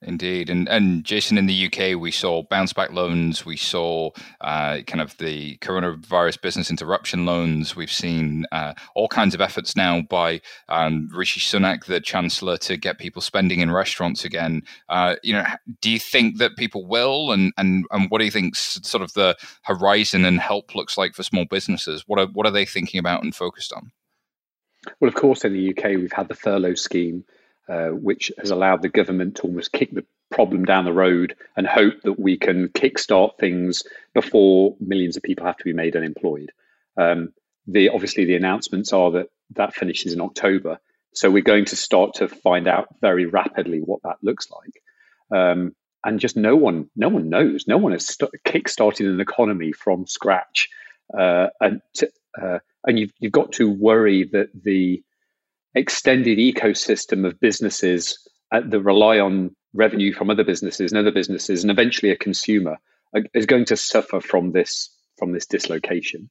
Indeed, 0.05 0.51
and 0.51 0.69
and 0.69 1.05
Jason, 1.05 1.39
in 1.39 1.47
the 1.47 1.67
UK, 1.67 1.99
we 1.99 2.11
saw 2.11 2.43
bounce 2.43 2.73
back 2.73 2.93
loans, 2.93 3.47
we 3.47 3.57
saw 3.57 4.11
uh, 4.41 4.79
kind 4.87 5.01
of 5.01 5.17
the 5.19 5.57
coronavirus 5.59 6.41
business 6.41 6.71
interruption 6.71 7.25
loans. 7.25 7.77
We've 7.77 7.93
seen 7.93 8.45
uh, 8.51 8.75
all 8.95 9.09
kinds 9.09 9.35
of 9.35 9.41
efforts 9.41 9.77
now 9.77 10.03
by 10.03 10.41
um, 10.69 11.09
Rishi 11.13 11.41
Sunak, 11.41 11.85
the 11.85 12.01
Chancellor, 12.01 12.57
to 12.59 12.77
get 12.77 12.99
people 12.99 13.23
spending 13.23 13.61
in 13.61 13.71
restaurants 13.71 14.25
again. 14.25 14.63
Uh, 14.89 15.17
you 15.23 15.33
know, 15.33 15.45
do 15.81 15.91
you 15.91 15.99
think 15.99 16.39
that 16.39 16.57
people 16.57 16.87
will, 16.87 17.31
and 17.31 17.53
and 17.57 17.85
and 17.91 18.11
what 18.11 18.19
do 18.19 18.25
you 18.25 18.31
think 18.31 18.57
sort 18.57 19.03
of 19.03 19.13
the 19.13 19.37
horizon 19.63 20.25
and 20.25 20.41
help 20.41 20.75
looks 20.75 20.99
like 20.99 21.15
for 21.15 21.23
small 21.23 21.45
businesses? 21.45 22.05
What 22.07 22.19
are 22.19 22.27
what 22.27 22.47
are 22.47 22.53
they 22.53 22.65
thinking 22.65 22.99
about 22.99 23.23
and 23.23 23.35
focused 23.35 23.73
on? 23.73 23.93
Well, 25.01 25.09
of 25.09 25.15
course, 25.15 25.45
in 25.45 25.53
the 25.53 25.71
UK, 25.71 25.97
we've 25.97 26.13
had 26.13 26.29
the 26.29 26.35
furlough 26.35 26.75
scheme 26.75 27.25
uh, 27.69 27.89
which 27.89 28.33
has 28.39 28.51
allowed 28.51 28.83
the 28.83 28.89
government 28.89 29.37
to 29.37 29.43
almost 29.43 29.73
kick 29.73 29.91
the 29.93 30.05
problem 30.31 30.65
down 30.65 30.85
the 30.85 30.93
road 30.93 31.37
and 31.57 31.67
hope 31.67 32.01
that 32.03 32.19
we 32.19 32.37
can 32.37 32.69
kickstart 32.69 33.39
things 33.39 33.85
before 34.15 34.75
millions 34.81 35.17
of 35.17 35.23
people 35.23 35.47
have 35.47 35.57
to 35.59 35.65
be 35.65 35.73
made 35.73 35.95
unemployed. 35.95 36.51
Um, 36.97 37.33
the 37.67 37.91
obviously 37.91 38.25
the 38.25 38.37
announcements 38.37 38.93
are 38.93 39.13
that 39.13 39.29
that 39.55 39.75
finishes 39.75 40.13
in 40.13 40.21
October, 40.21 40.79
so 41.15 41.31
we're 41.31 41.43
going 41.43 41.67
to 41.67 41.77
start 41.77 42.15
to 42.15 42.29
find 42.29 42.67
out 42.67 42.89
very 43.01 43.27
rapidly 43.27 43.81
what 43.81 44.03
that 44.03 44.17
looks 44.23 44.49
like. 44.51 44.83
Um, 45.39 45.75
and 46.05 46.19
just 46.19 46.37
no 46.37 46.57
one, 46.57 46.91
no 46.97 47.09
one 47.09 47.29
knows. 47.29 47.67
No 47.69 47.79
one 47.79 47.93
has 47.93 48.07
st- 48.07 48.33
kick-started 48.45 49.07
an 49.07 49.21
economy 49.21 49.73
from 49.73 50.07
scratch, 50.07 50.69
uh, 51.17 51.49
and 51.61 51.81
to, 51.95 52.11
uh, 52.41 52.59
and 52.85 52.99
you've 52.99 53.13
you've 53.21 53.33
got 53.33 53.53
to 53.53 53.71
worry 53.71 54.25
that 54.33 54.49
the 54.53 55.03
extended 55.75 56.39
ecosystem 56.39 57.27
of 57.27 57.41
businesses 57.41 58.19
uh, 58.53 58.61
that 58.61 58.81
rely 58.81 59.19
on 59.19 59.55
revenue 59.75 60.13
from 60.13 60.31
other 60.31 60.45
businesses 60.45 60.93
and 60.93 60.99
other 60.99 61.13
businesses, 61.13 61.63
and 61.63 61.71
eventually 61.71 62.13
a 62.13 62.17
consumer 62.17 62.77
uh, 63.17 63.21
is 63.35 63.47
going 63.47 63.65
to 63.67 63.77
suffer 63.77 64.21
from 64.21 64.53
this 64.53 64.91
from 65.19 65.33
this 65.33 65.47
dislocation. 65.47 66.31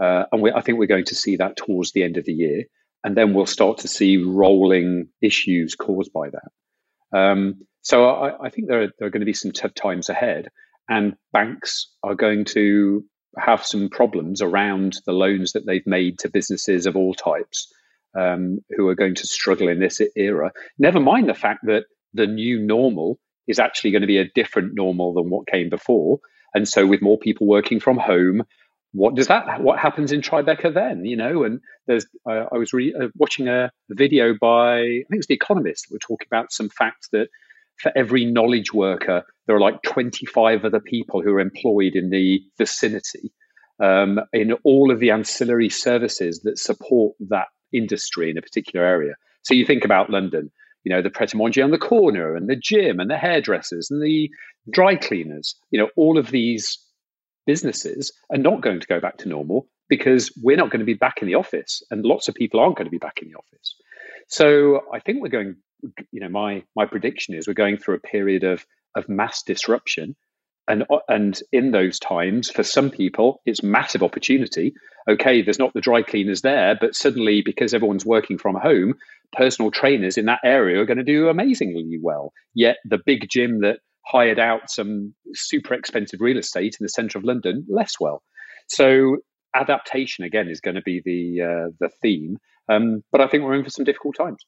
Uh, 0.00 0.24
and 0.32 0.42
we, 0.42 0.50
I 0.50 0.60
think 0.62 0.78
we're 0.78 0.86
going 0.86 1.04
to 1.06 1.14
see 1.14 1.36
that 1.36 1.56
towards 1.56 1.92
the 1.92 2.02
end 2.02 2.16
of 2.16 2.24
the 2.24 2.32
year, 2.32 2.64
and 3.04 3.16
then 3.16 3.34
we'll 3.34 3.46
start 3.46 3.78
to 3.78 3.88
see 3.88 4.16
rolling 4.16 5.08
issues 5.20 5.74
caused 5.74 6.12
by 6.12 6.30
that. 6.30 7.16
Um, 7.16 7.62
so 7.82 8.08
I, 8.08 8.46
I, 8.46 8.48
think 8.48 8.68
there 8.68 8.82
are, 8.82 8.92
there 8.98 9.08
are 9.08 9.10
going 9.10 9.20
to 9.20 9.26
be 9.26 9.32
some 9.32 9.52
tough 9.52 9.74
times 9.74 10.08
ahead, 10.08 10.48
and 10.88 11.14
banks 11.32 11.92
are 12.02 12.14
going 12.14 12.46
to 12.46 13.04
have 13.38 13.64
some 13.64 13.88
problems 13.88 14.42
around 14.42 14.98
the 15.06 15.12
loans 15.12 15.52
that 15.52 15.66
they've 15.66 15.86
made 15.86 16.18
to 16.18 16.30
businesses 16.30 16.86
of 16.86 16.96
all 16.96 17.14
types 17.14 17.72
um, 18.14 18.58
who 18.76 18.88
are 18.88 18.94
going 18.94 19.14
to 19.16 19.26
struggle 19.26 19.68
in 19.68 19.80
this 19.80 20.00
era. 20.16 20.52
Never 20.78 21.00
mind 21.00 21.28
the 21.28 21.34
fact 21.34 21.60
that 21.66 21.84
the 22.14 22.26
new 22.26 22.58
normal 22.58 23.18
is 23.46 23.58
actually 23.58 23.90
going 23.90 24.02
to 24.02 24.06
be 24.06 24.18
a 24.18 24.28
different 24.34 24.74
normal 24.74 25.14
than 25.14 25.30
what 25.30 25.46
came 25.46 25.68
before. 25.68 26.20
And 26.54 26.68
so, 26.68 26.86
with 26.86 27.02
more 27.02 27.18
people 27.18 27.46
working 27.46 27.80
from 27.80 27.96
home, 27.96 28.42
what 28.92 29.14
does 29.14 29.28
that? 29.28 29.62
What 29.62 29.78
happens 29.78 30.12
in 30.12 30.20
Tribeca 30.20 30.72
then? 30.72 31.04
You 31.04 31.16
know, 31.16 31.44
and 31.44 31.60
there's. 31.86 32.06
Uh, 32.28 32.44
I 32.52 32.58
was 32.58 32.72
re- 32.72 32.94
uh, 32.94 33.08
watching 33.16 33.48
a 33.48 33.70
video 33.88 34.34
by 34.38 34.80
I 34.80 35.04
think 35.08 35.12
it 35.12 35.16
was 35.16 35.26
The 35.26 35.34
Economist. 35.34 35.86
We're 35.90 35.98
talking 35.98 36.26
about 36.30 36.52
some 36.52 36.68
facts 36.68 37.08
that 37.12 37.28
for 37.78 37.90
every 37.96 38.26
knowledge 38.26 38.72
worker, 38.72 39.24
there 39.46 39.56
are 39.56 39.60
like 39.60 39.82
25 39.82 40.64
other 40.64 40.80
people 40.80 41.22
who 41.22 41.32
are 41.32 41.40
employed 41.40 41.94
in 41.94 42.10
the 42.10 42.42
vicinity 42.58 43.32
um, 43.80 44.20
in 44.32 44.52
all 44.64 44.90
of 44.90 45.00
the 45.00 45.10
ancillary 45.10 45.70
services 45.70 46.40
that 46.40 46.58
support 46.58 47.16
that 47.28 47.48
industry 47.72 48.30
in 48.30 48.38
a 48.38 48.42
particular 48.42 48.84
area. 48.84 49.14
So 49.42 49.54
you 49.54 49.64
think 49.64 49.84
about 49.84 50.10
London, 50.10 50.50
you 50.84 50.90
know, 50.90 51.02
the 51.02 51.10
Pret 51.10 51.32
a 51.32 51.36
Manger 51.36 51.64
on 51.64 51.70
the 51.70 51.78
corner 51.78 52.34
and 52.34 52.48
the 52.48 52.56
gym 52.56 53.00
and 53.00 53.10
the 53.10 53.16
hairdressers 53.16 53.90
and 53.90 54.02
the 54.02 54.30
dry 54.70 54.96
cleaners, 54.96 55.54
you 55.70 55.78
know, 55.78 55.88
all 55.96 56.18
of 56.18 56.30
these 56.30 56.78
businesses 57.46 58.12
are 58.30 58.38
not 58.38 58.60
going 58.60 58.80
to 58.80 58.86
go 58.86 59.00
back 59.00 59.18
to 59.18 59.28
normal 59.28 59.66
because 59.88 60.30
we're 60.42 60.56
not 60.56 60.70
going 60.70 60.80
to 60.80 60.86
be 60.86 60.94
back 60.94 61.20
in 61.20 61.28
the 61.28 61.34
office 61.34 61.82
and 61.90 62.04
lots 62.04 62.28
of 62.28 62.34
people 62.34 62.60
aren't 62.60 62.76
going 62.76 62.86
to 62.86 62.90
be 62.90 62.98
back 62.98 63.20
in 63.20 63.28
the 63.28 63.34
office. 63.34 63.74
So 64.28 64.82
I 64.92 65.00
think 65.00 65.20
we're 65.20 65.28
going, 65.28 65.56
you 66.10 66.20
know, 66.20 66.28
my 66.28 66.62
my 66.76 66.86
prediction 66.86 67.34
is 67.34 67.46
we're 67.46 67.54
going 67.54 67.76
through 67.76 67.96
a 67.96 68.00
period 68.00 68.44
of 68.44 68.64
of 68.96 69.08
mass 69.08 69.42
disruption 69.42 70.16
and 70.68 70.84
and 71.08 71.40
in 71.52 71.70
those 71.72 71.98
times 71.98 72.50
for 72.50 72.62
some 72.62 72.90
people 72.90 73.40
it's 73.44 73.62
massive 73.62 74.02
opportunity. 74.02 74.74
Okay 75.08 75.42
there's 75.42 75.58
not 75.58 75.72
the 75.74 75.80
dry 75.80 76.02
cleaners 76.02 76.42
there 76.42 76.76
but 76.80 76.94
suddenly 76.94 77.42
because 77.44 77.74
everyone's 77.74 78.06
working 78.06 78.38
from 78.38 78.54
home 78.54 78.94
personal 79.32 79.70
trainers 79.70 80.18
in 80.18 80.26
that 80.26 80.40
area 80.44 80.80
are 80.80 80.86
going 80.86 80.98
to 80.98 81.04
do 81.04 81.28
amazingly 81.28 81.98
well. 82.00 82.32
Yet 82.54 82.76
the 82.84 83.00
big 83.04 83.28
gym 83.30 83.60
that 83.60 83.78
hired 84.06 84.38
out 84.38 84.70
some 84.70 85.14
super 85.32 85.74
expensive 85.74 86.20
real 86.20 86.38
estate 86.38 86.76
in 86.78 86.84
the 86.84 86.88
center 86.88 87.18
of 87.18 87.24
london 87.24 87.64
less 87.68 87.94
well. 88.00 88.22
So 88.68 89.18
adaptation 89.54 90.24
again 90.24 90.48
is 90.48 90.60
going 90.60 90.76
to 90.76 90.82
be 90.82 91.02
the 91.04 91.42
uh, 91.44 91.70
the 91.80 91.90
theme. 92.00 92.38
Um, 92.68 93.02
but 93.10 93.20
i 93.20 93.26
think 93.26 93.42
we're 93.42 93.54
in 93.54 93.64
for 93.64 93.70
some 93.70 93.84
difficult 93.84 94.16
times 94.16 94.44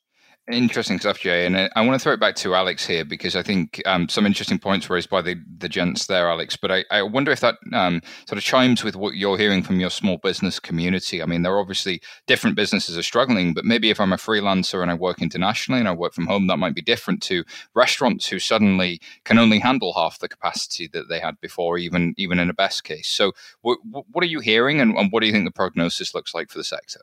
Interesting 0.52 0.98
stuff, 0.98 1.20
Jay. 1.20 1.46
And 1.46 1.56
I 1.56 1.80
want 1.80 1.98
to 1.98 1.98
throw 1.98 2.12
it 2.12 2.20
back 2.20 2.36
to 2.36 2.54
Alex 2.54 2.84
here 2.84 3.02
because 3.02 3.34
I 3.34 3.42
think 3.42 3.80
um, 3.86 4.10
some 4.10 4.26
interesting 4.26 4.58
points 4.58 4.90
raised 4.90 5.08
by 5.08 5.22
the, 5.22 5.36
the 5.56 5.70
gents 5.70 6.06
there, 6.06 6.28
Alex. 6.28 6.54
But 6.54 6.70
I, 6.70 6.84
I 6.90 7.00
wonder 7.00 7.32
if 7.32 7.40
that 7.40 7.54
um, 7.72 8.02
sort 8.28 8.36
of 8.36 8.44
chimes 8.44 8.84
with 8.84 8.94
what 8.94 9.14
you're 9.14 9.38
hearing 9.38 9.62
from 9.62 9.80
your 9.80 9.88
small 9.88 10.18
business 10.18 10.60
community. 10.60 11.22
I 11.22 11.26
mean, 11.26 11.40
there 11.40 11.54
are 11.54 11.60
obviously 11.60 12.02
different 12.26 12.56
businesses 12.56 12.98
are 12.98 13.02
struggling, 13.02 13.54
but 13.54 13.64
maybe 13.64 13.88
if 13.88 13.98
I'm 13.98 14.12
a 14.12 14.18
freelancer 14.18 14.82
and 14.82 14.90
I 14.90 14.94
work 14.94 15.22
internationally 15.22 15.80
and 15.80 15.88
I 15.88 15.92
work 15.92 16.12
from 16.12 16.26
home, 16.26 16.46
that 16.48 16.58
might 16.58 16.74
be 16.74 16.82
different 16.82 17.22
to 17.22 17.44
restaurants 17.72 18.26
who 18.26 18.38
suddenly 18.38 19.00
can 19.24 19.38
only 19.38 19.60
handle 19.60 19.94
half 19.94 20.18
the 20.18 20.28
capacity 20.28 20.88
that 20.88 21.08
they 21.08 21.20
had 21.20 21.40
before, 21.40 21.78
even 21.78 22.12
even 22.18 22.38
in 22.38 22.50
a 22.50 22.54
best 22.54 22.84
case. 22.84 23.08
So, 23.08 23.32
what, 23.62 23.78
what 23.82 24.22
are 24.22 24.26
you 24.26 24.40
hearing, 24.40 24.78
and, 24.78 24.94
and, 24.94 25.10
what 25.10 25.20
do 25.20 25.26
you 25.26 25.32
think 25.32 25.46
the 25.46 25.52
prognosis 25.52 26.14
looks 26.14 26.34
like 26.34 26.50
for 26.50 26.58
the 26.58 26.64
sector? 26.64 27.00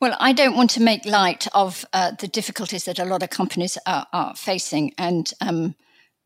Well, 0.00 0.16
I 0.18 0.32
don't 0.32 0.56
want 0.56 0.70
to 0.70 0.82
make 0.82 1.06
light 1.06 1.46
of 1.54 1.84
uh, 1.92 2.12
the 2.18 2.26
difficulties 2.26 2.71
difficulties 2.72 2.84
that 2.84 2.98
a 2.98 3.08
lot 3.08 3.22
of 3.22 3.30
companies 3.30 3.78
are, 3.86 4.06
are 4.12 4.34
facing. 4.34 4.92
And 4.98 5.32
um, 5.40 5.74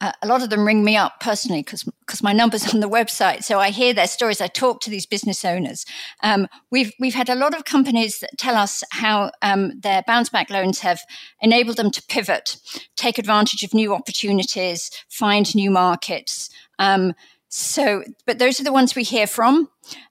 uh, 0.01 0.13
a 0.23 0.27
lot 0.27 0.43
of 0.43 0.51
them 0.51 0.67
ring 0.67 0.85
me 0.85 0.97
up 0.97 1.21
personally 1.21 1.63
because 1.63 2.23
my 2.23 2.33
number's 2.33 2.75
on 2.75 2.81
the 2.81 2.89
website. 2.89 3.43
So 3.43 3.59
I 3.59 3.71
hear 3.71 3.95
their 3.95 4.07
stories. 4.07 4.41
I 4.41 4.49
talk 4.49 4.81
to 4.81 4.91
these 4.91 5.07
business 5.07 5.45
owners. 5.45 5.85
Um, 6.23 6.47
we've 6.71 6.93
we've 7.01 7.15
had 7.15 7.29
a 7.29 7.35
lot 7.35 7.55
of 7.55 7.65
companies 7.65 8.21
that 8.21 8.39
tell 8.39 8.57
us 8.57 8.85
how 8.93 9.31
um, 9.43 9.81
their 9.81 10.03
bounce 10.07 10.31
back 10.31 10.51
loans 10.51 10.81
have 10.81 11.01
enabled 11.41 11.77
them 11.77 11.91
to 11.91 12.03
pivot, 12.09 12.59
take 12.95 13.19
advantage 13.19 13.63
of 13.63 13.75
new 13.75 13.95
opportunities, 13.95 14.91
find 15.09 15.55
new 15.55 15.71
markets. 15.71 16.51
Um, 16.79 17.15
so, 17.49 18.03
but 18.27 18.39
those 18.39 18.61
are 18.61 18.65
the 18.65 18.73
ones 18.73 18.95
we 18.95 19.05
hear 19.05 19.27
from. 19.27 19.69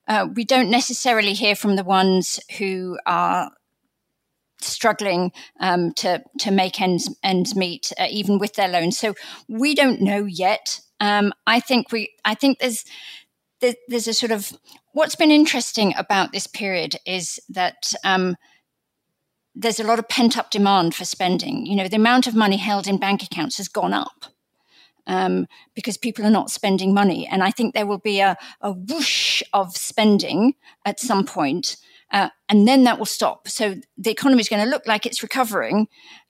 Uh, 0.08 0.28
we 0.34 0.46
don't 0.46 0.70
necessarily 0.70 1.34
hear 1.34 1.56
from 1.56 1.76
the 1.76 1.84
ones 1.84 2.40
who 2.58 2.98
are 3.06 3.52
struggling 4.66 5.32
um, 5.60 5.94
to 5.94 6.24
to 6.40 6.52
make 6.52 6.82
ends 6.82 7.14
ends 7.24 7.56
meet 7.56 7.92
uh, 8.00 8.08
even 8.10 8.40
with 8.40 8.54
their 8.54 8.68
loans. 8.68 8.98
So 8.98 9.14
we 9.48 9.76
don't 9.76 10.02
know 10.02 10.26
yet. 10.26 10.82
Um, 11.00 11.34
I 11.46 11.60
think 11.60 11.92
we 11.92 12.14
I 12.24 12.36
think 12.36 12.60
there's 12.60 12.86
there's 13.88 14.08
a 14.08 14.14
sort 14.14 14.32
of 14.32 14.54
what's 14.94 15.16
been 15.16 15.32
interesting 15.32 15.94
about 15.98 16.32
this 16.32 16.48
period 16.48 16.98
is 17.06 17.40
that 17.50 17.94
um, 18.04 18.36
there's 19.54 19.80
a 19.80 19.84
lot 19.84 20.00
of 20.00 20.10
pent 20.10 20.38
up 20.38 20.52
demand 20.52 20.94
for 20.94 21.06
spending. 21.06 21.66
You 21.66 21.76
know, 21.76 21.88
the 21.88 21.96
amount 21.96 22.28
of 22.28 22.36
money 22.36 22.58
held 22.58 22.88
in 22.88 22.98
bank 22.98 23.24
accounts 23.24 23.58
has 23.58 23.68
gone 23.68 23.94
up. 23.94 24.26
Um, 25.08 25.46
because 25.76 25.98
people 25.98 26.26
are 26.26 26.32
not 26.32 26.50
spending 26.50 26.92
money. 26.92 27.28
And 27.28 27.44
I 27.44 27.52
think 27.52 27.76
there 27.76 27.86
will 27.86 28.00
be 28.00 28.22
a, 28.22 28.36
a 28.60 28.72
whoosh 28.72 29.44
of 29.54 29.78
spending 29.78 30.56
at 30.84 31.00
some 31.00 31.28
point 31.28 31.78
uh, 32.16 32.30
and 32.48 32.66
then 32.66 32.86
that 32.86 32.98
will 32.98 33.06
stop. 33.06 33.48
So 33.48 33.76
the 33.98 34.10
economy 34.10 34.40
is 34.40 34.50
going 34.50 34.64
to 34.64 34.70
look 34.70 34.88
like 34.88 35.06
it's 35.06 35.22
recovering, 35.22 35.88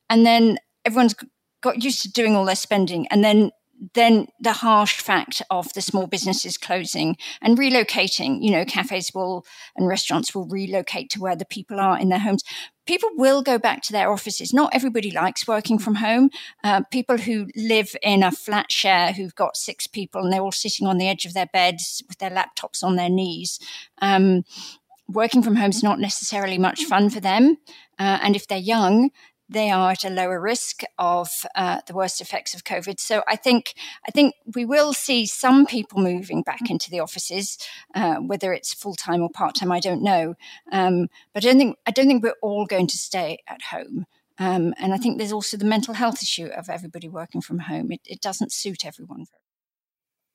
and 0.09 0.25
then 0.25 0.57
everyone's 0.83 1.15
got 1.61 1.83
used 1.83 2.01
to 2.01 2.11
doing 2.11 2.35
all 2.35 2.43
their 2.43 2.55
spending, 2.55 3.07
and 3.07 3.23
then 3.23 3.51
then 3.93 4.27
the 4.39 4.53
harsh 4.53 5.01
fact 5.01 5.41
of 5.51 5.71
the 5.73 5.81
small 5.81 6.07
businesses 6.07 6.57
closing 6.57 7.17
and 7.41 7.57
relocating 7.57 8.41
you 8.41 8.49
know 8.49 8.63
cafes 8.63 9.11
will 9.13 9.45
and 9.75 9.85
restaurants 9.85 10.33
will 10.33 10.47
relocate 10.47 11.09
to 11.09 11.19
where 11.19 11.35
the 11.35 11.45
people 11.45 11.79
are 11.79 11.99
in 11.99 12.09
their 12.09 12.19
homes. 12.19 12.43
People 12.87 13.09
will 13.15 13.41
go 13.41 13.57
back 13.57 13.81
to 13.81 13.91
their 13.91 14.11
offices. 14.11 14.53
Not 14.53 14.73
everybody 14.73 15.11
likes 15.11 15.47
working 15.47 15.77
from 15.77 15.95
home. 15.95 16.29
Uh, 16.63 16.83
people 16.91 17.17
who 17.17 17.47
live 17.55 17.95
in 18.01 18.23
a 18.23 18.31
flat 18.31 18.71
share 18.71 19.11
who've 19.11 19.35
got 19.35 19.57
six 19.57 19.87
people 19.87 20.21
and 20.21 20.31
they're 20.31 20.41
all 20.41 20.51
sitting 20.51 20.87
on 20.87 20.97
the 20.97 21.07
edge 21.07 21.25
of 21.25 21.33
their 21.33 21.49
beds 21.51 22.01
with 22.07 22.19
their 22.19 22.29
laptops 22.29 22.83
on 22.83 22.95
their 22.95 23.09
knees 23.09 23.59
um, 24.01 24.43
working 25.07 25.43
from 25.43 25.55
home 25.55 25.69
is 25.69 25.83
not 25.83 25.99
necessarily 25.99 26.57
much 26.57 26.83
fun 26.83 27.09
for 27.09 27.19
them. 27.19 27.57
Uh, 27.99 28.19
and 28.21 28.35
if 28.35 28.47
they're 28.47 28.57
young, 28.57 29.11
they 29.47 29.69
are 29.69 29.91
at 29.91 30.03
a 30.03 30.09
lower 30.09 30.39
risk 30.39 30.81
of 30.97 31.29
uh, 31.55 31.79
the 31.87 31.93
worst 31.93 32.19
effects 32.19 32.53
of 32.53 32.63
COVID. 32.63 32.99
So 32.99 33.23
I 33.27 33.35
think 33.35 33.73
I 34.07 34.11
think 34.11 34.33
we 34.55 34.65
will 34.65 34.93
see 34.93 35.25
some 35.25 35.65
people 35.65 36.01
moving 36.01 36.41
back 36.41 36.69
into 36.69 36.89
the 36.89 36.99
offices, 36.99 37.57
uh, 37.93 38.15
whether 38.15 38.53
it's 38.53 38.73
full 38.73 38.95
time 38.95 39.21
or 39.21 39.29
part 39.29 39.55
time. 39.55 39.71
I 39.71 39.79
don't 39.79 40.01
know, 40.01 40.35
um, 40.71 41.09
but 41.33 41.43
I 41.43 41.49
don't 41.49 41.57
think 41.57 41.77
I 41.85 41.91
don't 41.91 42.07
think 42.07 42.23
we're 42.23 42.33
all 42.41 42.65
going 42.65 42.87
to 42.87 42.97
stay 42.97 43.39
at 43.47 43.61
home. 43.61 44.05
Um, 44.37 44.73
and 44.77 44.93
I 44.93 44.97
think 44.97 45.17
there's 45.17 45.31
also 45.31 45.57
the 45.57 45.65
mental 45.65 45.93
health 45.93 46.21
issue 46.21 46.47
of 46.47 46.69
everybody 46.69 47.07
working 47.07 47.39
from 47.39 47.59
home. 47.59 47.91
It, 47.91 48.01
it 48.05 48.21
doesn't 48.21 48.51
suit 48.51 48.85
everyone. 48.85 49.27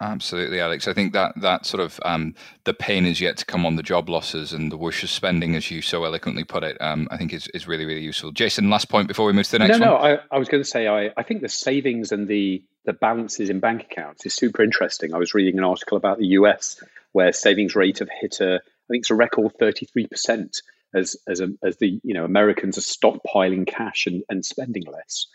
Absolutely, 0.03 0.61
Alex. 0.61 0.89
I 0.89 0.95
think 0.95 1.13
that 1.13 1.39
that 1.43 1.67
sort 1.67 1.83
of 1.83 2.01
um, 2.07 2.35
the 2.65 2.73
pain 2.73 3.05
is 3.05 3.21
yet 3.21 3.37
to 3.37 3.45
come 3.45 3.67
on 3.67 3.77
the 3.77 3.83
job 3.83 4.09
losses 4.09 4.55
and 4.55 4.73
the 4.73 4.79
whoosh 4.79 5.03
of 5.03 5.11
spending, 5.11 5.55
as 5.55 5.71
you 5.71 5.83
so 5.83 6.05
eloquently 6.05 6.43
put 6.43 6.65
it. 6.65 6.81
Um, 6.81 7.07
I 7.11 7.19
think 7.19 7.35
is, 7.35 7.49
is 7.49 7.69
really 7.69 7.85
really 7.85 8.01
useful. 8.01 8.33
Jason, 8.33 8.71
last 8.71 8.89
point 8.89 9.09
before 9.09 9.27
we 9.27 9.35
move 9.35 9.45
to 9.47 9.53
the 9.53 9.59
next 9.59 9.79
no, 9.79 9.93
one. 9.93 10.03
No, 10.03 10.09
I, 10.09 10.37
I 10.37 10.39
was 10.39 10.49
going 10.49 10.63
to 10.63 10.69
say 10.69 10.89
I, 10.89 11.11
I 11.19 11.23
think 11.23 11.43
the 11.43 11.51
savings 11.51 12.13
and 12.13 12.27
the 12.27 12.63
the 12.87 12.95
balances 12.95 13.51
in 13.51 13.61
bank 13.61 13.83
accounts 13.83 14.25
is 14.25 14.35
super 14.35 14.63
interesting. 14.63 15.13
I 15.13 15.19
was 15.19 15.35
reading 15.35 15.59
an 15.59 15.65
article 15.65 15.99
about 15.99 16.17
the 16.17 16.29
US 16.29 16.83
where 17.13 17.33
savings 17.35 17.77
rate 17.77 17.99
have 17.99 18.09
hit 18.23 18.41
a 18.41 18.55
I 18.55 18.87
think 18.89 19.03
it's 19.03 19.11
a 19.11 19.15
record 19.15 19.53
thirty 19.59 19.85
three 19.85 20.07
percent 20.07 20.63
as 20.95 21.15
as 21.29 21.41
a, 21.41 21.49
as 21.63 21.77
the 21.77 22.01
you 22.03 22.15
know 22.15 22.25
Americans 22.25 22.79
are 22.79 22.81
stockpiling 22.81 23.67
cash 23.67 24.07
and, 24.07 24.23
and 24.31 24.47
spending 24.47 24.85
less. 24.91 25.27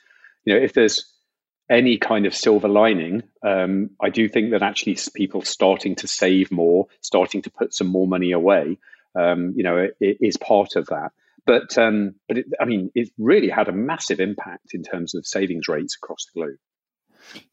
You 0.43 0.55
know, 0.55 0.59
if 0.59 0.73
there's 0.73 1.14
any 1.69 1.97
kind 1.97 2.25
of 2.25 2.35
silver 2.35 2.67
lining, 2.67 3.23
um, 3.43 3.91
I 4.01 4.09
do 4.09 4.29
think 4.29 4.51
that 4.51 4.61
actually 4.61 4.97
people 5.15 5.41
starting 5.41 5.95
to 5.97 6.07
save 6.07 6.51
more, 6.51 6.87
starting 7.01 7.41
to 7.43 7.51
put 7.51 7.73
some 7.73 7.87
more 7.87 8.07
money 8.07 8.31
away, 8.31 8.77
um, 9.15 9.53
you 9.55 9.63
know, 9.63 9.77
it, 9.77 9.97
it 9.99 10.17
is 10.21 10.37
part 10.37 10.75
of 10.75 10.87
that. 10.87 11.11
But 11.45 11.77
um, 11.77 12.15
but 12.27 12.39
it, 12.39 12.45
I 12.59 12.65
mean, 12.65 12.91
it 12.95 13.09
really 13.17 13.49
had 13.49 13.67
a 13.67 13.71
massive 13.71 14.19
impact 14.19 14.73
in 14.73 14.83
terms 14.83 15.13
of 15.13 15.27
savings 15.27 15.67
rates 15.67 15.95
across 15.95 16.25
the 16.25 16.39
globe. 16.39 16.57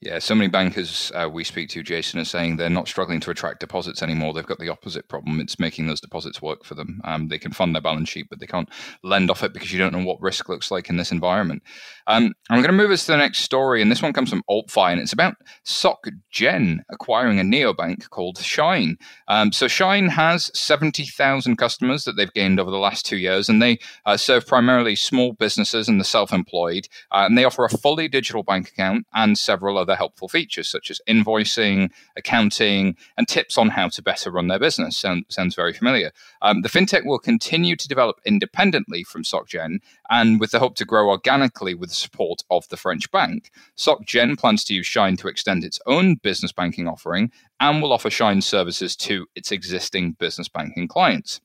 Yeah, 0.01 0.19
so 0.19 0.35
many 0.35 0.49
bankers 0.49 1.13
uh, 1.15 1.29
we 1.33 1.45
speak 1.45 1.69
to, 1.71 1.83
Jason, 1.83 2.21
are 2.21 2.25
saying 2.25 2.57
they're 2.57 2.69
not 2.69 2.89
struggling 2.89 3.21
to 3.21 3.31
attract 3.31 3.61
deposits 3.61 4.03
anymore. 4.03 4.33
They've 4.33 4.47
got 4.47 4.59
the 4.59 4.69
opposite 4.69 5.09
problem. 5.09 5.41
It's 5.41 5.59
making 5.59 5.87
those 5.87 6.01
deposits 6.01 6.43
work 6.43 6.65
for 6.65 6.75
them. 6.75 7.01
Um, 7.05 7.29
they 7.29 7.39
can 7.39 7.53
fund 7.53 7.75
their 7.75 7.83
balance 7.83 8.09
sheet, 8.09 8.27
but 8.29 8.41
they 8.41 8.47
can't 8.47 8.69
lend 9.03 9.31
off 9.31 9.43
it 9.43 9.53
because 9.53 9.73
you 9.73 9.79
don't 9.79 9.93
know 9.93 10.05
what 10.05 10.21
risk 10.21 10.49
looks 10.49 10.71
like 10.71 10.89
in 10.89 10.97
this 10.97 11.13
environment. 11.13 11.63
Um, 12.07 12.35
I'm 12.51 12.59
going 12.59 12.71
to 12.71 12.73
move 12.73 12.91
us 12.91 13.07
to 13.07 13.13
the 13.13 13.19
next 13.19 13.39
story, 13.39 13.81
and 13.81 13.91
this 13.91 14.03
one 14.03 14.13
comes 14.13 14.31
from 14.31 14.43
AltFi, 14.51 14.93
and 14.93 15.01
it's 15.01 15.13
about 15.13 15.37
SocGen 15.65 16.81
acquiring 16.91 17.39
a 17.39 17.43
neobank 17.43 18.09
called 18.11 18.39
Shine. 18.39 18.97
Um, 19.29 19.53
so 19.53 19.69
Shine 19.69 20.09
has 20.09 20.51
70,000 20.59 21.57
customers 21.57 22.05
that 22.05 22.17
they've 22.17 22.33
gained 22.33 22.59
over 22.59 22.71
the 22.71 22.77
last 22.77 23.07
two 23.07 23.19
years, 23.19 23.49
and 23.49 23.63
they 23.63 23.79
uh, 24.05 24.17
serve 24.17 24.47
primarily 24.47 24.97
small 24.97 25.33
businesses 25.33 25.89
and 25.89 26.01
the 26.01 26.05
self-employed, 26.05 26.89
uh, 27.13 27.25
and 27.27 27.39
they 27.39 27.45
offer 27.45 27.65
a 27.65 27.69
fully 27.69 28.09
digital 28.09 28.43
bank 28.43 28.69
account 28.69 29.07
and 29.15 29.39
several 29.39 29.62
several 29.63 29.79
other 29.79 29.95
helpful 29.95 30.29
features 30.29 30.69
such 30.69 30.91
as 30.91 31.01
invoicing, 31.09 31.89
accounting, 32.17 32.97
and 33.17 33.29
tips 33.29 33.57
on 33.57 33.69
how 33.69 33.89
to 33.89 34.03
better 34.03 34.29
run 34.29 34.49
their 34.49 34.59
business. 34.59 34.97
Sound, 34.97 35.25
sounds 35.29 35.55
very 35.55 35.73
familiar. 35.73 36.11
Um, 36.43 36.63
the 36.63 36.69
fintech 36.69 37.05
will 37.05 37.21
continue 37.21 37.77
to 37.77 37.87
develop 37.87 38.17
independently 38.27 39.05
from 39.05 39.23
SocGen 39.23 39.79
and 40.11 40.41
with 40.41 40.51
the 40.51 40.59
hope 40.59 40.75
to 40.77 40.85
grow 40.85 41.11
organically 41.11 41.75
with 41.77 41.91
the 41.91 41.95
support 41.95 42.43
of 42.51 42.69
the 42.71 42.77
French 42.77 43.09
bank. 43.13 43.53
SocGen 43.77 44.37
plans 44.37 44.65
to 44.65 44.75
use 44.75 44.87
Shine 44.87 45.17
to 45.19 45.29
extend 45.29 45.63
its 45.63 45.79
own 45.87 46.17
business 46.17 46.51
banking 46.51 46.89
offering 46.89 47.31
and 47.61 47.81
will 47.81 47.93
offer 47.93 48.11
Shine 48.11 48.43
services 48.43 48.97
to 48.97 49.29
its 49.37 49.53
existing 49.53 50.17
business 50.19 50.49
banking 50.49 50.89
clients. 50.89 51.41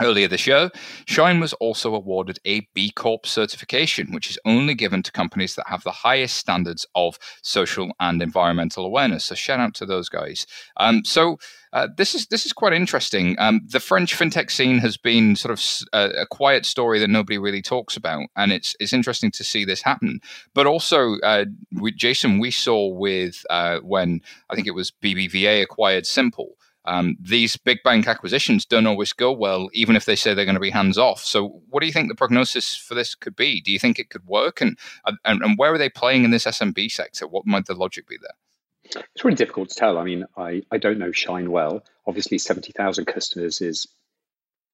Earlier 0.00 0.28
this 0.28 0.46
year, 0.46 0.70
Shine 1.06 1.40
was 1.40 1.52
also 1.54 1.94
awarded 1.94 2.38
a 2.44 2.68
B 2.74 2.90
Corp 2.90 3.26
certification, 3.26 4.12
which 4.12 4.30
is 4.30 4.38
only 4.44 4.74
given 4.74 5.02
to 5.02 5.12
companies 5.12 5.54
that 5.56 5.66
have 5.68 5.82
the 5.82 5.90
highest 5.90 6.36
standards 6.36 6.86
of 6.94 7.18
social 7.42 7.92
and 7.98 8.22
environmental 8.22 8.84
awareness. 8.84 9.24
So, 9.24 9.34
shout 9.34 9.60
out 9.60 9.74
to 9.74 9.86
those 9.86 10.08
guys. 10.08 10.46
Um, 10.76 11.04
so, 11.04 11.38
uh, 11.72 11.88
this 11.96 12.14
is 12.14 12.26
this 12.28 12.46
is 12.46 12.52
quite 12.52 12.72
interesting. 12.72 13.36
Um, 13.38 13.60
the 13.66 13.80
French 13.80 14.16
fintech 14.16 14.50
scene 14.50 14.78
has 14.78 14.96
been 14.96 15.36
sort 15.36 15.52
of 15.52 15.62
a, 15.92 16.22
a, 16.22 16.26
quiet 16.26 16.64
story 16.64 16.98
that 16.98 17.10
nobody 17.10 17.36
really 17.36 17.60
talks 17.60 17.96
about, 17.96 18.26
and 18.36 18.52
it's 18.52 18.74
it's 18.80 18.92
interesting 18.92 19.30
to 19.32 19.44
see 19.44 19.64
this 19.64 19.82
happen. 19.82 20.20
But 20.54 20.66
also, 20.66 21.18
uh, 21.18 21.44
we, 21.72 21.92
Jason, 21.92 22.38
we 22.38 22.50
saw 22.50 22.88
with 22.88 23.44
uh, 23.50 23.80
when 23.80 24.22
I 24.48 24.54
think 24.54 24.66
it 24.66 24.74
was 24.74 24.90
BBVA 24.90 25.62
acquired 25.62 26.06
Simple 26.06 26.57
um, 26.88 27.16
these 27.20 27.56
big 27.58 27.82
bank 27.84 28.08
acquisitions 28.08 28.64
don't 28.64 28.86
always 28.86 29.12
go 29.12 29.30
well, 29.30 29.68
even 29.74 29.94
if 29.94 30.06
they 30.06 30.16
say 30.16 30.32
they're 30.32 30.46
going 30.46 30.54
to 30.54 30.60
be 30.60 30.70
hands 30.70 30.96
off. 30.96 31.22
So, 31.22 31.60
what 31.68 31.80
do 31.80 31.86
you 31.86 31.92
think 31.92 32.08
the 32.08 32.14
prognosis 32.14 32.74
for 32.74 32.94
this 32.94 33.14
could 33.14 33.36
be? 33.36 33.60
Do 33.60 33.70
you 33.70 33.78
think 33.78 33.98
it 33.98 34.08
could 34.08 34.26
work? 34.26 34.62
And, 34.62 34.78
and, 35.06 35.42
and 35.42 35.58
where 35.58 35.72
are 35.72 35.78
they 35.78 35.90
playing 35.90 36.24
in 36.24 36.30
this 36.30 36.46
SMB 36.46 36.90
sector? 36.90 37.28
What 37.28 37.46
might 37.46 37.66
the 37.66 37.74
logic 37.74 38.08
be 38.08 38.16
there? 38.20 39.02
It's 39.14 39.22
really 39.22 39.36
difficult 39.36 39.68
to 39.68 39.74
tell. 39.74 39.98
I 39.98 40.04
mean, 40.04 40.24
I, 40.38 40.62
I 40.72 40.78
don't 40.78 40.98
know 40.98 41.12
Shine 41.12 41.50
well. 41.50 41.84
Obviously, 42.06 42.38
70,000 42.38 43.04
customers 43.04 43.60
is, 43.60 43.86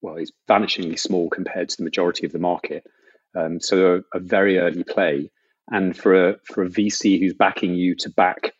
well, 0.00 0.14
is 0.14 0.32
vanishingly 0.48 0.98
small 0.98 1.28
compared 1.28 1.68
to 1.70 1.76
the 1.76 1.84
majority 1.84 2.26
of 2.26 2.32
the 2.32 2.38
market. 2.38 2.84
Um, 3.36 3.60
so, 3.60 3.96
a, 4.14 4.18
a 4.18 4.20
very 4.20 4.58
early 4.58 4.84
play. 4.84 5.32
And 5.68 5.96
for 5.96 6.28
a, 6.28 6.36
for 6.44 6.62
a 6.62 6.68
VC 6.68 7.18
who's 7.18 7.34
backing 7.34 7.74
you 7.74 7.96
to 7.96 8.10
back 8.10 8.52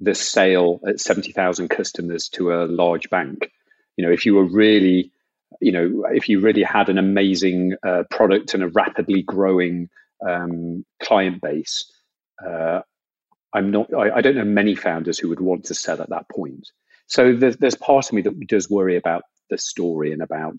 the 0.00 0.14
sale 0.14 0.80
at 0.86 1.00
70,000 1.00 1.68
customers 1.68 2.28
to 2.30 2.52
a 2.52 2.66
large 2.66 3.08
bank. 3.10 3.50
You 3.96 4.06
know, 4.06 4.12
if 4.12 4.26
you 4.26 4.34
were 4.34 4.44
really, 4.44 5.12
you 5.60 5.72
know, 5.72 6.04
if 6.10 6.28
you 6.28 6.40
really 6.40 6.62
had 6.62 6.88
an 6.88 6.98
amazing 6.98 7.74
uh, 7.86 8.04
product 8.10 8.54
and 8.54 8.62
a 8.62 8.68
rapidly 8.68 9.22
growing 9.22 9.90
um, 10.26 10.84
client 11.00 11.40
base, 11.40 11.90
uh, 12.44 12.80
I'm 13.52 13.70
not. 13.70 13.92
I, 13.92 14.16
I, 14.16 14.20
don't 14.22 14.36
know 14.36 14.44
many 14.44 14.74
founders 14.74 15.18
who 15.18 15.28
would 15.28 15.40
want 15.40 15.66
to 15.66 15.74
sell 15.74 16.00
at 16.00 16.08
that 16.08 16.28
point. 16.28 16.70
So 17.06 17.34
there's, 17.36 17.58
there's 17.58 17.74
part 17.74 18.08
of 18.08 18.14
me 18.14 18.22
that 18.22 18.46
does 18.46 18.70
worry 18.70 18.96
about 18.96 19.24
the 19.50 19.58
story 19.58 20.12
and 20.12 20.22
about 20.22 20.56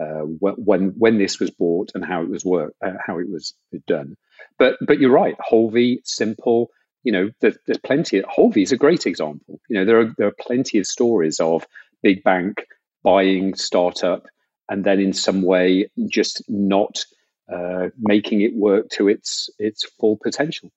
uh, 0.00 0.22
when 0.24 0.94
when 0.98 1.18
this 1.18 1.38
was 1.38 1.50
bought 1.50 1.92
and 1.94 2.04
how 2.04 2.22
it 2.22 2.28
was 2.28 2.44
work 2.44 2.74
uh, 2.84 2.92
how 3.06 3.18
it 3.18 3.30
was 3.30 3.54
done. 3.86 4.16
But 4.58 4.78
but 4.80 4.98
you're 4.98 5.12
right. 5.12 5.36
Holvi, 5.38 5.98
simple. 6.04 6.70
You 7.04 7.12
know, 7.12 7.30
there's, 7.40 7.56
there's 7.66 7.78
plenty. 7.78 8.20
Holvi 8.22 8.62
is 8.62 8.72
a 8.72 8.76
great 8.76 9.06
example. 9.06 9.60
You 9.68 9.76
know, 9.76 9.84
there 9.84 10.00
are 10.00 10.14
there 10.16 10.28
are 10.28 10.34
plenty 10.40 10.78
of 10.78 10.86
stories 10.86 11.40
of 11.40 11.66
big 12.02 12.22
bank 12.22 12.66
buying 13.02 13.54
startup 13.54 14.26
and 14.68 14.84
then 14.84 15.00
in 15.00 15.12
some 15.12 15.42
way 15.42 15.88
just 16.08 16.42
not 16.48 17.04
uh, 17.52 17.88
making 17.98 18.40
it 18.40 18.54
work 18.54 18.88
to 18.90 19.08
its 19.08 19.50
its 19.58 19.84
full 19.84 20.16
potential. 20.16 20.70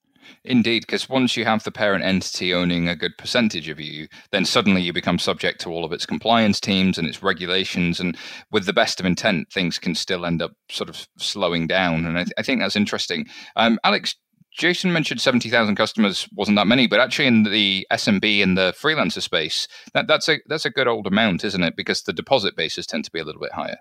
Indeed, 0.43 0.81
because 0.81 1.07
once 1.07 1.37
you 1.37 1.45
have 1.45 1.63
the 1.63 1.71
parent 1.71 2.03
entity 2.03 2.51
owning 2.51 2.89
a 2.89 2.95
good 2.95 3.15
percentage 3.17 3.69
of 3.69 3.79
you, 3.79 4.07
then 4.31 4.43
suddenly 4.43 4.81
you 4.81 4.91
become 4.91 5.19
subject 5.19 5.61
to 5.61 5.69
all 5.69 5.85
of 5.85 5.91
its 5.91 6.05
compliance 6.05 6.59
teams 6.59 6.97
and 6.97 7.07
its 7.07 7.21
regulations. 7.21 7.99
And 7.99 8.17
with 8.51 8.65
the 8.65 8.73
best 8.73 8.99
of 8.99 9.05
intent, 9.05 9.51
things 9.51 9.77
can 9.77 9.93
still 9.93 10.25
end 10.25 10.41
up 10.41 10.53
sort 10.69 10.89
of 10.89 11.07
slowing 11.17 11.67
down. 11.67 12.05
And 12.05 12.17
I, 12.17 12.23
th- 12.23 12.33
I 12.39 12.41
think 12.41 12.59
that's 12.59 12.75
interesting. 12.75 13.27
Um, 13.55 13.79
Alex, 13.83 14.15
Jason 14.55 14.93
mentioned 14.93 15.19
70,000 15.19 15.75
customers 15.75 16.27
wasn't 16.33 16.55
that 16.55 16.67
many, 16.67 16.87
but 16.87 16.99
actually 16.99 17.27
in 17.27 17.43
the 17.43 17.85
SMB 17.91 18.41
and 18.41 18.57
the 18.57 18.73
freelancer 18.79 19.21
space, 19.21 19.67
that, 19.93 20.07
that's 20.07 20.29
a 20.29 20.39
that's 20.47 20.65
a 20.65 20.69
good 20.69 20.87
old 20.87 21.07
amount, 21.07 21.43
isn't 21.43 21.63
it? 21.63 21.75
Because 21.75 22.03
the 22.03 22.13
deposit 22.13 22.55
bases 22.55 22.87
tend 22.87 23.03
to 23.05 23.11
be 23.11 23.19
a 23.19 23.23
little 23.23 23.41
bit 23.41 23.51
higher. 23.51 23.77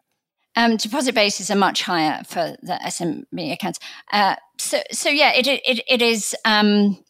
Um, 0.57 0.77
deposit 0.77 1.15
bases 1.15 1.51
are 1.51 1.57
much 1.57 1.83
higher 1.83 2.23
for 2.25 2.57
the 2.63 2.79
SMB 2.85 3.53
accounts. 3.53 3.79
Uh, 4.13 4.37
so, 4.59 4.81
so 4.91 5.09
yeah, 5.09 5.33
it 5.33 5.47
it, 5.47 5.83
it 5.89 6.03
is 6.03 6.35
um, 6.45 7.03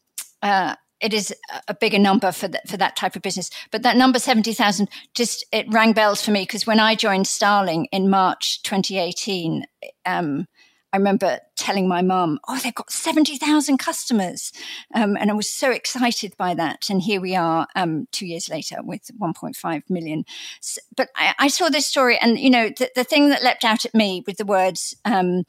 uh, 0.42 0.76
it 1.00 1.12
is 1.12 1.34
a 1.68 1.74
bigger 1.74 1.98
number 1.98 2.32
for 2.32 2.48
the, 2.48 2.60
for 2.66 2.76
that 2.76 2.96
type 2.96 3.16
of 3.16 3.22
business. 3.22 3.50
But 3.70 3.82
that 3.82 3.96
number 3.96 4.18
seventy 4.18 4.52
thousand 4.52 4.88
just 5.14 5.44
it 5.52 5.66
rang 5.70 5.92
bells 5.92 6.22
for 6.22 6.30
me 6.30 6.42
because 6.42 6.66
when 6.66 6.80
I 6.80 6.94
joined 6.94 7.26
Starling 7.26 7.86
in 7.92 8.10
March 8.10 8.62
twenty 8.62 8.98
eighteen. 8.98 9.64
Um, 10.06 10.46
I 10.94 10.96
remember 10.96 11.40
telling 11.56 11.88
my 11.88 12.02
mum, 12.02 12.38
"Oh, 12.46 12.56
they've 12.56 12.72
got 12.72 12.92
seventy 12.92 13.36
thousand 13.36 13.78
customers," 13.78 14.52
um, 14.94 15.16
and 15.16 15.28
I 15.28 15.34
was 15.34 15.50
so 15.50 15.72
excited 15.72 16.36
by 16.36 16.54
that. 16.54 16.88
And 16.88 17.02
here 17.02 17.20
we 17.20 17.34
are, 17.34 17.66
um, 17.74 18.06
two 18.12 18.26
years 18.26 18.48
later, 18.48 18.76
with 18.80 19.10
one 19.18 19.34
point 19.34 19.56
five 19.56 19.82
million. 19.90 20.24
So, 20.60 20.80
but 20.96 21.08
I, 21.16 21.34
I, 21.40 21.48
saw 21.48 21.68
this 21.68 21.88
story, 21.88 22.16
and 22.18 22.38
you 22.38 22.48
know, 22.48 22.68
the, 22.68 22.90
the, 22.94 23.02
thing 23.02 23.30
that 23.30 23.42
leapt 23.42 23.64
out 23.64 23.84
at 23.84 23.92
me 23.92 24.22
with 24.24 24.36
the 24.36 24.44
words, 24.44 24.94
um, 25.04 25.42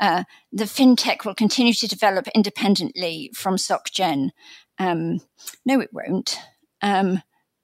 uh, 0.00 0.22
"The 0.52 0.64
fintech 0.64 1.24
will 1.24 1.34
continue 1.34 1.74
to 1.74 1.88
develop 1.88 2.28
independently 2.28 3.32
from 3.34 3.56
SocGen." 3.56 4.30
Um, 4.78 5.18
no, 5.66 5.80
it 5.80 5.90
won't. 5.92 6.38
Um, 6.80 7.22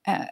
uh, 0.09 0.27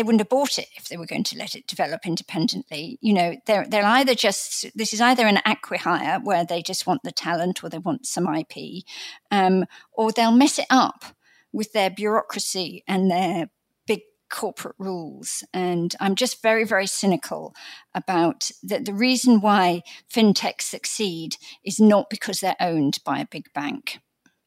they 0.00 0.04
wouldn't 0.04 0.22
have 0.22 0.30
bought 0.30 0.58
it 0.58 0.68
if 0.78 0.88
they 0.88 0.96
were 0.96 1.04
going 1.04 1.24
to 1.24 1.36
let 1.36 1.54
it 1.54 1.66
develop 1.66 2.06
independently. 2.06 2.96
You 3.02 3.12
know, 3.12 3.36
they're 3.44 3.66
they're 3.68 3.84
either 3.84 4.14
just 4.14 4.74
this 4.74 4.94
is 4.94 5.00
either 5.02 5.26
an 5.26 5.40
acquihire 5.46 6.24
where 6.24 6.42
they 6.42 6.62
just 6.62 6.86
want 6.86 7.02
the 7.02 7.12
talent 7.12 7.62
or 7.62 7.68
they 7.68 7.76
want 7.76 8.06
some 8.06 8.26
IP, 8.26 8.84
um, 9.30 9.66
or 9.92 10.10
they'll 10.10 10.32
mess 10.32 10.58
it 10.58 10.64
up 10.70 11.04
with 11.52 11.74
their 11.74 11.90
bureaucracy 11.90 12.82
and 12.88 13.10
their 13.10 13.50
big 13.86 14.00
corporate 14.30 14.76
rules. 14.78 15.44
And 15.52 15.94
I'm 16.00 16.14
just 16.14 16.40
very 16.40 16.64
very 16.64 16.86
cynical 16.86 17.54
about 17.94 18.50
that. 18.62 18.86
The 18.86 18.94
reason 18.94 19.42
why 19.42 19.82
fintechs 20.10 20.62
succeed 20.62 21.36
is 21.62 21.78
not 21.78 22.08
because 22.08 22.40
they're 22.40 22.56
owned 22.58 23.00
by 23.04 23.18
a 23.18 23.28
big 23.30 23.52
bank; 23.52 23.98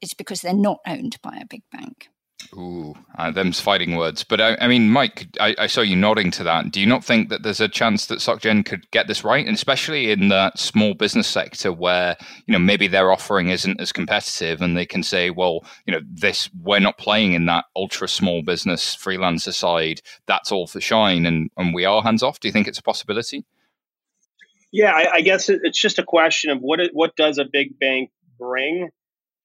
it's 0.02 0.16
because 0.16 0.42
they're 0.42 0.56
not 0.56 0.80
owned 0.88 1.20
by 1.22 1.38
a 1.40 1.46
big 1.46 1.62
bank. 1.72 2.10
Ooh, 2.54 2.96
uh, 3.18 3.32
them's 3.32 3.60
fighting 3.60 3.96
words. 3.96 4.24
But 4.24 4.42
I, 4.42 4.58
I 4.60 4.68
mean, 4.68 4.90
Mike, 4.90 5.28
I, 5.40 5.56
I, 5.58 5.68
saw 5.68 5.82
you 5.82 5.96
nodding 5.96 6.32
to 6.32 6.44
that. 6.44 6.72
Do 6.72 6.80
you 6.80 6.86
not 6.86 7.04
think 7.04 7.30
that 7.30 7.44
there's 7.44 7.62
a 7.62 7.68
chance 7.68 8.08
that 8.08 8.20
SocGen 8.20 8.66
could 8.66 8.90
get 8.92 9.08
this 9.08 9.24
right, 9.24 9.46
and 9.46 9.56
especially 9.56 10.12
in 10.12 10.30
that 10.30 10.60
small 10.60 10.94
business 10.94 11.28
sector 11.28 11.72
where 11.72 12.18
you 12.46 12.52
know 12.52 12.60
maybe 12.60 12.88
their 12.88 13.12
offering 13.12 13.50
isn't 13.50 13.80
as 13.80 13.92
competitive, 13.92 14.62
and 14.62 14.78
they 14.78 14.86
can 14.86 15.04
say, 15.04 15.30
well, 15.30 15.66
you 15.86 15.94
know, 15.94 16.02
this 16.06 16.50
we're 16.62 16.80
not 16.80 16.98
playing 16.98 17.34
in 17.34 17.46
that 17.46 17.66
ultra 17.76 18.08
small 18.08 18.42
business 18.42 18.96
freelancer 18.96 19.54
side. 19.54 20.02
That's 20.26 20.52
all 20.52 20.68
for 20.68 20.82
Shine, 20.82 21.26
and 21.26 21.50
and 21.58 21.74
we 21.74 21.86
are 21.86 22.02
hands 22.02 22.24
off. 22.24 22.40
Do 22.40 22.48
you 22.48 22.52
think 22.52 22.68
it's 22.68 22.80
a 22.80 22.84
possibility? 22.84 23.46
Yeah, 24.72 24.92
I, 24.92 25.14
I 25.14 25.22
guess 25.22 25.50
it's 25.50 25.80
just 25.80 26.00
a 26.00 26.04
question 26.04 26.50
of 26.50 26.60
what 26.60 26.80
what 26.94 27.16
does 27.16 27.38
a 27.38 27.46
big 27.46 27.80
bank 27.80 28.12
bring 28.40 28.90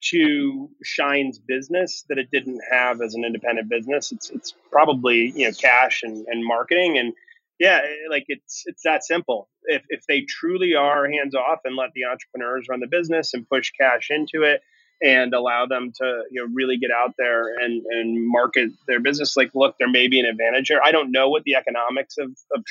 to 0.00 0.70
Shine's 0.84 1.38
business 1.38 2.04
that 2.08 2.18
it 2.18 2.30
didn't 2.30 2.60
have 2.70 3.00
as 3.00 3.14
an 3.14 3.24
independent 3.24 3.68
business. 3.68 4.12
It's 4.12 4.30
it's 4.30 4.54
probably 4.70 5.32
you 5.34 5.46
know 5.46 5.52
cash 5.52 6.02
and, 6.02 6.26
and 6.28 6.44
marketing 6.44 6.98
and 6.98 7.12
yeah, 7.58 7.80
like 8.08 8.24
it's 8.28 8.62
it's 8.66 8.82
that 8.84 9.04
simple. 9.04 9.48
If 9.64 9.82
if 9.88 10.06
they 10.06 10.22
truly 10.22 10.74
are 10.74 11.08
hands 11.10 11.34
off 11.34 11.60
and 11.64 11.76
let 11.76 11.90
the 11.94 12.04
entrepreneurs 12.04 12.66
run 12.68 12.80
the 12.80 12.86
business 12.86 13.34
and 13.34 13.48
push 13.48 13.72
cash 13.72 14.08
into 14.10 14.42
it 14.42 14.62
and 15.02 15.34
allow 15.34 15.66
them 15.66 15.92
to 15.96 16.22
you 16.30 16.40
know 16.40 16.52
really 16.54 16.78
get 16.78 16.90
out 16.92 17.14
there 17.18 17.48
and 17.58 17.84
and 17.90 18.28
market 18.28 18.70
their 18.86 19.00
business, 19.00 19.36
like 19.36 19.50
look, 19.54 19.74
there 19.78 19.88
may 19.88 20.06
be 20.06 20.20
an 20.20 20.26
advantage 20.26 20.68
here. 20.68 20.80
I 20.82 20.92
don't 20.92 21.10
know 21.10 21.28
what 21.28 21.42
the 21.42 21.56
economics 21.56 22.16
of, 22.18 22.30
of 22.54 22.62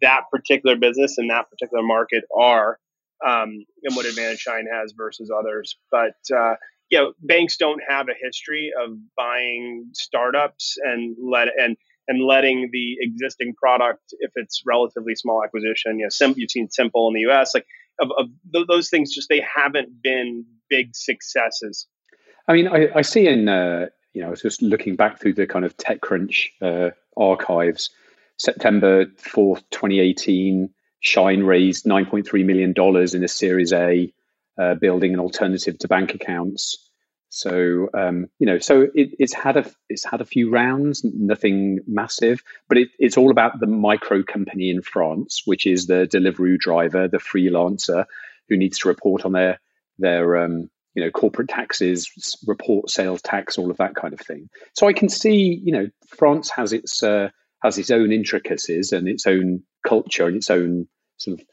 that 0.00 0.22
particular 0.30 0.76
business 0.76 1.18
and 1.18 1.28
that 1.28 1.50
particular 1.50 1.82
market 1.82 2.24
are 2.34 2.78
um, 3.26 3.64
and 3.82 3.96
what 3.96 4.06
advantage 4.06 4.40
Shine 4.40 4.66
has 4.72 4.92
versus 4.96 5.30
others. 5.36 5.76
But 5.90 6.16
uh, 6.34 6.54
yeah, 6.90 7.06
banks 7.20 7.56
don't 7.56 7.80
have 7.88 8.08
a 8.08 8.14
history 8.20 8.72
of 8.82 8.96
buying 9.16 9.90
startups 9.94 10.76
and 10.82 11.16
let 11.20 11.48
and 11.58 11.76
and 12.06 12.22
letting 12.22 12.68
the 12.70 12.96
existing 13.00 13.54
product, 13.54 14.02
if 14.20 14.30
it's 14.34 14.62
relatively 14.66 15.14
small 15.14 15.42
acquisition, 15.42 15.98
you 15.98 16.04
know, 16.04 16.10
Sim, 16.10 16.34
you've 16.36 16.50
seen 16.50 16.68
Simple 16.70 17.08
in 17.08 17.14
the 17.14 17.20
U.S. 17.20 17.52
Like 17.54 17.66
of, 18.00 18.10
of 18.18 18.26
th- 18.52 18.66
those 18.68 18.90
things, 18.90 19.14
just 19.14 19.28
they 19.30 19.42
haven't 19.56 20.02
been 20.02 20.44
big 20.68 20.94
successes. 20.94 21.86
I 22.46 22.52
mean, 22.52 22.68
I, 22.68 22.88
I 22.94 23.02
see 23.02 23.26
in 23.26 23.48
uh, 23.48 23.86
you 24.12 24.20
know, 24.20 24.28
I 24.28 24.30
was 24.30 24.42
just 24.42 24.62
looking 24.62 24.96
back 24.96 25.20
through 25.20 25.34
the 25.34 25.46
kind 25.46 25.64
of 25.64 25.76
TechCrunch 25.76 26.48
uh, 26.60 26.90
archives, 27.16 27.90
September 28.36 29.06
fourth, 29.16 29.68
twenty 29.70 30.00
eighteen 30.00 30.70
Shine 31.04 31.42
raised 31.42 31.84
$9.3 31.84 32.44
million 32.44 32.74
in 33.14 33.24
a 33.24 33.28
Series 33.28 33.72
A, 33.72 34.12
uh, 34.58 34.74
building 34.74 35.12
an 35.12 35.20
alternative 35.20 35.78
to 35.80 35.88
bank 35.88 36.14
accounts. 36.14 36.78
So 37.28 37.88
um, 37.92 38.28
you 38.38 38.46
know, 38.46 38.58
so 38.58 38.82
it, 38.94 39.10
it's 39.18 39.34
had 39.34 39.56
a 39.56 39.68
it's 39.88 40.04
had 40.04 40.20
a 40.20 40.24
few 40.24 40.50
rounds, 40.50 41.02
nothing 41.04 41.80
massive, 41.86 42.42
but 42.68 42.78
it, 42.78 42.88
it's 42.98 43.16
all 43.16 43.32
about 43.32 43.58
the 43.58 43.66
micro 43.66 44.22
company 44.22 44.70
in 44.70 44.82
France, 44.82 45.42
which 45.44 45.66
is 45.66 45.86
the 45.86 46.06
delivery 46.06 46.56
driver, 46.56 47.08
the 47.08 47.18
freelancer 47.18 48.04
who 48.48 48.56
needs 48.56 48.78
to 48.78 48.88
report 48.88 49.24
on 49.24 49.32
their 49.32 49.58
their 49.98 50.36
um, 50.36 50.70
you 50.94 51.02
know 51.02 51.10
corporate 51.10 51.48
taxes, 51.48 52.08
report 52.46 52.88
sales 52.88 53.20
tax, 53.20 53.58
all 53.58 53.70
of 53.72 53.78
that 53.78 53.96
kind 53.96 54.14
of 54.14 54.20
thing. 54.20 54.48
So 54.74 54.86
I 54.86 54.92
can 54.92 55.08
see, 55.08 55.60
you 55.60 55.72
know, 55.72 55.88
France 56.06 56.50
has 56.50 56.72
its 56.72 57.02
uh, 57.02 57.30
has 57.64 57.78
its 57.78 57.90
own 57.90 58.12
intricacies 58.12 58.92
and 58.92 59.08
its 59.08 59.26
own 59.26 59.64
culture 59.84 60.28
and 60.28 60.36
its 60.36 60.50
own 60.50 60.86
sort 61.16 61.40
of 61.40 61.46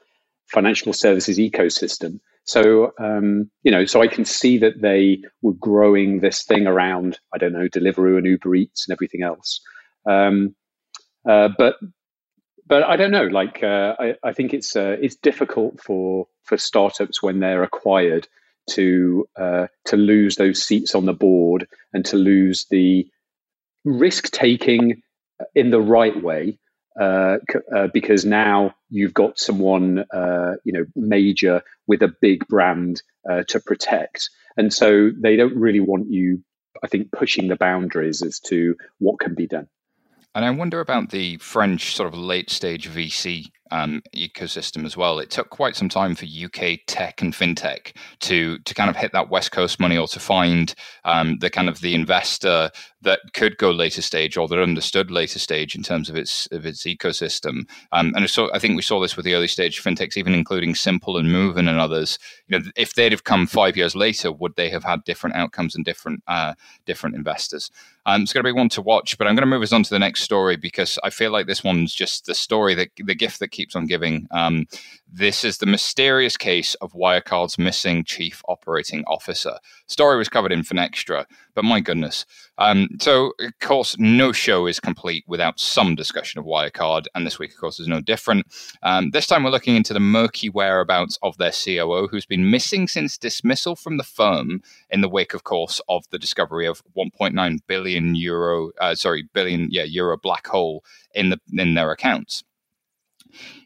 financial 0.47 0.93
services 0.93 1.37
ecosystem. 1.37 2.19
So, 2.43 2.91
um, 2.99 3.49
you 3.63 3.71
know, 3.71 3.85
so 3.85 4.01
I 4.01 4.07
can 4.07 4.25
see 4.25 4.57
that 4.59 4.81
they 4.81 5.23
were 5.41 5.53
growing 5.53 6.19
this 6.19 6.43
thing 6.43 6.67
around, 6.67 7.19
I 7.33 7.37
don't 7.37 7.53
know, 7.53 7.67
Deliveroo 7.67 8.17
and 8.17 8.25
Uber 8.25 8.55
Eats 8.55 8.87
and 8.87 8.93
everything 8.93 9.21
else. 9.21 9.61
Um, 10.05 10.55
uh, 11.27 11.49
but, 11.57 11.75
but 12.67 12.83
I 12.83 12.95
don't 12.95 13.11
know. 13.11 13.25
Like, 13.25 13.63
uh, 13.63 13.95
I, 13.99 14.15
I, 14.23 14.33
think 14.33 14.53
it's 14.53 14.75
uh, 14.75 14.97
it's 14.99 15.15
difficult 15.15 15.81
for 15.81 16.27
for 16.43 16.57
startups 16.57 17.21
when 17.21 17.39
they're 17.39 17.63
acquired 17.63 18.27
to 18.71 19.27
uh, 19.35 19.67
to 19.85 19.97
lose 19.97 20.35
those 20.35 20.63
seats 20.63 20.95
on 20.95 21.05
the 21.05 21.13
board 21.13 21.67
and 21.93 22.05
to 22.05 22.17
lose 22.17 22.65
the 22.69 23.07
risk 23.83 24.31
taking 24.31 25.01
in 25.53 25.71
the 25.71 25.81
right 25.81 26.21
way 26.23 26.57
uh, 26.99 27.37
uh, 27.75 27.87
because 27.93 28.25
now 28.25 28.75
you've 28.89 29.13
got 29.13 29.39
someone 29.39 30.05
uh, 30.13 30.55
you 30.63 30.73
know 30.73 30.85
major 30.95 31.61
with 31.87 32.01
a 32.01 32.13
big 32.21 32.47
brand 32.47 33.01
uh, 33.29 33.43
to 33.47 33.59
protect, 33.59 34.29
and 34.57 34.73
so 34.73 35.11
they 35.17 35.35
don't 35.35 35.55
really 35.55 35.79
want 35.79 36.09
you, 36.09 36.43
I 36.83 36.87
think, 36.87 37.11
pushing 37.11 37.47
the 37.47 37.55
boundaries 37.55 38.21
as 38.21 38.39
to 38.41 38.75
what 38.99 39.19
can 39.19 39.35
be 39.35 39.47
done. 39.47 39.67
And 40.33 40.45
I 40.45 40.51
wonder 40.51 40.79
about 40.79 41.09
the 41.09 41.37
French 41.37 41.95
sort 41.95 42.07
of 42.11 42.17
late 42.17 42.49
stage 42.49 42.89
VC 42.89 43.51
um, 43.71 44.01
ecosystem 44.15 44.85
as 44.85 44.95
well. 44.95 45.19
It 45.19 45.29
took 45.29 45.49
quite 45.49 45.75
some 45.75 45.89
time 45.89 46.15
for 46.15 46.25
UK 46.25 46.79
tech 46.87 47.21
and 47.21 47.33
fintech 47.33 47.95
to 48.21 48.59
to 48.59 48.73
kind 48.73 48.89
of 48.89 48.95
hit 48.95 49.11
that 49.13 49.29
West 49.29 49.51
Coast 49.51 49.79
money 49.79 49.97
or 49.97 50.07
to 50.07 50.19
find 50.19 50.73
um, 51.05 51.37
the 51.39 51.49
kind 51.49 51.69
of 51.69 51.81
the 51.81 51.95
investor 51.95 52.69
that 53.03 53.19
could 53.33 53.57
go 53.57 53.71
later 53.71 54.01
stage 54.01 54.37
or 54.37 54.47
that 54.47 54.61
understood 54.61 55.09
later 55.09 55.39
stage 55.39 55.75
in 55.75 55.83
terms 55.83 56.09
of 56.09 56.15
its 56.15 56.47
of 56.51 56.65
its 56.65 56.83
ecosystem. 56.83 57.67
Um, 57.91 58.13
and 58.15 58.29
so 58.29 58.49
I 58.53 58.59
think 58.59 58.75
we 58.75 58.81
saw 58.81 58.99
this 58.99 59.15
with 59.15 59.25
the 59.25 59.33
early 59.33 59.47
stage 59.47 59.81
fintechs, 59.81 60.17
even 60.17 60.33
including 60.33 60.75
Simple 60.75 61.17
and 61.17 61.31
Moven 61.31 61.67
and 61.67 61.79
others. 61.79 62.19
You 62.47 62.59
know, 62.59 62.65
if 62.75 62.93
they'd 62.93 63.11
have 63.11 63.23
come 63.23 63.47
five 63.47 63.75
years 63.75 63.95
later, 63.95 64.31
would 64.31 64.55
they 64.55 64.69
have 64.69 64.83
had 64.83 65.03
different 65.03 65.35
outcomes 65.35 65.75
and 65.75 65.83
different 65.83 66.23
uh, 66.27 66.53
different 66.85 67.15
investors? 67.15 67.71
Um, 68.05 68.23
it's 68.23 68.33
going 68.33 68.43
to 68.43 68.51
be 68.51 68.57
one 68.57 68.69
to 68.69 68.81
watch, 68.81 69.17
but 69.17 69.27
I'm 69.27 69.35
going 69.35 69.43
to 69.43 69.47
move 69.47 69.61
us 69.61 69.73
on 69.73 69.83
to 69.83 69.89
the 69.89 69.99
next 69.99 70.23
story 70.23 70.55
because 70.55 70.97
I 71.03 71.11
feel 71.11 71.31
like 71.31 71.45
this 71.45 71.63
one's 71.63 71.93
just 71.93 72.25
the 72.25 72.33
story 72.33 72.73
that 72.73 72.89
the 72.97 73.13
gift 73.13 73.39
that 73.39 73.49
keeps 73.49 73.60
on 73.75 73.85
giving. 73.85 74.27
Um, 74.31 74.65
this 75.13 75.43
is 75.43 75.57
the 75.57 75.65
mysterious 75.65 76.37
case 76.37 76.73
of 76.75 76.93
Wirecard's 76.93 77.57
missing 77.57 78.05
chief 78.05 78.41
operating 78.47 79.03
officer. 79.07 79.57
Story 79.87 80.17
was 80.17 80.29
covered 80.29 80.53
in 80.53 80.61
Finextra, 80.61 81.25
but 81.53 81.65
my 81.65 81.81
goodness. 81.81 82.25
Um, 82.57 82.87
so, 83.01 83.33
of 83.39 83.59
course, 83.59 83.97
no 83.99 84.31
show 84.31 84.67
is 84.67 84.79
complete 84.79 85.25
without 85.27 85.59
some 85.59 85.95
discussion 85.95 86.39
of 86.39 86.45
Wirecard, 86.45 87.07
and 87.13 87.25
this 87.25 87.39
week, 87.39 87.51
of 87.51 87.57
course, 87.57 87.79
is 87.79 87.87
no 87.87 87.99
different. 87.99 88.45
Um, 88.83 89.09
this 89.11 89.27
time, 89.27 89.43
we're 89.43 89.49
looking 89.49 89.75
into 89.75 89.93
the 89.93 89.99
murky 89.99 90.47
whereabouts 90.47 91.19
of 91.23 91.37
their 91.37 91.51
COO, 91.51 92.07
who's 92.09 92.25
been 92.25 92.49
missing 92.49 92.87
since 92.87 93.17
dismissal 93.17 93.75
from 93.75 93.97
the 93.97 94.03
firm 94.03 94.61
in 94.89 95.01
the 95.01 95.09
wake, 95.09 95.33
of 95.33 95.43
course, 95.43 95.81
of 95.89 96.05
the 96.11 96.19
discovery 96.19 96.67
of 96.67 96.81
1.9 96.95 97.59
billion 97.67 98.15
euro, 98.15 98.71
uh, 98.79 98.95
sorry, 98.95 99.27
billion, 99.33 99.67
yeah, 99.71 99.83
euro 99.83 100.17
black 100.17 100.47
hole 100.47 100.85
in 101.13 101.29
the 101.31 101.39
in 101.57 101.73
their 101.73 101.91
accounts. 101.91 102.43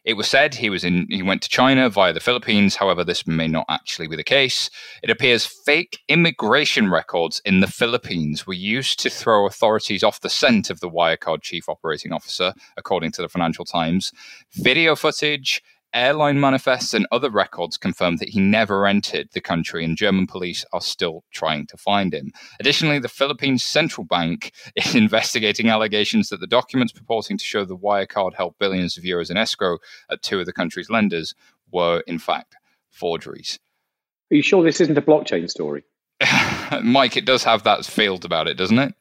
It 0.03 0.13
was 0.13 0.27
said 0.27 0.55
he 0.55 0.69
was 0.69 0.83
in 0.83 1.07
he 1.09 1.23
went 1.23 1.41
to 1.43 1.49
China 1.49 1.89
via 1.89 2.13
the 2.13 2.19
Philippines. 2.19 2.75
However, 2.75 3.03
this 3.03 3.25
may 3.25 3.47
not 3.47 3.65
actually 3.69 4.07
be 4.07 4.15
the 4.15 4.23
case. 4.23 4.69
It 5.03 5.09
appears 5.09 5.45
fake 5.45 5.99
immigration 6.07 6.89
records 6.89 7.41
in 7.45 7.59
the 7.59 7.67
Philippines 7.67 8.45
were 8.45 8.53
used 8.53 8.99
to 8.99 9.09
throw 9.09 9.45
authorities 9.45 10.03
off 10.03 10.21
the 10.21 10.29
scent 10.29 10.69
of 10.69 10.79
the 10.79 10.89
Wirecard 10.89 11.41
chief 11.41 11.67
operating 11.69 12.11
officer, 12.11 12.53
according 12.77 13.11
to 13.13 13.21
the 13.21 13.29
Financial 13.29 13.65
Times. 13.65 14.11
Video 14.53 14.95
footage 14.95 15.61
airline 15.95 16.39
manifests 16.39 16.93
and 16.93 17.07
other 17.11 17.29
records 17.29 17.77
confirm 17.77 18.17
that 18.17 18.29
he 18.29 18.39
never 18.39 18.85
entered 18.85 19.29
the 19.31 19.41
country, 19.41 19.83
and 19.83 19.97
German 19.97 20.27
police 20.27 20.65
are 20.73 20.81
still 20.81 21.23
trying 21.31 21.65
to 21.67 21.77
find 21.77 22.13
him. 22.13 22.31
Additionally, 22.59 22.99
the 22.99 23.07
Philippines 23.07 23.63
Central 23.63 24.05
Bank 24.05 24.51
is 24.75 24.93
investigating 24.93 25.69
allegations 25.69 26.29
that 26.29 26.39
the 26.39 26.47
documents 26.47 26.93
purporting 26.93 27.37
to 27.37 27.43
show 27.43 27.65
the 27.65 27.77
Wirecard 27.77 28.35
held 28.35 28.55
billions 28.59 28.97
of 28.97 29.03
euros 29.03 29.31
in 29.31 29.37
escrow 29.37 29.77
at 30.11 30.21
two 30.21 30.39
of 30.39 30.45
the 30.45 30.53
country's 30.53 30.89
lenders 30.89 31.33
were, 31.71 32.03
in 32.05 32.19
fact, 32.19 32.55
forgeries. 32.91 33.59
Are 34.31 34.35
you 34.35 34.41
sure 34.41 34.63
this 34.63 34.81
isn't 34.81 34.97
a 34.97 35.01
blockchain 35.01 35.49
story? 35.49 35.83
Mike, 36.83 37.17
it 37.17 37.25
does 37.25 37.43
have 37.43 37.63
that 37.63 37.85
field 37.85 38.25
about 38.25 38.47
it, 38.47 38.57
doesn't 38.57 38.79
it? 38.79 38.93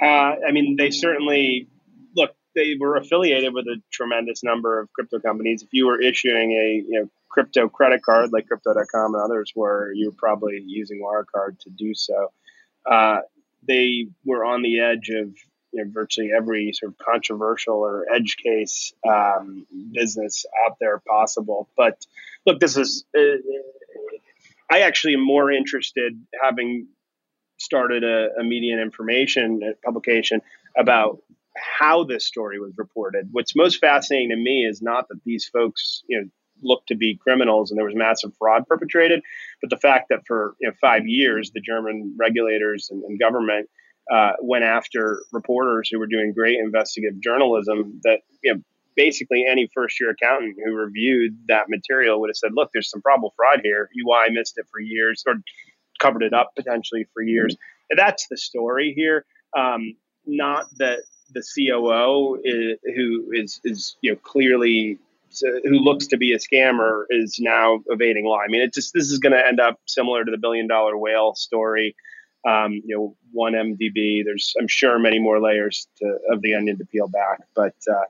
Uh, 0.00 0.34
I 0.46 0.50
mean, 0.52 0.76
they 0.76 0.90
certainly 0.90 1.68
they 2.54 2.76
were 2.78 2.96
affiliated 2.96 3.54
with 3.54 3.66
a 3.66 3.80
tremendous 3.90 4.42
number 4.42 4.80
of 4.80 4.92
crypto 4.92 5.18
companies. 5.20 5.62
If 5.62 5.68
you 5.72 5.86
were 5.86 6.00
issuing 6.00 6.52
a 6.52 6.84
you 6.86 7.00
know 7.00 7.08
crypto 7.28 7.68
credit 7.68 8.02
card 8.02 8.32
like 8.32 8.46
Crypto.com 8.46 9.14
and 9.14 9.22
others 9.22 9.52
were, 9.56 9.92
you 9.94 10.10
were 10.10 10.16
probably 10.16 10.62
using 10.64 11.00
Wirecard 11.02 11.58
to 11.60 11.70
do 11.70 11.94
so. 11.94 12.30
Uh, 12.84 13.20
they 13.66 14.08
were 14.24 14.44
on 14.44 14.62
the 14.62 14.80
edge 14.80 15.08
of 15.08 15.34
you 15.72 15.84
know, 15.84 15.90
virtually 15.90 16.30
every 16.36 16.72
sort 16.72 16.92
of 16.92 16.98
controversial 16.98 17.76
or 17.76 18.06
edge 18.14 18.36
case 18.36 18.92
um, 19.08 19.66
business 19.92 20.44
out 20.66 20.76
there 20.80 21.00
possible. 21.08 21.68
But 21.76 22.06
look, 22.46 22.60
this 22.60 22.76
is. 22.76 23.04
Uh, 23.16 23.36
I 24.70 24.80
actually 24.80 25.14
am 25.14 25.24
more 25.24 25.50
interested, 25.50 26.18
having 26.42 26.86
started 27.58 28.04
a, 28.04 28.40
a 28.40 28.44
media 28.44 28.72
and 28.72 28.80
information 28.80 29.74
publication, 29.84 30.40
about 30.76 31.18
how 31.56 32.04
this 32.04 32.26
story 32.26 32.58
was 32.58 32.72
reported. 32.76 33.28
What's 33.32 33.54
most 33.54 33.78
fascinating 33.78 34.30
to 34.30 34.36
me 34.36 34.64
is 34.64 34.80
not 34.82 35.08
that 35.08 35.20
these 35.24 35.46
folks, 35.46 36.02
you 36.08 36.20
know, 36.20 36.28
looked 36.62 36.88
to 36.88 36.94
be 36.94 37.16
criminals 37.16 37.70
and 37.70 37.78
there 37.78 37.84
was 37.84 37.94
massive 37.94 38.32
fraud 38.38 38.66
perpetrated, 38.66 39.20
but 39.60 39.70
the 39.70 39.76
fact 39.76 40.08
that 40.10 40.20
for 40.26 40.54
you 40.60 40.68
know, 40.68 40.74
five 40.80 41.06
years 41.06 41.50
the 41.52 41.60
German 41.60 42.14
regulators 42.18 42.88
and, 42.90 43.02
and 43.04 43.18
government 43.18 43.68
uh, 44.10 44.32
went 44.40 44.64
after 44.64 45.22
reporters 45.32 45.88
who 45.90 45.98
were 45.98 46.06
doing 46.06 46.32
great 46.32 46.58
investigative 46.58 47.20
journalism. 47.20 48.00
That 48.04 48.20
you 48.42 48.54
know, 48.54 48.60
basically 48.96 49.44
any 49.48 49.68
first 49.74 50.00
year 50.00 50.10
accountant 50.10 50.56
who 50.64 50.74
reviewed 50.74 51.36
that 51.48 51.68
material 51.68 52.20
would 52.20 52.30
have 52.30 52.36
said, 52.36 52.52
"Look, 52.54 52.70
there's 52.72 52.90
some 52.90 53.02
probable 53.02 53.32
fraud 53.36 53.60
here. 53.62 53.88
EY 53.96 54.30
missed 54.30 54.58
it 54.58 54.66
for 54.70 54.80
years 54.80 55.22
or 55.26 55.34
covered 56.00 56.22
it 56.22 56.32
up 56.32 56.52
potentially 56.56 57.06
for 57.12 57.22
years." 57.22 57.56
And 57.90 57.98
that's 57.98 58.26
the 58.28 58.36
story 58.36 58.92
here. 58.96 59.24
Um, 59.56 59.94
not 60.26 60.66
that 60.78 61.00
the 61.32 61.42
COO 61.42 62.40
is, 62.42 62.78
who 62.94 63.30
is 63.32 63.60
is 63.64 63.96
you 64.00 64.12
know 64.12 64.16
clearly 64.16 64.98
who 65.40 65.78
looks 65.78 66.06
to 66.08 66.16
be 66.16 66.32
a 66.32 66.38
scammer 66.38 67.04
is 67.08 67.38
now 67.40 67.80
evading 67.86 68.26
law. 68.26 68.40
I 68.40 68.48
mean, 68.48 68.62
it 68.62 68.74
just 68.74 68.92
this 68.92 69.10
is 69.10 69.18
going 69.18 69.32
to 69.32 69.46
end 69.46 69.60
up 69.60 69.80
similar 69.86 70.24
to 70.24 70.30
the 70.30 70.38
billion 70.38 70.66
dollar 70.66 70.96
whale 70.96 71.34
story. 71.34 71.96
Um, 72.46 72.82
you 72.84 72.96
know, 72.96 73.16
one 73.30 73.52
MDB. 73.52 74.24
There's 74.24 74.54
I'm 74.58 74.68
sure 74.68 74.98
many 74.98 75.18
more 75.18 75.40
layers 75.40 75.86
to, 75.98 76.18
of 76.30 76.42
the 76.42 76.54
onion 76.54 76.78
to 76.78 76.84
peel 76.84 77.08
back, 77.08 77.40
but 77.54 77.74
uh, 77.90 78.04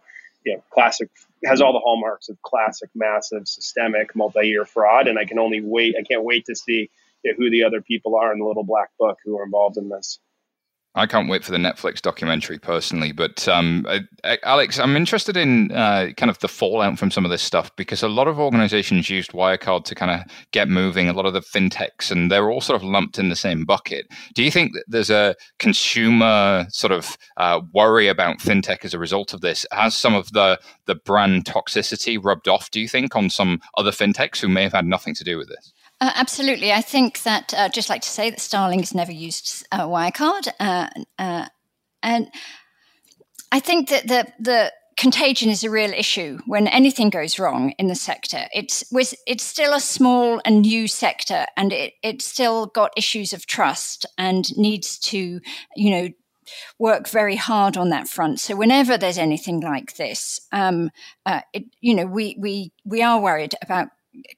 you 0.45 0.55
know, 0.55 0.63
classic 0.71 1.11
has 1.45 1.61
all 1.61 1.73
the 1.73 1.81
hallmarks 1.81 2.29
of 2.29 2.41
classic, 2.43 2.91
massive, 2.95 3.49
systemic, 3.49 4.15
multi-year 4.15 4.65
fraud. 4.65 5.09
And 5.09 5.19
I 5.19 5.25
can 5.25 5.39
only 5.39 5.61
wait. 5.61 5.97
I 5.99 6.03
can't 6.03 6.25
wait 6.25 6.47
to 6.47 6.55
see 6.55 6.91
who 7.37 7.51
the 7.51 7.65
other 7.65 7.81
people 7.81 8.17
are 8.17 8.33
in 8.33 8.39
the 8.39 8.45
little 8.45 8.65
black 8.65 8.91
book 8.99 9.19
who 9.25 9.39
are 9.39 9.45
involved 9.45 9.77
in 9.77 9.89
this. 9.89 10.19
I 10.95 11.07
can't 11.07 11.29
wait 11.29 11.43
for 11.43 11.53
the 11.53 11.59
Netflix 11.59 12.03
documentary 12.03 12.59
personally, 12.59 13.13
but 13.13 13.49
um, 13.49 13.87
Alex, 14.43 14.79
I'm 14.79 14.95
interested 14.95 15.39
in 15.39 15.73
uh, 15.73 16.11
kind 16.19 16.29
of 16.29 16.39
the 16.41 16.49
fallout 16.49 16.99
from 16.99 17.11
some 17.11 17.25
of 17.25 17.31
this 17.31 17.41
stuff 17.41 17.75
because 17.77 18.03
a 18.03 18.09
lot 18.09 18.29
of 18.29 18.39
organizations 18.39 19.09
used 19.09 19.33
Wirecard 19.33 19.85
to 19.85 19.95
kind 19.95 20.11
of 20.11 20.31
get 20.51 20.69
moving. 20.69 21.09
A 21.09 21.15
lot 21.15 21.25
of 21.25 21.33
the 21.33 21.41
fintechs, 21.41 22.11
and 22.11 22.31
they're 22.31 22.51
all 22.51 22.61
sort 22.61 22.81
of 22.81 22.87
lumped 22.87 23.19
in 23.19 23.31
the 23.31 23.37
same 23.37 23.65
bucket. 23.65 24.07
Do 24.35 24.43
you 24.43 24.51
think 24.51 24.75
that 24.75 24.85
there's 24.87 25.09
a 25.09 25.35
consumer 25.59 26.67
sort 26.69 26.93
of 26.93 27.17
uh, 27.39 27.63
worry 27.73 28.09
about 28.09 28.41
fintech 28.41 28.85
as 28.85 28.93
a 28.93 28.99
result 28.99 29.33
of 29.33 29.41
this? 29.41 29.65
Has 29.73 29.95
some 29.95 30.15
of 30.15 30.33
the 30.33 30.61
the 30.85 30.95
brand 30.95 31.47
toxicity 31.47 32.23
rubbed 32.23 32.49
off? 32.49 32.71
Do 32.71 32.81
you 32.81 32.89
think 32.89 33.17
on 33.17 33.31
some 33.31 33.61
other 33.79 33.93
fintechs 33.93 34.41
who 34.41 34.49
may 34.49 34.65
have 34.65 34.75
had 34.75 34.87
nothing 34.87 35.15
to 35.15 35.25
do 35.25 35.39
with 35.39 35.49
this? 35.49 35.73
Uh, 36.03 36.11
absolutely. 36.17 36.73
I 36.73 36.81
think 36.81 37.23
that, 37.23 37.55
uh, 37.57 37.69
just 37.69 37.89
like 37.89 38.03
to 38.03 38.09
say 38.09 38.29
that 38.29 38.41
Starling 38.41 38.81
has 38.81 38.93
never 38.93 39.13
used 39.13 39.65
uh, 39.71 39.87
Wirecard. 39.87 40.49
Uh, 40.59 40.89
uh, 41.17 41.47
and 42.03 42.29
I 43.53 43.61
think 43.61 43.89
that 43.91 44.09
the, 44.09 44.27
the 44.41 44.73
contagion 44.97 45.49
is 45.49 45.63
a 45.63 45.71
real 45.71 45.93
issue 45.93 46.39
when 46.45 46.67
anything 46.67 47.09
goes 47.09 47.39
wrong 47.39 47.71
in 47.79 47.87
the 47.87 47.95
sector. 47.95 48.47
It's, 48.53 48.83
it's 49.29 49.45
still 49.45 49.73
a 49.73 49.79
small 49.79 50.41
and 50.45 50.63
new 50.63 50.89
sector, 50.89 51.47
and 51.57 51.73
it, 51.73 51.93
it's 52.03 52.25
still 52.25 52.67
got 52.67 52.91
issues 52.97 53.33
of 53.33 53.47
trust 53.47 54.05
and 54.19 54.45
needs 54.57 54.99
to, 54.99 55.41
you 55.77 55.91
know, 55.91 56.09
work 56.81 57.09
very 57.09 57.37
hard 57.37 57.77
on 57.77 57.91
that 57.91 58.09
front. 58.09 58.41
So 58.41 58.57
whenever 58.57 58.99
there's 58.99 59.19
anything 59.19 59.61
like 59.61 59.95
this, 59.95 60.41
um, 60.51 60.91
uh, 61.25 61.43
it, 61.53 61.67
you 61.81 61.95
know, 61.95 62.07
we 62.07 62.37
we 62.41 62.73
we 62.85 63.03
are 63.03 63.21
worried 63.21 63.55
about 63.63 63.89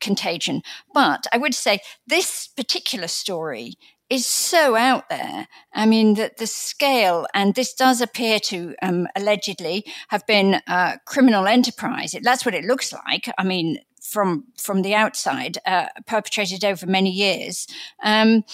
contagion. 0.01 0.63
But 0.93 1.27
I 1.33 1.39
would 1.39 1.55
say 1.55 1.81
this 2.07 2.49
particular 2.49 3.09
story 3.09 3.75
is 4.11 4.27
so 4.27 4.77
out 4.77 5.09
there. 5.09 5.49
I 5.73 5.87
mean, 5.87 6.15
that 6.15 6.37
the 6.37 6.47
scale, 6.47 7.27
and 7.35 7.55
this 7.55 7.75
does 7.75 8.01
appear 8.01 8.39
to 8.41 8.75
um, 8.83 9.09
allegedly 9.17 9.85
have 10.09 10.27
been 10.27 10.61
a 10.67 10.99
criminal 11.07 11.47
enterprise. 11.47 12.15
That's 12.23 12.45
what 12.45 12.55
it 12.55 12.65
looks 12.65 12.93
like. 12.93 13.29
I 13.39 13.45
mean, 13.45 13.79
from 14.03 14.45
from 14.59 14.83
the 14.83 14.95
outside, 14.95 15.59
uh, 15.67 15.87
perpetrated 16.07 16.65
over 16.65 16.87
many 16.87 17.11
years, 17.11 17.67
um, 18.03 18.45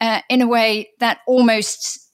uh, 0.00 0.20
in 0.28 0.42
a 0.42 0.46
way 0.46 0.90
that 1.00 1.20
almost 1.26 2.07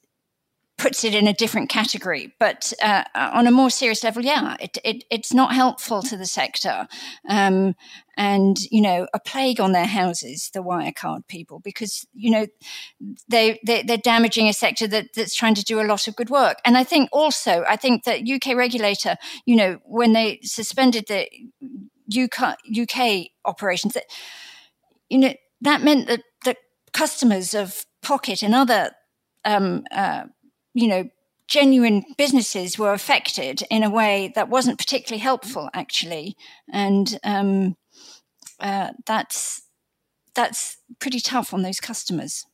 puts 0.84 1.02
it 1.02 1.14
in 1.14 1.26
a 1.26 1.32
different 1.32 1.70
category. 1.70 2.34
But 2.38 2.74
uh, 2.82 3.04
on 3.14 3.46
a 3.46 3.50
more 3.50 3.70
serious 3.70 4.04
level, 4.04 4.22
yeah, 4.22 4.58
it, 4.60 4.76
it, 4.84 5.04
it's 5.10 5.32
not 5.32 5.54
helpful 5.54 6.02
to 6.02 6.14
the 6.14 6.26
sector. 6.26 6.86
Um, 7.26 7.74
and, 8.18 8.58
you 8.70 8.82
know, 8.82 9.08
a 9.14 9.18
plague 9.18 9.60
on 9.60 9.72
their 9.72 9.86
houses, 9.86 10.50
the 10.52 10.62
Wirecard 10.62 11.26
people, 11.26 11.58
because, 11.60 12.06
you 12.12 12.30
know, 12.30 12.46
they, 13.30 13.58
they, 13.64 13.82
they're 13.82 13.96
damaging 13.96 14.46
a 14.46 14.52
sector 14.52 14.86
that, 14.88 15.06
that's 15.16 15.34
trying 15.34 15.54
to 15.54 15.64
do 15.64 15.80
a 15.80 15.88
lot 15.88 16.06
of 16.06 16.16
good 16.16 16.28
work. 16.28 16.58
And 16.66 16.76
I 16.76 16.84
think 16.84 17.08
also, 17.12 17.64
I 17.66 17.76
think 17.76 18.04
that 18.04 18.28
UK 18.28 18.54
regulator, 18.54 19.16
you 19.46 19.56
know, 19.56 19.78
when 19.86 20.12
they 20.12 20.40
suspended 20.42 21.06
the 21.08 21.26
UK, 22.14 22.58
UK 22.78 23.28
operations, 23.46 23.94
that, 23.94 24.04
you 25.08 25.16
know, 25.16 25.32
that 25.62 25.80
meant 25.80 26.08
that 26.08 26.24
the 26.44 26.56
customers 26.92 27.54
of 27.54 27.86
Pocket 28.02 28.42
and 28.42 28.54
other 28.54 28.90
um, 29.46 29.84
uh, 29.90 30.24
you 30.74 30.88
know, 30.88 31.08
genuine 31.46 32.04
businesses 32.16 32.78
were 32.78 32.92
affected 32.92 33.62
in 33.70 33.82
a 33.82 33.90
way 33.90 34.32
that 34.34 34.48
wasn't 34.48 34.78
particularly 34.78 35.20
helpful, 35.20 35.70
actually, 35.72 36.36
and 36.72 37.18
um, 37.24 37.76
uh, 38.60 38.90
that's 39.06 39.62
that's 40.34 40.78
pretty 41.00 41.20
tough 41.20 41.54
on 41.54 41.62
those 41.62 41.80
customers 41.80 42.44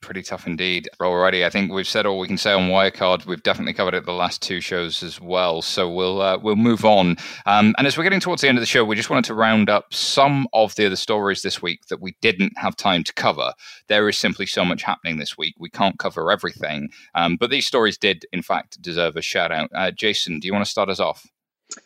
pretty 0.00 0.22
tough 0.22 0.46
indeed 0.46 0.88
already. 1.00 1.44
I 1.44 1.50
think 1.50 1.72
we've 1.72 1.86
said 1.86 2.06
all 2.06 2.18
we 2.18 2.28
can 2.28 2.38
say 2.38 2.52
on 2.52 2.68
Wirecard. 2.68 3.26
We've 3.26 3.42
definitely 3.42 3.72
covered 3.72 3.94
it 3.94 4.04
the 4.04 4.12
last 4.12 4.42
two 4.42 4.60
shows 4.60 5.02
as 5.02 5.20
well. 5.20 5.62
So 5.62 5.90
we'll 5.90 6.20
uh, 6.20 6.38
we'll 6.38 6.56
move 6.56 6.84
on. 6.84 7.16
Um, 7.46 7.74
and 7.78 7.86
as 7.86 7.96
we're 7.96 8.04
getting 8.04 8.20
towards 8.20 8.42
the 8.42 8.48
end 8.48 8.58
of 8.58 8.62
the 8.62 8.66
show, 8.66 8.84
we 8.84 8.96
just 8.96 9.10
wanted 9.10 9.24
to 9.26 9.34
round 9.34 9.68
up 9.68 9.92
some 9.92 10.46
of 10.52 10.74
the 10.76 10.86
other 10.86 10.96
stories 10.96 11.42
this 11.42 11.60
week 11.60 11.86
that 11.86 12.00
we 12.00 12.16
didn't 12.20 12.52
have 12.56 12.76
time 12.76 13.04
to 13.04 13.12
cover. 13.14 13.52
There 13.88 14.08
is 14.08 14.16
simply 14.16 14.46
so 14.46 14.64
much 14.64 14.82
happening 14.82 15.18
this 15.18 15.36
week. 15.36 15.54
We 15.58 15.70
can't 15.70 15.98
cover 15.98 16.30
everything. 16.30 16.90
Um, 17.14 17.36
but 17.36 17.50
these 17.50 17.66
stories 17.66 17.98
did, 17.98 18.24
in 18.32 18.42
fact, 18.42 18.80
deserve 18.80 19.16
a 19.16 19.22
shout 19.22 19.52
out. 19.52 19.70
Uh, 19.74 19.90
Jason, 19.90 20.40
do 20.40 20.46
you 20.46 20.52
want 20.52 20.64
to 20.64 20.70
start 20.70 20.88
us 20.88 21.00
off? 21.00 21.26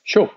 Sure. 0.05 0.31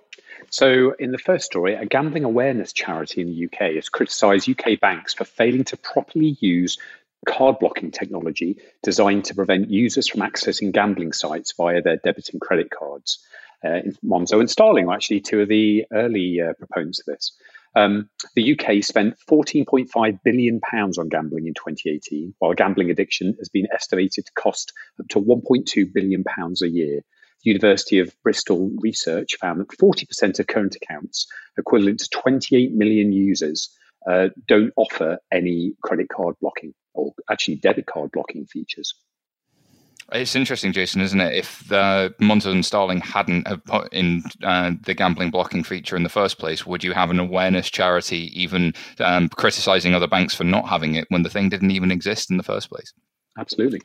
So, 0.50 0.94
in 1.00 1.12
the 1.12 1.18
first 1.18 1.46
story, 1.46 1.74
a 1.74 1.86
gambling 1.86 2.24
awareness 2.24 2.74
charity 2.74 3.22
in 3.22 3.28
the 3.28 3.46
UK 3.46 3.74
has 3.76 3.90
criticised 3.90 4.48
UK 4.48 4.80
banks 4.80 5.14
for 5.14 5.26
failing 5.26 5.64
to 5.66 5.78
properly 5.78 6.38
use 6.40 6.78
card 7.26 7.60
blocking 7.60 7.92
technology 7.92 8.58
designed 8.82 9.26
to 9.26 9.36
prevent 9.36 9.70
users 9.70 10.08
from 10.08 10.22
accessing 10.22 10.72
gambling 10.72 11.14
sites 11.14 11.54
via 11.58 11.82
their 11.82 11.98
debit 11.98 12.30
and 12.30 12.42
credit 12.42 12.70
cards. 12.70 13.20
Uh, 13.64 13.80
Monzo 14.04 14.40
and 14.40 14.50
Starling 14.50 14.88
were 14.88 14.94
actually 14.94 15.22
two 15.22 15.42
of 15.42 15.48
the 15.48 15.86
early 15.94 16.42
uh, 16.42 16.54
proponents 16.54 17.00
of 17.00 17.06
this. 17.06 17.38
Um, 17.76 18.10
the 18.36 18.54
UK 18.54 18.84
spent 18.84 19.16
14.5 19.30 20.20
billion 20.24 20.60
pounds 20.60 20.98
on 20.98 21.10
gambling 21.10 21.48
in 21.48 21.54
2018, 21.54 22.36
while 22.40 22.54
gambling 22.54 22.92
addiction 22.92 23.36
has 23.40 23.50
been 23.50 23.68
estimated 23.74 24.26
to 24.26 24.32
cost 24.34 24.74
up 25.00 25.08
to 25.10 25.20
1.2 25.20 25.92
billion 25.94 26.24
pounds 26.24 26.62
a 26.62 26.70
year. 26.70 27.02
The 27.44 27.52
University 27.52 28.00
of 28.00 28.16
Bristol 28.22 28.72
research 28.80 29.38
found 29.40 29.60
that 29.60 29.70
40% 29.70 30.40
of 30.40 30.48
current 30.48 30.76
accounts, 30.76 31.28
equivalent 31.58 32.00
to 32.02 32.10
28 32.10 32.74
million 32.74 33.12
users, 33.12 33.76
uh, 34.10 34.30
don't 34.48 34.74
offer 34.76 35.18
any 35.32 35.74
credit 35.82 36.10
card 36.10 36.36
blocking 36.42 36.74
or 36.94 37.14
actually 37.30 37.56
debit 37.56 37.86
card 37.86 38.12
blocking 38.12 38.46
features. 38.46 38.94
It's 40.12 40.36
interesting, 40.36 40.74
Jason, 40.74 41.02
isn't 41.02 41.20
it? 41.20 41.34
If 41.34 41.68
the 41.70 42.14
Monzo 42.20 42.52
and 42.52 42.66
Starling 42.66 43.00
hadn't 43.00 43.48
have 43.48 43.64
put 43.64 43.92
in 43.94 44.24
uh, 44.44 44.74
the 44.84 44.94
gambling 44.94 45.32
blocking 45.32 45.64
feature 45.64 45.96
in 45.96 46.04
the 46.04 46.10
first 46.10 46.38
place, 46.38 46.66
would 46.66 46.84
you 46.84 46.92
have 46.92 47.10
an 47.10 47.20
awareness 47.20 47.70
charity 47.70 48.30
even 48.40 48.74
um, 49.00 49.30
criticizing 49.30 49.96
other 49.96 50.08
banks 50.08 50.36
for 50.36 50.44
not 50.44 50.68
having 50.68 50.96
it 50.96 51.06
when 51.10 51.24
the 51.24 51.30
thing 51.30 51.50
didn't 51.50 51.72
even 51.72 51.90
exist 51.90 52.30
in 52.30 52.38
the 52.38 52.44
first 52.44 52.70
place? 52.70 52.94
Absolutely. 53.38 53.82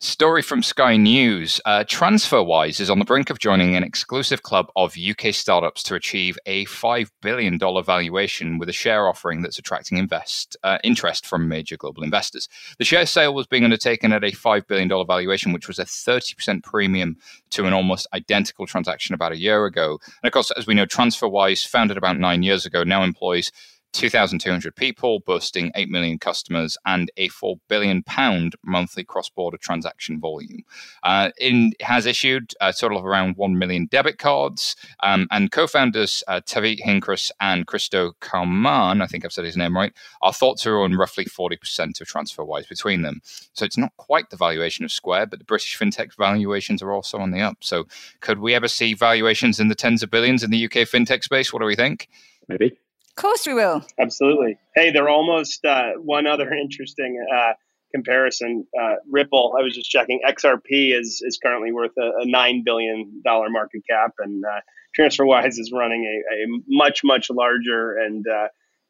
Story 0.00 0.42
from 0.42 0.62
Sky 0.62 0.98
News. 0.98 1.58
Uh, 1.64 1.82
TransferWise 1.82 2.80
is 2.80 2.90
on 2.90 2.98
the 2.98 3.04
brink 3.06 3.30
of 3.30 3.38
joining 3.38 3.74
an 3.74 3.82
exclusive 3.82 4.42
club 4.42 4.70
of 4.76 4.94
UK 4.94 5.32
startups 5.32 5.82
to 5.84 5.94
achieve 5.94 6.36
a 6.44 6.66
$5 6.66 7.08
billion 7.22 7.58
valuation 7.58 8.58
with 8.58 8.68
a 8.68 8.74
share 8.74 9.08
offering 9.08 9.40
that's 9.40 9.58
attracting 9.58 9.96
invest, 9.96 10.54
uh, 10.62 10.76
interest 10.84 11.24
from 11.24 11.48
major 11.48 11.78
global 11.78 12.02
investors. 12.02 12.46
The 12.76 12.84
share 12.84 13.06
sale 13.06 13.32
was 13.32 13.46
being 13.46 13.64
undertaken 13.64 14.12
at 14.12 14.22
a 14.22 14.32
$5 14.32 14.66
billion 14.66 14.90
valuation, 15.06 15.54
which 15.54 15.66
was 15.66 15.78
a 15.78 15.86
30% 15.86 16.62
premium 16.62 17.16
to 17.50 17.64
an 17.64 17.72
almost 17.72 18.06
identical 18.12 18.66
transaction 18.66 19.14
about 19.14 19.32
a 19.32 19.40
year 19.40 19.64
ago. 19.64 19.98
And 20.22 20.28
of 20.28 20.32
course, 20.32 20.50
as 20.58 20.66
we 20.66 20.74
know, 20.74 20.84
TransferWise, 20.84 21.66
founded 21.66 21.96
about 21.96 22.18
nine 22.18 22.42
years 22.42 22.66
ago, 22.66 22.84
now 22.84 23.02
employs 23.02 23.50
2,200 23.92 24.74
people, 24.76 25.20
boasting 25.20 25.72
8 25.74 25.88
million 25.88 26.18
customers, 26.18 26.76
and 26.84 27.10
a 27.16 27.28
4 27.28 27.56
billion 27.68 28.02
pound 28.02 28.54
monthly 28.64 29.04
cross 29.04 29.28
border 29.30 29.56
transaction 29.56 30.20
volume. 30.20 30.62
Uh, 31.02 31.30
it 31.38 31.74
has 31.82 32.06
issued 32.06 32.52
a 32.60 32.72
total 32.72 32.98
of 32.98 33.06
around 33.06 33.36
1 33.36 33.58
million 33.58 33.86
debit 33.90 34.18
cards, 34.18 34.76
um, 35.02 35.26
and 35.30 35.50
co 35.50 35.66
founders 35.66 36.22
uh, 36.28 36.40
Tariq 36.40 36.80
Hinchrus 36.80 37.30
and 37.40 37.66
Christo 37.66 38.12
Kalman, 38.20 39.00
I 39.00 39.06
think 39.06 39.24
I've 39.24 39.32
said 39.32 39.44
his 39.44 39.56
name 39.56 39.76
right, 39.76 39.92
are 40.22 40.32
thought 40.32 40.58
to 40.58 40.70
own 40.70 40.96
roughly 40.96 41.24
40% 41.24 42.00
of 42.00 42.06
TransferWise 42.06 42.68
between 42.68 43.02
them. 43.02 43.20
So 43.52 43.64
it's 43.64 43.78
not 43.78 43.96
quite 43.96 44.30
the 44.30 44.36
valuation 44.36 44.84
of 44.84 44.92
Square, 44.92 45.26
but 45.26 45.38
the 45.38 45.44
British 45.44 45.78
fintech 45.78 46.14
valuations 46.16 46.82
are 46.82 46.92
also 46.92 47.18
on 47.18 47.30
the 47.30 47.40
up. 47.40 47.58
So 47.60 47.84
could 48.20 48.38
we 48.38 48.54
ever 48.54 48.68
see 48.68 48.94
valuations 48.94 49.60
in 49.60 49.68
the 49.68 49.74
tens 49.74 50.02
of 50.02 50.10
billions 50.10 50.42
in 50.42 50.50
the 50.50 50.64
UK 50.64 50.86
fintech 50.86 51.22
space? 51.22 51.52
What 51.52 51.60
do 51.60 51.66
we 51.66 51.76
think? 51.76 52.08
Maybe. 52.48 52.76
Of 53.16 53.22
course 53.22 53.46
we 53.46 53.54
will. 53.54 53.82
Absolutely. 53.98 54.58
Hey, 54.74 54.90
they're 54.90 55.08
almost 55.08 55.64
uh, 55.64 55.92
one 55.94 56.26
other 56.26 56.52
interesting 56.62 57.24
uh, 57.34 57.54
comparison. 57.94 58.66
Uh, 58.78 58.96
Ripple, 59.10 59.54
I 59.58 59.62
was 59.62 59.74
just 59.74 59.90
checking. 59.90 60.20
XRP 60.26 60.98
is 60.98 61.22
is 61.24 61.38
currently 61.42 61.72
worth 61.72 61.96
a, 61.98 62.22
a 62.22 62.26
nine 62.26 62.62
billion 62.64 63.22
dollar 63.24 63.48
market 63.48 63.82
cap, 63.88 64.12
and 64.18 64.44
uh, 64.44 64.60
TransferWise 64.98 65.58
is 65.58 65.72
running 65.72 66.04
a, 66.04 66.34
a, 66.34 66.62
much 66.68 67.02
much 67.04 67.30
larger 67.30 67.96
and 67.96 68.26
uh, 68.28 68.48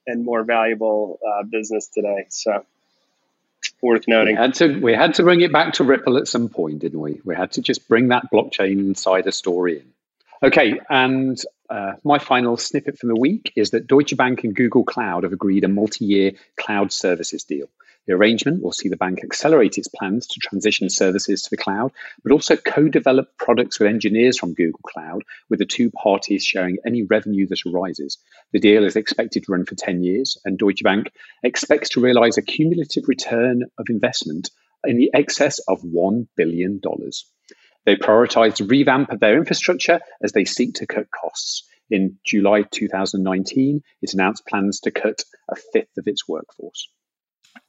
and 0.09 0.25
more 0.25 0.43
valuable 0.43 1.21
uh, 1.27 1.45
business 1.45 1.89
today. 1.89 2.27
So 2.29 2.65
worth 3.81 4.09
noting. 4.09 4.35
We 4.35 4.43
had 4.43 4.55
to 4.55 4.81
we 4.81 4.93
had 4.93 5.15
to 5.15 5.23
bring 5.23 5.41
it 5.41 5.53
back 5.53 5.75
to 5.75 5.85
Ripple 5.85 6.17
at 6.19 6.27
some 6.27 6.49
point, 6.49 6.81
didn't 6.81 7.01
we? 7.01 7.21
We 7.25 7.37
had 7.37 7.53
to 7.53 7.63
just 7.63 7.89
bring 7.89 8.09
that 8.09 8.31
blockchain 8.33 8.79
insider 8.81 9.31
story 9.31 9.79
in. 9.79 9.93
Okay, 10.43 10.81
and 10.91 11.41
uh, 11.69 11.93
my 12.05 12.19
final 12.19 12.57
snippet 12.57 12.99
from 12.99 13.09
the 13.09 13.21
week 13.21 13.53
is 13.57 13.71
that 13.71 13.87
Deutsche 13.87 14.17
Bank 14.17 14.45
and 14.45 14.55
Google 14.55 14.85
Cloud 14.85 15.25
have 15.25 15.33
agreed 15.33 15.65
a 15.65 15.69
multi 15.69 16.05
year 16.05 16.33
cloud 16.57 16.93
services 16.93 17.45
deal. 17.45 17.67
The 18.07 18.15
arrangement 18.15 18.63
will 18.63 18.73
see 18.73 18.89
the 18.89 18.97
bank 18.97 19.25
accelerate 19.25 19.79
its 19.79 19.89
plans 19.89 20.29
to 20.29 20.41
transition 20.41 20.89
services 20.89 21.43
to 21.43 21.51
the 21.51 21.57
cloud, 21.57 21.91
but 22.23 22.33
also 22.33 22.57
co 22.57 22.89
develop 22.89 23.37
products 23.37 23.81
with 23.81 23.89
engineers 23.89 24.39
from 24.39 24.55
Google 24.55 24.81
Cloud, 24.85 25.25
with 25.51 25.59
the 25.59 25.67
two 25.67 25.91
parties 25.91 26.45
sharing 26.45 26.79
any 26.87 27.03
revenue 27.03 27.49
that 27.49 27.67
arises. 27.67 28.19
The 28.53 28.61
deal 28.61 28.85
is 28.85 28.95
expected 28.95 29.43
to 29.45 29.53
run 29.53 29.65
for 29.65 29.75
10 29.75 30.05
years, 30.05 30.39
and 30.45 30.57
Deutsche 30.57 30.85
Bank 30.85 31.11
expects 31.43 31.89
to 31.91 32.01
realize 32.01 32.39
a 32.39 32.43
cumulative 32.43 33.09
return 33.09 33.65
of 33.77 33.87
investment 33.91 34.51
in 34.85 34.99
the 34.99 35.11
excess 35.13 35.59
of 35.67 35.83
$1 35.83 36.29
billion. 36.37 36.81
They 37.87 37.95
prioritized 37.97 38.69
revamp 38.69 39.11
of 39.11 39.21
their 39.21 39.39
infrastructure 39.39 40.01
as 40.23 40.33
they 40.33 40.45
seek 40.45 40.75
to 40.75 40.87
cut 40.87 41.07
costs. 41.11 41.63
In 41.89 42.19
July 42.27 42.63
2019, 42.63 43.81
it 44.03 44.13
announced 44.13 44.45
plans 44.47 44.81
to 44.81 44.91
cut 44.91 45.23
a 45.49 45.55
fifth 45.55 45.97
of 45.97 46.09
its 46.09 46.29
workforce. 46.29 46.89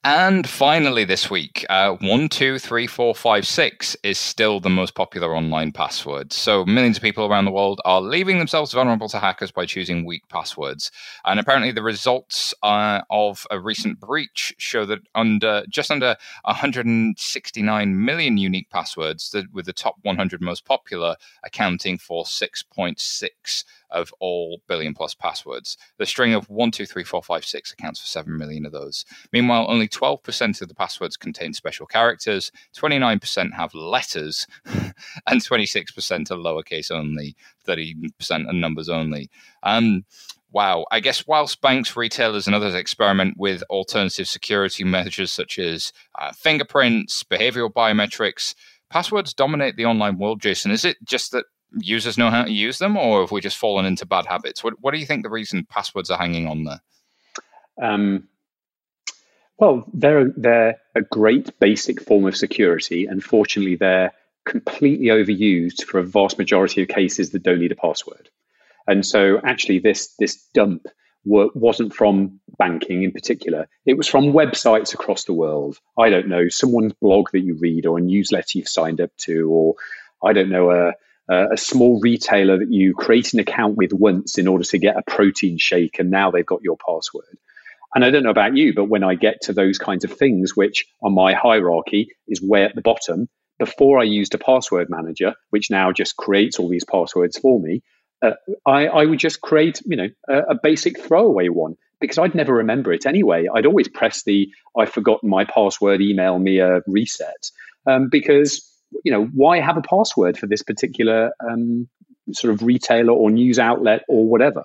And 0.09 0.47
finally, 0.47 1.03
this 1.03 1.29
week, 1.29 1.65
uh, 1.69 1.97
one, 1.99 2.29
two, 2.29 2.59
three, 2.59 2.87
four, 2.87 3.13
five, 3.13 3.45
six 3.45 3.93
is 4.03 4.17
still 4.17 4.61
the 4.61 4.69
most 4.69 4.95
popular 4.95 5.35
online 5.35 5.73
password. 5.73 6.31
So 6.31 6.63
millions 6.63 6.95
of 6.95 7.03
people 7.03 7.25
around 7.25 7.43
the 7.43 7.51
world 7.51 7.81
are 7.83 7.99
leaving 7.99 8.39
themselves 8.39 8.71
vulnerable 8.71 9.09
to 9.09 9.19
hackers 9.19 9.51
by 9.51 9.65
choosing 9.65 10.05
weak 10.05 10.25
passwords. 10.29 10.91
And 11.25 11.41
apparently, 11.41 11.73
the 11.73 11.83
results 11.83 12.53
uh, 12.63 13.01
of 13.09 13.45
a 13.51 13.59
recent 13.59 13.99
breach 13.99 14.55
show 14.57 14.85
that 14.85 14.99
under 15.13 15.65
just 15.67 15.91
under 15.91 16.15
169 16.43 18.05
million 18.05 18.37
unique 18.37 18.69
passwords, 18.69 19.35
with 19.51 19.65
the 19.65 19.73
top 19.73 19.95
100 20.03 20.39
most 20.39 20.63
popular 20.63 21.17
accounting 21.43 21.97
for 21.97 22.23
6.6 22.23 23.63
of 23.89 24.13
all 24.19 24.61
billion 24.67 24.93
plus 24.93 25.13
passwords. 25.13 25.77
The 25.97 26.05
string 26.05 26.33
of 26.33 26.49
1, 26.49 26.71
2, 26.71 26.85
3, 26.85 27.03
4, 27.03 27.23
5, 27.23 27.45
6 27.45 27.73
accounts 27.73 27.99
for 27.99 28.07
7 28.07 28.37
million 28.37 28.65
of 28.65 28.71
those. 28.71 29.05
Meanwhile, 29.31 29.65
only 29.69 29.87
12% 29.87 30.61
of 30.61 30.67
the 30.67 30.75
passwords 30.75 31.17
contain 31.17 31.53
special 31.53 31.85
characters, 31.85 32.51
29% 32.75 33.53
have 33.53 33.73
letters, 33.73 34.47
and 34.65 35.41
26% 35.41 36.31
are 36.31 36.35
lowercase 36.35 36.91
only, 36.91 37.35
30% 37.67 38.49
are 38.49 38.53
numbers 38.53 38.89
only. 38.89 39.29
Um, 39.63 40.05
wow. 40.51 40.85
I 40.91 40.99
guess 40.99 41.27
whilst 41.27 41.61
banks, 41.61 41.95
retailers, 41.95 42.47
and 42.47 42.55
others 42.55 42.75
experiment 42.75 43.35
with 43.37 43.63
alternative 43.69 44.27
security 44.27 44.83
measures 44.83 45.31
such 45.31 45.59
as 45.59 45.91
uh, 46.19 46.31
fingerprints, 46.33 47.23
behavioral 47.23 47.71
biometrics, 47.71 48.55
passwords 48.89 49.33
dominate 49.33 49.75
the 49.75 49.85
online 49.85 50.17
world, 50.17 50.41
Jason. 50.41 50.71
Is 50.71 50.85
it 50.85 50.97
just 51.03 51.31
that 51.31 51.45
users 51.79 52.17
know 52.17 52.29
how 52.29 52.43
to 52.43 52.51
use 52.51 52.77
them, 52.77 52.97
or 52.97 53.21
have 53.21 53.31
we 53.31 53.41
just 53.41 53.57
fallen 53.57 53.85
into 53.85 54.05
bad 54.05 54.25
habits? 54.25 54.63
What 54.63 54.75
What 54.81 54.93
do 54.93 54.99
you 54.99 55.05
think 55.05 55.23
the 55.23 55.29
reason 55.29 55.65
passwords 55.69 56.09
are 56.09 56.17
hanging 56.17 56.47
on 56.47 56.63
there? 56.63 56.81
Um, 57.81 58.27
well, 59.57 59.85
they're 59.93 60.31
they're 60.35 60.77
a 60.95 61.01
great 61.01 61.59
basic 61.59 62.01
form 62.01 62.25
of 62.25 62.37
security. 62.37 63.05
Unfortunately, 63.05 63.75
they're 63.75 64.13
completely 64.45 65.07
overused 65.07 65.83
for 65.83 65.99
a 65.99 66.03
vast 66.03 66.37
majority 66.37 66.81
of 66.81 66.87
cases 66.87 67.31
that 67.31 67.43
don't 67.43 67.59
need 67.59 67.71
a 67.71 67.75
password. 67.75 68.29
And 68.87 69.05
so, 69.05 69.39
actually, 69.43 69.79
this 69.79 70.15
this 70.19 70.47
dump 70.53 70.87
wasn't 71.25 71.93
from 71.93 72.39
banking 72.57 73.03
in 73.03 73.11
particular. 73.11 73.67
It 73.85 73.97
was 73.97 74.07
from 74.07 74.31
websites 74.31 74.93
across 74.93 75.25
the 75.25 75.33
world. 75.33 75.77
I 75.97 76.09
don't 76.09 76.29
know, 76.29 76.47
someone's 76.47 76.93
blog 76.93 77.31
that 77.31 77.41
you 77.41 77.55
read, 77.55 77.85
or 77.85 77.97
a 77.97 78.01
newsletter 78.01 78.57
you've 78.57 78.69
signed 78.69 79.01
up 79.01 79.11
to, 79.17 79.49
or 79.49 79.75
I 80.23 80.31
don't 80.31 80.49
know, 80.49 80.71
a 80.71 80.93
uh, 81.29 81.47
a 81.53 81.57
small 81.57 81.99
retailer 82.01 82.57
that 82.57 82.71
you 82.71 82.93
create 82.93 83.33
an 83.33 83.39
account 83.39 83.75
with 83.75 83.93
once 83.93 84.37
in 84.37 84.47
order 84.47 84.63
to 84.63 84.77
get 84.77 84.97
a 84.97 85.03
protein 85.03 85.57
shake, 85.57 85.99
and 85.99 86.09
now 86.09 86.31
they've 86.31 86.45
got 86.45 86.63
your 86.63 86.77
password. 86.77 87.37
And 87.93 88.03
I 88.03 88.11
don't 88.11 88.23
know 88.23 88.29
about 88.29 88.55
you, 88.55 88.73
but 88.73 88.85
when 88.85 89.03
I 89.03 89.15
get 89.15 89.41
to 89.43 89.53
those 89.53 89.77
kinds 89.77 90.03
of 90.03 90.11
things, 90.11 90.55
which 90.55 90.85
on 91.01 91.13
my 91.13 91.33
hierarchy 91.33 92.09
is 92.27 92.41
way 92.41 92.63
at 92.63 92.75
the 92.75 92.81
bottom, 92.81 93.27
before 93.59 93.99
I 93.99 94.03
used 94.03 94.35
a 94.35 94.37
password 94.37 94.89
manager, 94.89 95.33
which 95.49 95.71
now 95.71 95.91
just 95.91 96.15
creates 96.15 96.59
all 96.59 96.69
these 96.69 96.83
passwords 96.83 97.37
for 97.37 97.59
me, 97.59 97.81
uh, 98.21 98.31
I, 98.65 98.87
I, 98.87 99.05
would 99.05 99.19
just 99.19 99.41
create, 99.41 99.81
you 99.85 99.95
know, 99.95 100.09
a, 100.27 100.37
a, 100.37 100.55
basic 100.61 100.99
throwaway 100.99 101.49
one 101.49 101.75
because 101.99 102.17
I'd 102.17 102.33
never 102.35 102.55
remember 102.55 102.91
it 102.91 103.05
anyway. 103.05 103.47
I'd 103.53 103.65
always 103.67 103.87
press 103.87 104.23
the 104.23 104.49
"I've 104.77 104.89
forgotten 104.89 105.29
my 105.29 105.45
password," 105.45 106.01
email 106.01 106.37
me 106.39 106.59
a 106.59 106.81
reset 106.87 107.51
um, 107.85 108.09
because 108.09 108.67
you 109.03 109.11
know 109.11 109.25
why 109.25 109.59
have 109.59 109.77
a 109.77 109.81
password 109.81 110.37
for 110.37 110.47
this 110.47 110.63
particular 110.63 111.31
um, 111.47 111.87
sort 112.33 112.53
of 112.53 112.63
retailer 112.63 113.13
or 113.13 113.29
news 113.29 113.59
outlet 113.59 114.03
or 114.07 114.27
whatever. 114.27 114.63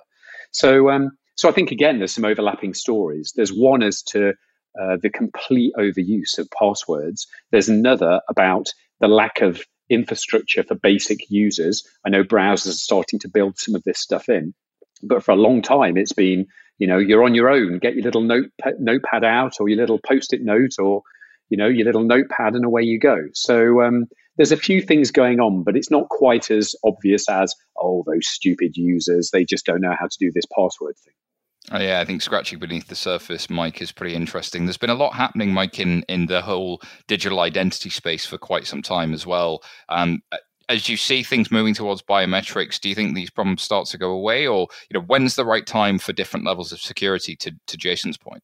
So, 0.51 0.89
um, 0.89 1.11
so 1.35 1.49
I 1.49 1.51
think 1.51 1.71
again, 1.71 1.97
there's 1.97 2.13
some 2.13 2.25
overlapping 2.25 2.73
stories. 2.73 3.33
There's 3.35 3.51
one 3.51 3.83
as 3.83 4.03
to 4.03 4.33
uh, 4.79 4.97
the 5.01 5.09
complete 5.09 5.73
overuse 5.77 6.37
of 6.37 6.49
passwords. 6.57 7.27
There's 7.51 7.69
another 7.69 8.21
about 8.29 8.67
the 8.99 9.07
lack 9.07 9.41
of 9.41 9.61
infrastructure 9.89 10.63
for 10.63 10.75
basic 10.75 11.29
users. 11.29 11.85
I 12.05 12.09
know 12.09 12.23
browsers 12.23 12.69
are 12.69 12.71
starting 12.71 13.19
to 13.19 13.29
build 13.29 13.57
some 13.57 13.75
of 13.75 13.83
this 13.83 13.99
stuff 13.99 14.29
in, 14.29 14.53
but 15.01 15.23
for 15.23 15.31
a 15.31 15.35
long 15.35 15.61
time 15.61 15.97
it's 15.97 16.13
been, 16.13 16.47
you 16.77 16.87
know, 16.87 16.97
you're 16.97 17.23
on 17.23 17.35
your 17.35 17.49
own. 17.49 17.79
Get 17.79 17.95
your 17.95 18.03
little 18.03 18.21
note, 18.21 18.49
notepad 18.79 19.23
out, 19.23 19.57
or 19.59 19.69
your 19.69 19.77
little 19.77 19.99
post-it 19.99 20.41
note, 20.41 20.79
or 20.79 21.03
you 21.49 21.57
know, 21.57 21.67
your 21.67 21.85
little 21.85 22.03
notepad, 22.03 22.55
and 22.55 22.65
away 22.65 22.81
you 22.83 22.99
go. 22.99 23.17
So 23.33 23.81
um, 23.81 24.05
there's 24.37 24.51
a 24.51 24.57
few 24.57 24.81
things 24.81 25.11
going 25.11 25.39
on, 25.39 25.63
but 25.63 25.75
it's 25.75 25.91
not 25.91 26.09
quite 26.09 26.49
as 26.49 26.75
obvious 26.83 27.29
as 27.29 27.53
oh, 27.77 28.03
those 28.07 28.27
stupid 28.27 28.77
users, 28.77 29.29
they 29.31 29.45
just 29.45 29.65
don't 29.65 29.81
know 29.81 29.95
how 29.99 30.07
to 30.07 30.17
do 30.19 30.31
this 30.31 30.45
password 30.45 30.95
thing. 31.03 31.13
Oh, 31.71 31.79
yeah, 31.79 32.01
I 32.01 32.05
think 32.05 32.21
scratching 32.21 32.59
beneath 32.59 32.87
the 32.87 32.95
surface, 32.95 33.49
Mike, 33.49 33.81
is 33.81 33.91
pretty 33.91 34.15
interesting. 34.15 34.65
There's 34.65 34.77
been 34.77 34.89
a 34.89 34.95
lot 34.95 35.13
happening, 35.13 35.53
Mike, 35.53 35.79
in, 35.79 36.03
in 36.09 36.25
the 36.25 36.41
whole 36.41 36.81
digital 37.07 37.39
identity 37.39 37.89
space 37.89 38.25
for 38.25 38.37
quite 38.37 38.67
some 38.67 38.81
time 38.81 39.13
as 39.13 39.25
well. 39.25 39.63
Um, 39.87 40.21
as 40.67 40.89
you 40.89 40.97
see 40.97 41.23
things 41.23 41.51
moving 41.51 41.73
towards 41.73 42.01
biometrics, 42.01 42.81
do 42.81 42.89
you 42.89 42.95
think 42.95 43.15
these 43.15 43.29
problems 43.29 43.61
start 43.61 43.87
to 43.87 43.97
go 43.97 44.11
away, 44.11 44.45
or 44.45 44.67
you 44.89 44.99
know, 44.99 45.05
when's 45.05 45.35
the 45.35 45.45
right 45.45 45.65
time 45.65 45.99
for 45.99 46.11
different 46.11 46.45
levels 46.45 46.71
of 46.71 46.79
security? 46.79 47.35
To 47.37 47.51
to 47.67 47.77
Jason's 47.77 48.17
point. 48.17 48.43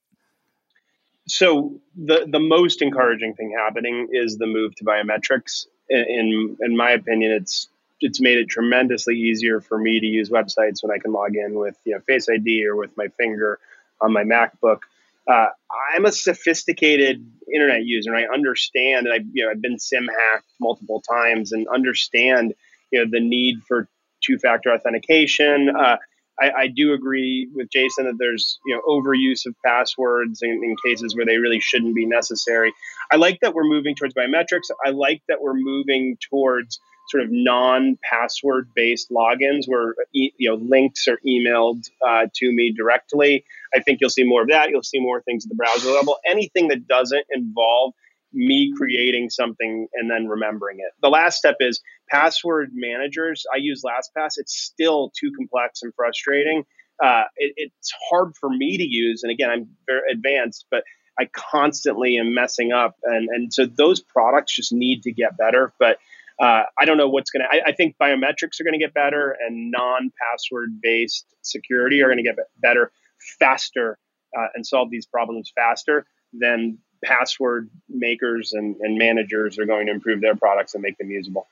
So 1.30 1.80
the 1.96 2.26
the 2.28 2.40
most 2.40 2.82
encouraging 2.82 3.36
thing 3.36 3.54
happening 3.56 4.10
is 4.12 4.38
the 4.38 4.48
move 4.48 4.76
to 4.76 4.84
biometrics. 4.84 5.68
In 5.90 6.58
in 6.60 6.76
my 6.76 6.92
opinion, 6.92 7.32
it's 7.32 7.68
it's 8.02 8.20
made 8.20 8.38
it 8.38 8.48
tremendously 8.48 9.16
easier 9.16 9.62
for 9.62 9.78
me 9.78 10.00
to 10.00 10.06
use 10.06 10.30
websites 10.30 10.82
when 10.82 10.92
I 10.92 11.00
can 11.00 11.12
log 11.12 11.36
in 11.36 11.56
with 11.56 11.78
you 11.86 11.94
know 11.94 12.00
Face 12.02 12.28
ID 12.30 12.66
or 12.66 12.76
with 12.76 12.96
my 12.98 13.08
finger 13.10 13.60
on 14.02 14.14
my 14.14 14.24
MacBook. 14.24 14.80
Uh, 15.28 15.48
I'm 15.94 16.06
a 16.06 16.12
sophisticated 16.12 17.24
internet 17.54 17.86
user, 17.86 18.14
and 18.14 18.26
I 18.26 18.34
understand. 18.34 19.06
And 19.08 19.14
I 19.14 19.26
you 19.32 19.46
know 19.46 19.52
I've 19.52 19.62
been 19.62 19.78
SIM 19.78 20.08
hacked 20.08 20.52
multiple 20.60 21.02
times, 21.02 21.52
and 21.52 21.68
understand 21.68 22.56
you 22.92 23.00
know 23.00 23.10
the 23.10 23.20
need 23.20 23.62
for 23.68 23.88
two-factor 24.22 24.74
authentication. 24.74 25.70
Uh, 25.70 25.98
I, 26.42 26.52
I, 26.52 26.68
do 26.68 26.94
agree 26.94 27.50
with 27.54 27.70
Jason 27.70 28.06
that 28.06 28.18
there's 28.18 28.60
you 28.66 28.76
know 28.76 28.82
overuse 28.88 29.46
of 29.46 29.56
passwords 29.66 30.42
in, 30.42 30.52
in, 30.64 30.76
cases 30.86 31.16
where 31.16 31.26
they 31.26 31.38
really 31.38 31.60
shouldn't 31.60 31.96
be 31.96 32.06
necessary. 32.06 32.74
I 33.12 33.18
like 33.18 33.40
that 33.42 33.54
we're 33.54 33.66
moving 33.66 33.96
towards 33.96 34.14
biometrics. 34.14 34.70
I 34.86 34.90
like 34.90 35.22
that 35.28 35.42
we're 35.42 35.54
moving 35.54 36.18
towards 36.30 36.80
sort 37.10 37.24
of 37.24 37.32
non-password 37.32 38.70
based 38.76 39.10
logins 39.10 39.68
where 39.68 39.96
you 40.12 40.32
know 40.50 40.56
links 40.56 41.08
are 41.08 41.20
emailed 41.26 41.90
uh, 42.06 42.28
to 42.36 42.52
me 42.52 42.72
directly. 42.72 43.44
I 43.74 43.80
think 43.80 44.00
you'll 44.00 44.10
see 44.10 44.24
more 44.24 44.44
of 44.44 44.50
that. 44.50 44.70
You'll 44.70 44.84
see 44.84 45.00
more 45.00 45.22
things 45.22 45.46
at 45.46 45.50
the 45.50 45.56
browser 45.56 45.92
level. 45.92 46.18
Anything 46.26 46.68
that 46.70 46.88
doesn't 46.88 47.26
involve 47.32 47.94
me 48.34 48.72
creating 48.78 49.30
something 49.30 49.88
and 49.94 50.10
then 50.10 50.28
remembering 50.28 50.78
it. 50.80 50.92
The 51.02 51.10
last 51.10 51.38
step 51.38 51.56
is 51.60 51.82
password 52.10 52.72
managers. 52.74 53.46
I 53.54 53.58
use 53.58 53.84
LastPass. 53.84 54.34
It's 54.38 54.56
still 54.56 55.12
too 55.20 55.32
complex 55.36 55.82
and 55.82 55.94
frustrating. 55.96 56.64
Uh, 57.04 57.24
it, 57.38 57.54
it's 57.56 57.94
hard 58.10 58.34
for 58.40 58.50
me 58.50 58.78
to 58.78 58.84
use, 58.84 59.24
and 59.24 59.32
again, 59.32 59.50
I'm 59.50 59.70
very 59.88 60.02
advanced, 60.12 60.66
but 60.70 60.84
I 61.20 61.30
constantly 61.34 62.18
am 62.18 62.34
messing 62.34 62.72
up, 62.72 62.96
and 63.04 63.30
and 63.30 63.54
so 63.54 63.66
those 63.66 64.02
products 64.02 64.56
just 64.56 64.74
need 64.74 65.04
to 65.04 65.12
get 65.12 65.38
better. 65.38 65.74
But 65.80 65.98
uh, 66.42 66.64
I 66.78 66.86
don't 66.86 66.98
know 66.98 67.10
what's 67.10 67.30
going 67.32 67.46
to. 67.50 67.62
I 67.66 67.74
think 67.74 67.96
biometrics 68.02 68.60
are 68.60 68.64
going 68.64 68.78
to 68.78 68.86
get 68.86 68.94
better, 68.94 69.36
and 69.46 69.72
non-password 69.72 70.80
based 70.82 71.26
security 71.42 72.02
are 72.02 72.08
going 72.08 72.18
to 72.18 72.24
get 72.24 72.36
better 72.62 72.92
faster 73.40 73.98
uh, 74.38 74.48
and 74.54 74.66
solve 74.66 74.90
these 74.90 75.06
problems 75.06 75.52
faster 75.56 76.06
than 76.34 76.78
password 77.04 77.70
makers 77.88 78.54
and, 78.54 78.76
and 78.78 78.98
managers 78.98 79.58
are 79.60 79.66
going 79.66 79.88
to 79.88 79.92
improve 79.92 80.22
their 80.22 80.36
products 80.36 80.74
and 80.74 80.82
make 80.82 80.98
them 80.98 81.10
usable. 81.10 81.48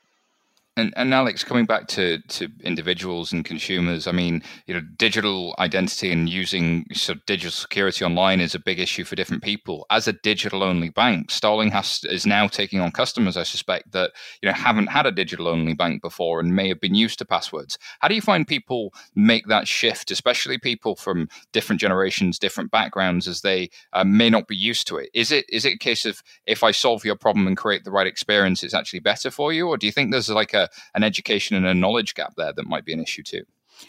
And, 0.78 0.94
and 0.96 1.12
Alex, 1.12 1.42
coming 1.42 1.66
back 1.66 1.88
to, 1.88 2.18
to 2.20 2.48
individuals 2.62 3.32
and 3.32 3.44
consumers, 3.44 4.06
I 4.06 4.12
mean, 4.12 4.44
you 4.66 4.74
know, 4.74 4.80
digital 4.96 5.56
identity 5.58 6.12
and 6.12 6.28
using 6.28 6.86
sort 6.92 7.18
of 7.18 7.26
digital 7.26 7.50
security 7.50 8.04
online 8.04 8.38
is 8.38 8.54
a 8.54 8.60
big 8.60 8.78
issue 8.78 9.02
for 9.02 9.16
different 9.16 9.42
people. 9.42 9.86
As 9.90 10.06
a 10.06 10.12
digital-only 10.12 10.90
bank, 10.90 11.32
Starling 11.32 11.72
has 11.72 12.04
is 12.04 12.26
now 12.26 12.46
taking 12.46 12.78
on 12.78 12.92
customers, 12.92 13.36
I 13.36 13.42
suspect, 13.42 13.90
that 13.90 14.12
you 14.40 14.48
know 14.48 14.52
haven't 14.52 14.86
had 14.86 15.04
a 15.04 15.10
digital-only 15.10 15.74
bank 15.74 16.00
before 16.00 16.38
and 16.38 16.54
may 16.54 16.68
have 16.68 16.80
been 16.80 16.94
used 16.94 17.18
to 17.18 17.24
passwords. 17.24 17.76
How 17.98 18.06
do 18.06 18.14
you 18.14 18.22
find 18.22 18.46
people 18.46 18.94
make 19.16 19.48
that 19.48 19.66
shift, 19.66 20.12
especially 20.12 20.58
people 20.58 20.94
from 20.94 21.28
different 21.52 21.80
generations, 21.80 22.38
different 22.38 22.70
backgrounds, 22.70 23.26
as 23.26 23.40
they 23.40 23.70
uh, 23.94 24.04
may 24.04 24.30
not 24.30 24.46
be 24.46 24.56
used 24.56 24.86
to 24.86 24.98
it? 24.98 25.10
Is 25.12 25.32
it 25.32 25.44
is 25.48 25.64
it 25.64 25.74
a 25.74 25.78
case 25.78 26.04
of 26.04 26.22
if 26.46 26.62
I 26.62 26.70
solve 26.70 27.04
your 27.04 27.16
problem 27.16 27.48
and 27.48 27.56
create 27.56 27.82
the 27.82 27.90
right 27.90 28.06
experience, 28.06 28.62
it's 28.62 28.74
actually 28.74 29.00
better 29.00 29.32
for 29.32 29.52
you, 29.52 29.66
or 29.66 29.76
do 29.76 29.86
you 29.86 29.92
think 29.92 30.12
there's 30.12 30.30
like 30.30 30.54
a 30.54 30.67
an 30.94 31.02
education 31.02 31.56
and 31.56 31.66
a 31.66 31.74
knowledge 31.74 32.14
gap 32.14 32.34
there 32.36 32.52
that 32.52 32.66
might 32.66 32.84
be 32.84 32.92
an 32.92 33.00
issue 33.00 33.22
too. 33.22 33.44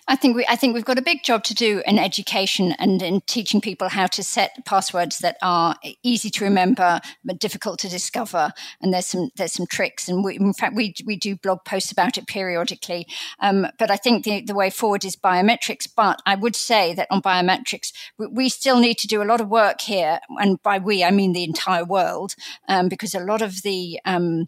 I 0.07 0.15
think 0.15 0.35
we 0.35 0.45
I 0.47 0.55
think 0.55 0.73
we've 0.73 0.85
got 0.85 0.97
a 0.97 1.03
big 1.03 1.23
job 1.23 1.43
to 1.45 1.53
do 1.53 1.81
in 1.85 1.99
education 1.99 2.73
and 2.73 3.01
in 3.01 3.21
teaching 3.21 3.61
people 3.61 3.89
how 3.89 4.07
to 4.07 4.23
set 4.23 4.65
passwords 4.65 5.19
that 5.19 5.37
are 5.41 5.75
easy 6.03 6.29
to 6.31 6.43
remember 6.43 6.99
but 7.23 7.39
difficult 7.39 7.79
to 7.79 7.89
discover. 7.89 8.51
And 8.81 8.93
there's 8.93 9.07
some 9.07 9.29
there's 9.35 9.53
some 9.53 9.67
tricks, 9.67 10.07
and 10.07 10.23
we, 10.23 10.35
in 10.37 10.53
fact 10.53 10.75
we 10.75 10.93
we 11.05 11.15
do 11.15 11.35
blog 11.35 11.59
posts 11.65 11.91
about 11.91 12.17
it 12.17 12.27
periodically. 12.27 13.07
Um, 13.39 13.67
but 13.77 13.91
I 13.91 13.97
think 13.97 14.23
the 14.23 14.41
the 14.41 14.55
way 14.55 14.69
forward 14.69 15.05
is 15.05 15.15
biometrics. 15.15 15.87
But 15.95 16.21
I 16.25 16.35
would 16.35 16.55
say 16.55 16.93
that 16.93 17.07
on 17.11 17.21
biometrics 17.21 17.91
we, 18.17 18.27
we 18.27 18.49
still 18.49 18.79
need 18.79 18.97
to 18.99 19.07
do 19.07 19.21
a 19.21 19.25
lot 19.25 19.41
of 19.41 19.49
work 19.49 19.81
here, 19.81 20.19
and 20.39 20.61
by 20.63 20.77
we 20.77 21.03
I 21.03 21.11
mean 21.11 21.33
the 21.33 21.43
entire 21.43 21.85
world, 21.85 22.35
um, 22.67 22.89
because 22.89 23.13
a 23.13 23.19
lot 23.19 23.41
of 23.41 23.61
the 23.63 23.99
um, 24.05 24.47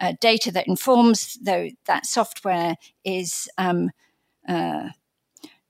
uh, 0.00 0.14
data 0.20 0.52
that 0.52 0.68
informs 0.68 1.38
though 1.42 1.68
that 1.86 2.06
software 2.06 2.76
is 3.04 3.48
um, 3.58 3.90
uh, 4.50 4.90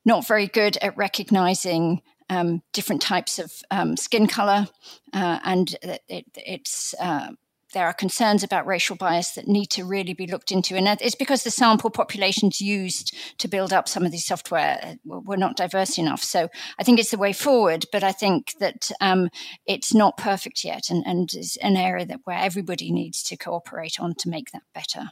not 0.05 0.27
very 0.27 0.47
good 0.47 0.77
at 0.79 0.97
recognizing 0.97 2.01
um, 2.31 2.63
different 2.73 3.03
types 3.03 3.39
of 3.39 3.53
um, 3.71 3.97
skin 3.97 4.27
color, 4.27 4.69
uh, 5.13 5.39
and 5.45 5.77
it, 5.83 6.03
it, 6.09 6.25
it's 6.35 6.95
uh, 7.01 7.33
there 7.73 7.87
are 7.87 7.93
concerns 7.93 8.43
about 8.43 8.67
racial 8.67 8.97
bias 8.97 9.33
that 9.33 9.47
need 9.47 9.67
to 9.67 9.85
really 9.85 10.15
be 10.15 10.27
looked 10.27 10.51
into, 10.51 10.77
and 10.77 10.89
it's 11.01 11.15
because 11.15 11.45
the 11.45 11.51
sample 11.51 11.91
populations 11.91 12.61
used 12.61 13.15
to 13.39 13.49
build 13.49 13.73
up 13.73 13.89
some 13.89 14.05
of 14.05 14.13
these 14.13 14.27
software 14.27 14.97
were 15.05 15.37
not 15.37 15.57
diverse 15.57 15.99
enough. 15.99 16.23
So 16.23 16.49
I 16.79 16.85
think 16.85 16.99
it's 16.99 17.11
the 17.11 17.19
way 17.19 17.33
forward, 17.33 17.85
but 17.93 18.03
I 18.03 18.13
think 18.13 18.55
that 18.59 18.91
um, 19.01 19.29
it's 19.67 19.93
not 19.93 20.17
perfect 20.17 20.65
yet, 20.65 20.91
and, 20.91 21.05
and 21.07 21.33
is 21.35 21.59
an 21.63 21.77
area 21.77 22.07
that 22.07 22.21
where 22.25 22.39
everybody 22.39 22.91
needs 22.91 23.23
to 23.25 23.37
cooperate 23.37 24.01
on 24.01 24.15
to 24.21 24.29
make 24.29 24.51
that 24.53 24.63
better. 24.75 25.11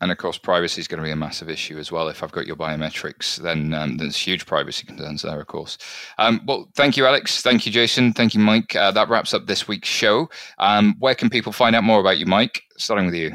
And 0.00 0.12
of 0.12 0.18
course, 0.18 0.38
privacy 0.38 0.80
is 0.80 0.86
going 0.86 0.98
to 0.98 1.04
be 1.04 1.10
a 1.10 1.16
massive 1.16 1.50
issue 1.50 1.78
as 1.78 1.90
well. 1.90 2.08
If 2.08 2.22
I've 2.22 2.30
got 2.32 2.46
your 2.46 2.56
biometrics, 2.56 3.36
then 3.36 3.74
um, 3.74 3.96
there's 3.96 4.16
huge 4.16 4.46
privacy 4.46 4.86
concerns 4.86 5.22
there, 5.22 5.40
of 5.40 5.46
course. 5.48 5.76
Um, 6.18 6.40
well, 6.46 6.68
thank 6.76 6.96
you, 6.96 7.04
Alex. 7.04 7.42
Thank 7.42 7.66
you, 7.66 7.72
Jason. 7.72 8.12
Thank 8.12 8.34
you, 8.34 8.40
Mike. 8.40 8.76
Uh, 8.76 8.92
that 8.92 9.08
wraps 9.08 9.34
up 9.34 9.46
this 9.46 9.66
week's 9.66 9.88
show. 9.88 10.30
Um, 10.58 10.94
where 11.00 11.16
can 11.16 11.30
people 11.30 11.52
find 11.52 11.74
out 11.74 11.82
more 11.82 12.00
about 12.00 12.18
you, 12.18 12.26
Mike? 12.26 12.62
Starting 12.76 13.06
with 13.06 13.16
you. 13.16 13.34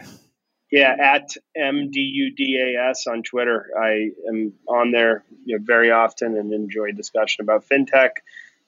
Yeah, 0.71 0.95
at 0.99 1.35
MDUDAS 1.55 3.05
on 3.07 3.21
Twitter. 3.21 3.67
I 3.79 4.09
am 4.27 4.53
on 4.67 4.91
there 4.91 5.23
you 5.45 5.57
know, 5.57 5.63
very 5.63 5.91
often 5.91 6.35
and 6.35 6.51
enjoy 6.51 6.93
discussion 6.93 7.43
about 7.43 7.63
fintech, 7.67 8.09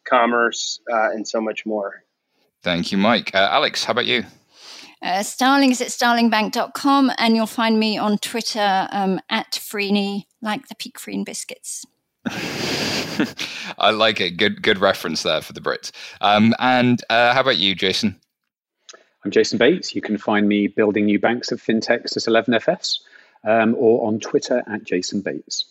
commerce, 0.03 0.79
uh, 0.91 1.09
and 1.11 1.27
so 1.27 1.41
much 1.41 1.65
more. 1.65 2.03
Thank 2.61 2.91
you, 2.91 2.99
Mike. 2.99 3.33
Uh, 3.33 3.47
Alex, 3.51 3.83
how 3.85 3.91
about 3.91 4.05
you? 4.05 4.23
Uh, 5.01 5.23
Starling 5.23 5.71
is 5.71 5.81
at 5.81 5.87
starlingbank.com, 5.89 7.11
and 7.17 7.35
you'll 7.35 7.45
find 7.45 7.79
me 7.79 7.97
on 7.97 8.17
Twitter 8.17 8.87
um, 8.91 9.19
at 9.29 9.51
Freeney, 9.53 10.25
like 10.41 10.67
the 10.67 10.75
Peek 10.75 10.99
Frean 10.99 11.23
biscuits. 11.23 11.85
I 13.77 13.91
like 13.91 14.19
it. 14.19 14.31
Good, 14.31 14.61
good 14.61 14.79
reference 14.79 15.23
there 15.23 15.41
for 15.41 15.53
the 15.53 15.61
Brits. 15.61 15.91
Um, 16.21 16.53
and 16.59 17.01
uh, 17.09 17.33
how 17.33 17.41
about 17.41 17.57
you, 17.57 17.75
Jason? 17.75 18.19
I'm 19.23 19.31
Jason 19.31 19.57
Bates. 19.57 19.95
You 19.95 20.01
can 20.01 20.17
find 20.17 20.47
me 20.47 20.67
building 20.67 21.05
new 21.05 21.19
banks 21.19 21.51
of 21.51 21.61
fintechs 21.61 22.15
at 22.15 22.45
11FS 22.47 22.99
um, 23.43 23.75
or 23.77 24.07
on 24.07 24.19
Twitter 24.19 24.63
at 24.71 24.83
Jason 24.83 25.21
Bates. 25.21 25.65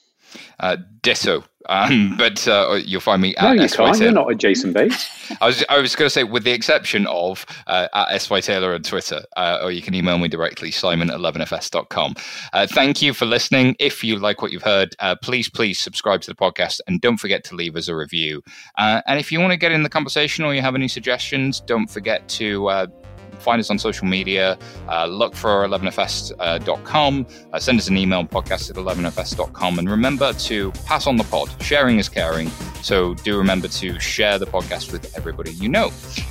Uh, 0.60 0.76
ditto. 1.02 1.44
Um, 1.68 2.16
but 2.18 2.46
uh, 2.46 2.78
you'll 2.84 3.00
find 3.00 3.22
me 3.22 3.34
no, 3.40 3.48
at 3.48 3.56
you 3.56 3.68
SY 3.68 3.76
can't. 3.76 3.94
Taylor. 3.94 4.04
You're 4.04 4.14
not 4.14 4.30
a 4.30 4.34
Jason 4.34 4.72
Bates. 4.72 5.32
I 5.40 5.46
was 5.46 5.64
I 5.68 5.78
was 5.78 5.96
going 5.96 6.06
to 6.06 6.10
say, 6.10 6.24
with 6.24 6.44
the 6.44 6.52
exception 6.52 7.06
of 7.06 7.46
uh, 7.66 7.88
at 7.94 8.18
SY 8.18 8.40
Taylor 8.40 8.74
on 8.74 8.82
Twitter, 8.82 9.22
uh, 9.36 9.60
or 9.62 9.70
you 9.70 9.80
can 9.80 9.94
email 9.94 10.18
me 10.18 10.28
directly, 10.28 10.70
simon 10.70 11.10
at 11.10 11.16
11fs.com. 11.16 12.14
Uh, 12.52 12.66
thank 12.66 13.00
you 13.00 13.14
for 13.14 13.24
listening. 13.24 13.76
If 13.78 14.04
you 14.04 14.18
like 14.18 14.42
what 14.42 14.52
you've 14.52 14.62
heard, 14.62 14.94
uh, 14.98 15.16
please, 15.16 15.48
please 15.48 15.78
subscribe 15.78 16.20
to 16.22 16.30
the 16.30 16.36
podcast 16.36 16.80
and 16.86 17.00
don't 17.00 17.16
forget 17.16 17.44
to 17.44 17.54
leave 17.54 17.76
us 17.76 17.88
a 17.88 17.96
review. 17.96 18.42
Uh, 18.76 19.00
and 19.06 19.18
if 19.18 19.32
you 19.32 19.40
want 19.40 19.52
to 19.52 19.56
get 19.56 19.72
in 19.72 19.82
the 19.82 19.88
conversation 19.88 20.44
or 20.44 20.54
you 20.54 20.60
have 20.60 20.74
any 20.74 20.88
suggestions, 20.88 21.60
don't 21.60 21.88
forget 21.88 22.28
to 22.28 22.68
uh, 22.68 22.86
find 23.34 23.60
us 23.60 23.70
on 23.70 23.78
social 23.78 24.06
media, 24.06 24.58
uh, 24.88 25.06
look 25.06 25.34
for 25.34 25.66
11fs.com, 25.66 27.26
uh, 27.52 27.58
send 27.58 27.78
us 27.78 27.88
an 27.88 27.96
email, 27.96 28.24
podcast 28.24 28.70
at 28.70 28.76
11fs.com, 28.76 29.78
and 29.78 29.90
remember 29.90 30.32
to 30.32 30.70
pass 30.84 31.06
on 31.06 31.16
the 31.16 31.24
pod. 31.24 31.50
Sharing 31.62 31.98
is 31.98 32.08
caring, 32.08 32.48
so 32.82 33.14
do 33.14 33.36
remember 33.38 33.68
to 33.68 33.98
share 34.00 34.38
the 34.38 34.46
podcast 34.46 34.92
with 34.92 35.16
everybody 35.16 35.52
you 35.52 35.68
know. 35.68 35.86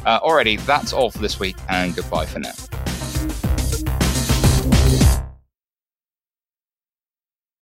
Uh, 0.05 0.19
alrighty, 0.21 0.63
that's 0.65 0.93
all 0.93 1.09
for 1.09 1.19
this 1.19 1.39
week, 1.39 1.55
and 1.69 1.95
goodbye 1.95 2.25
for 2.25 2.39
now. 2.39 3.02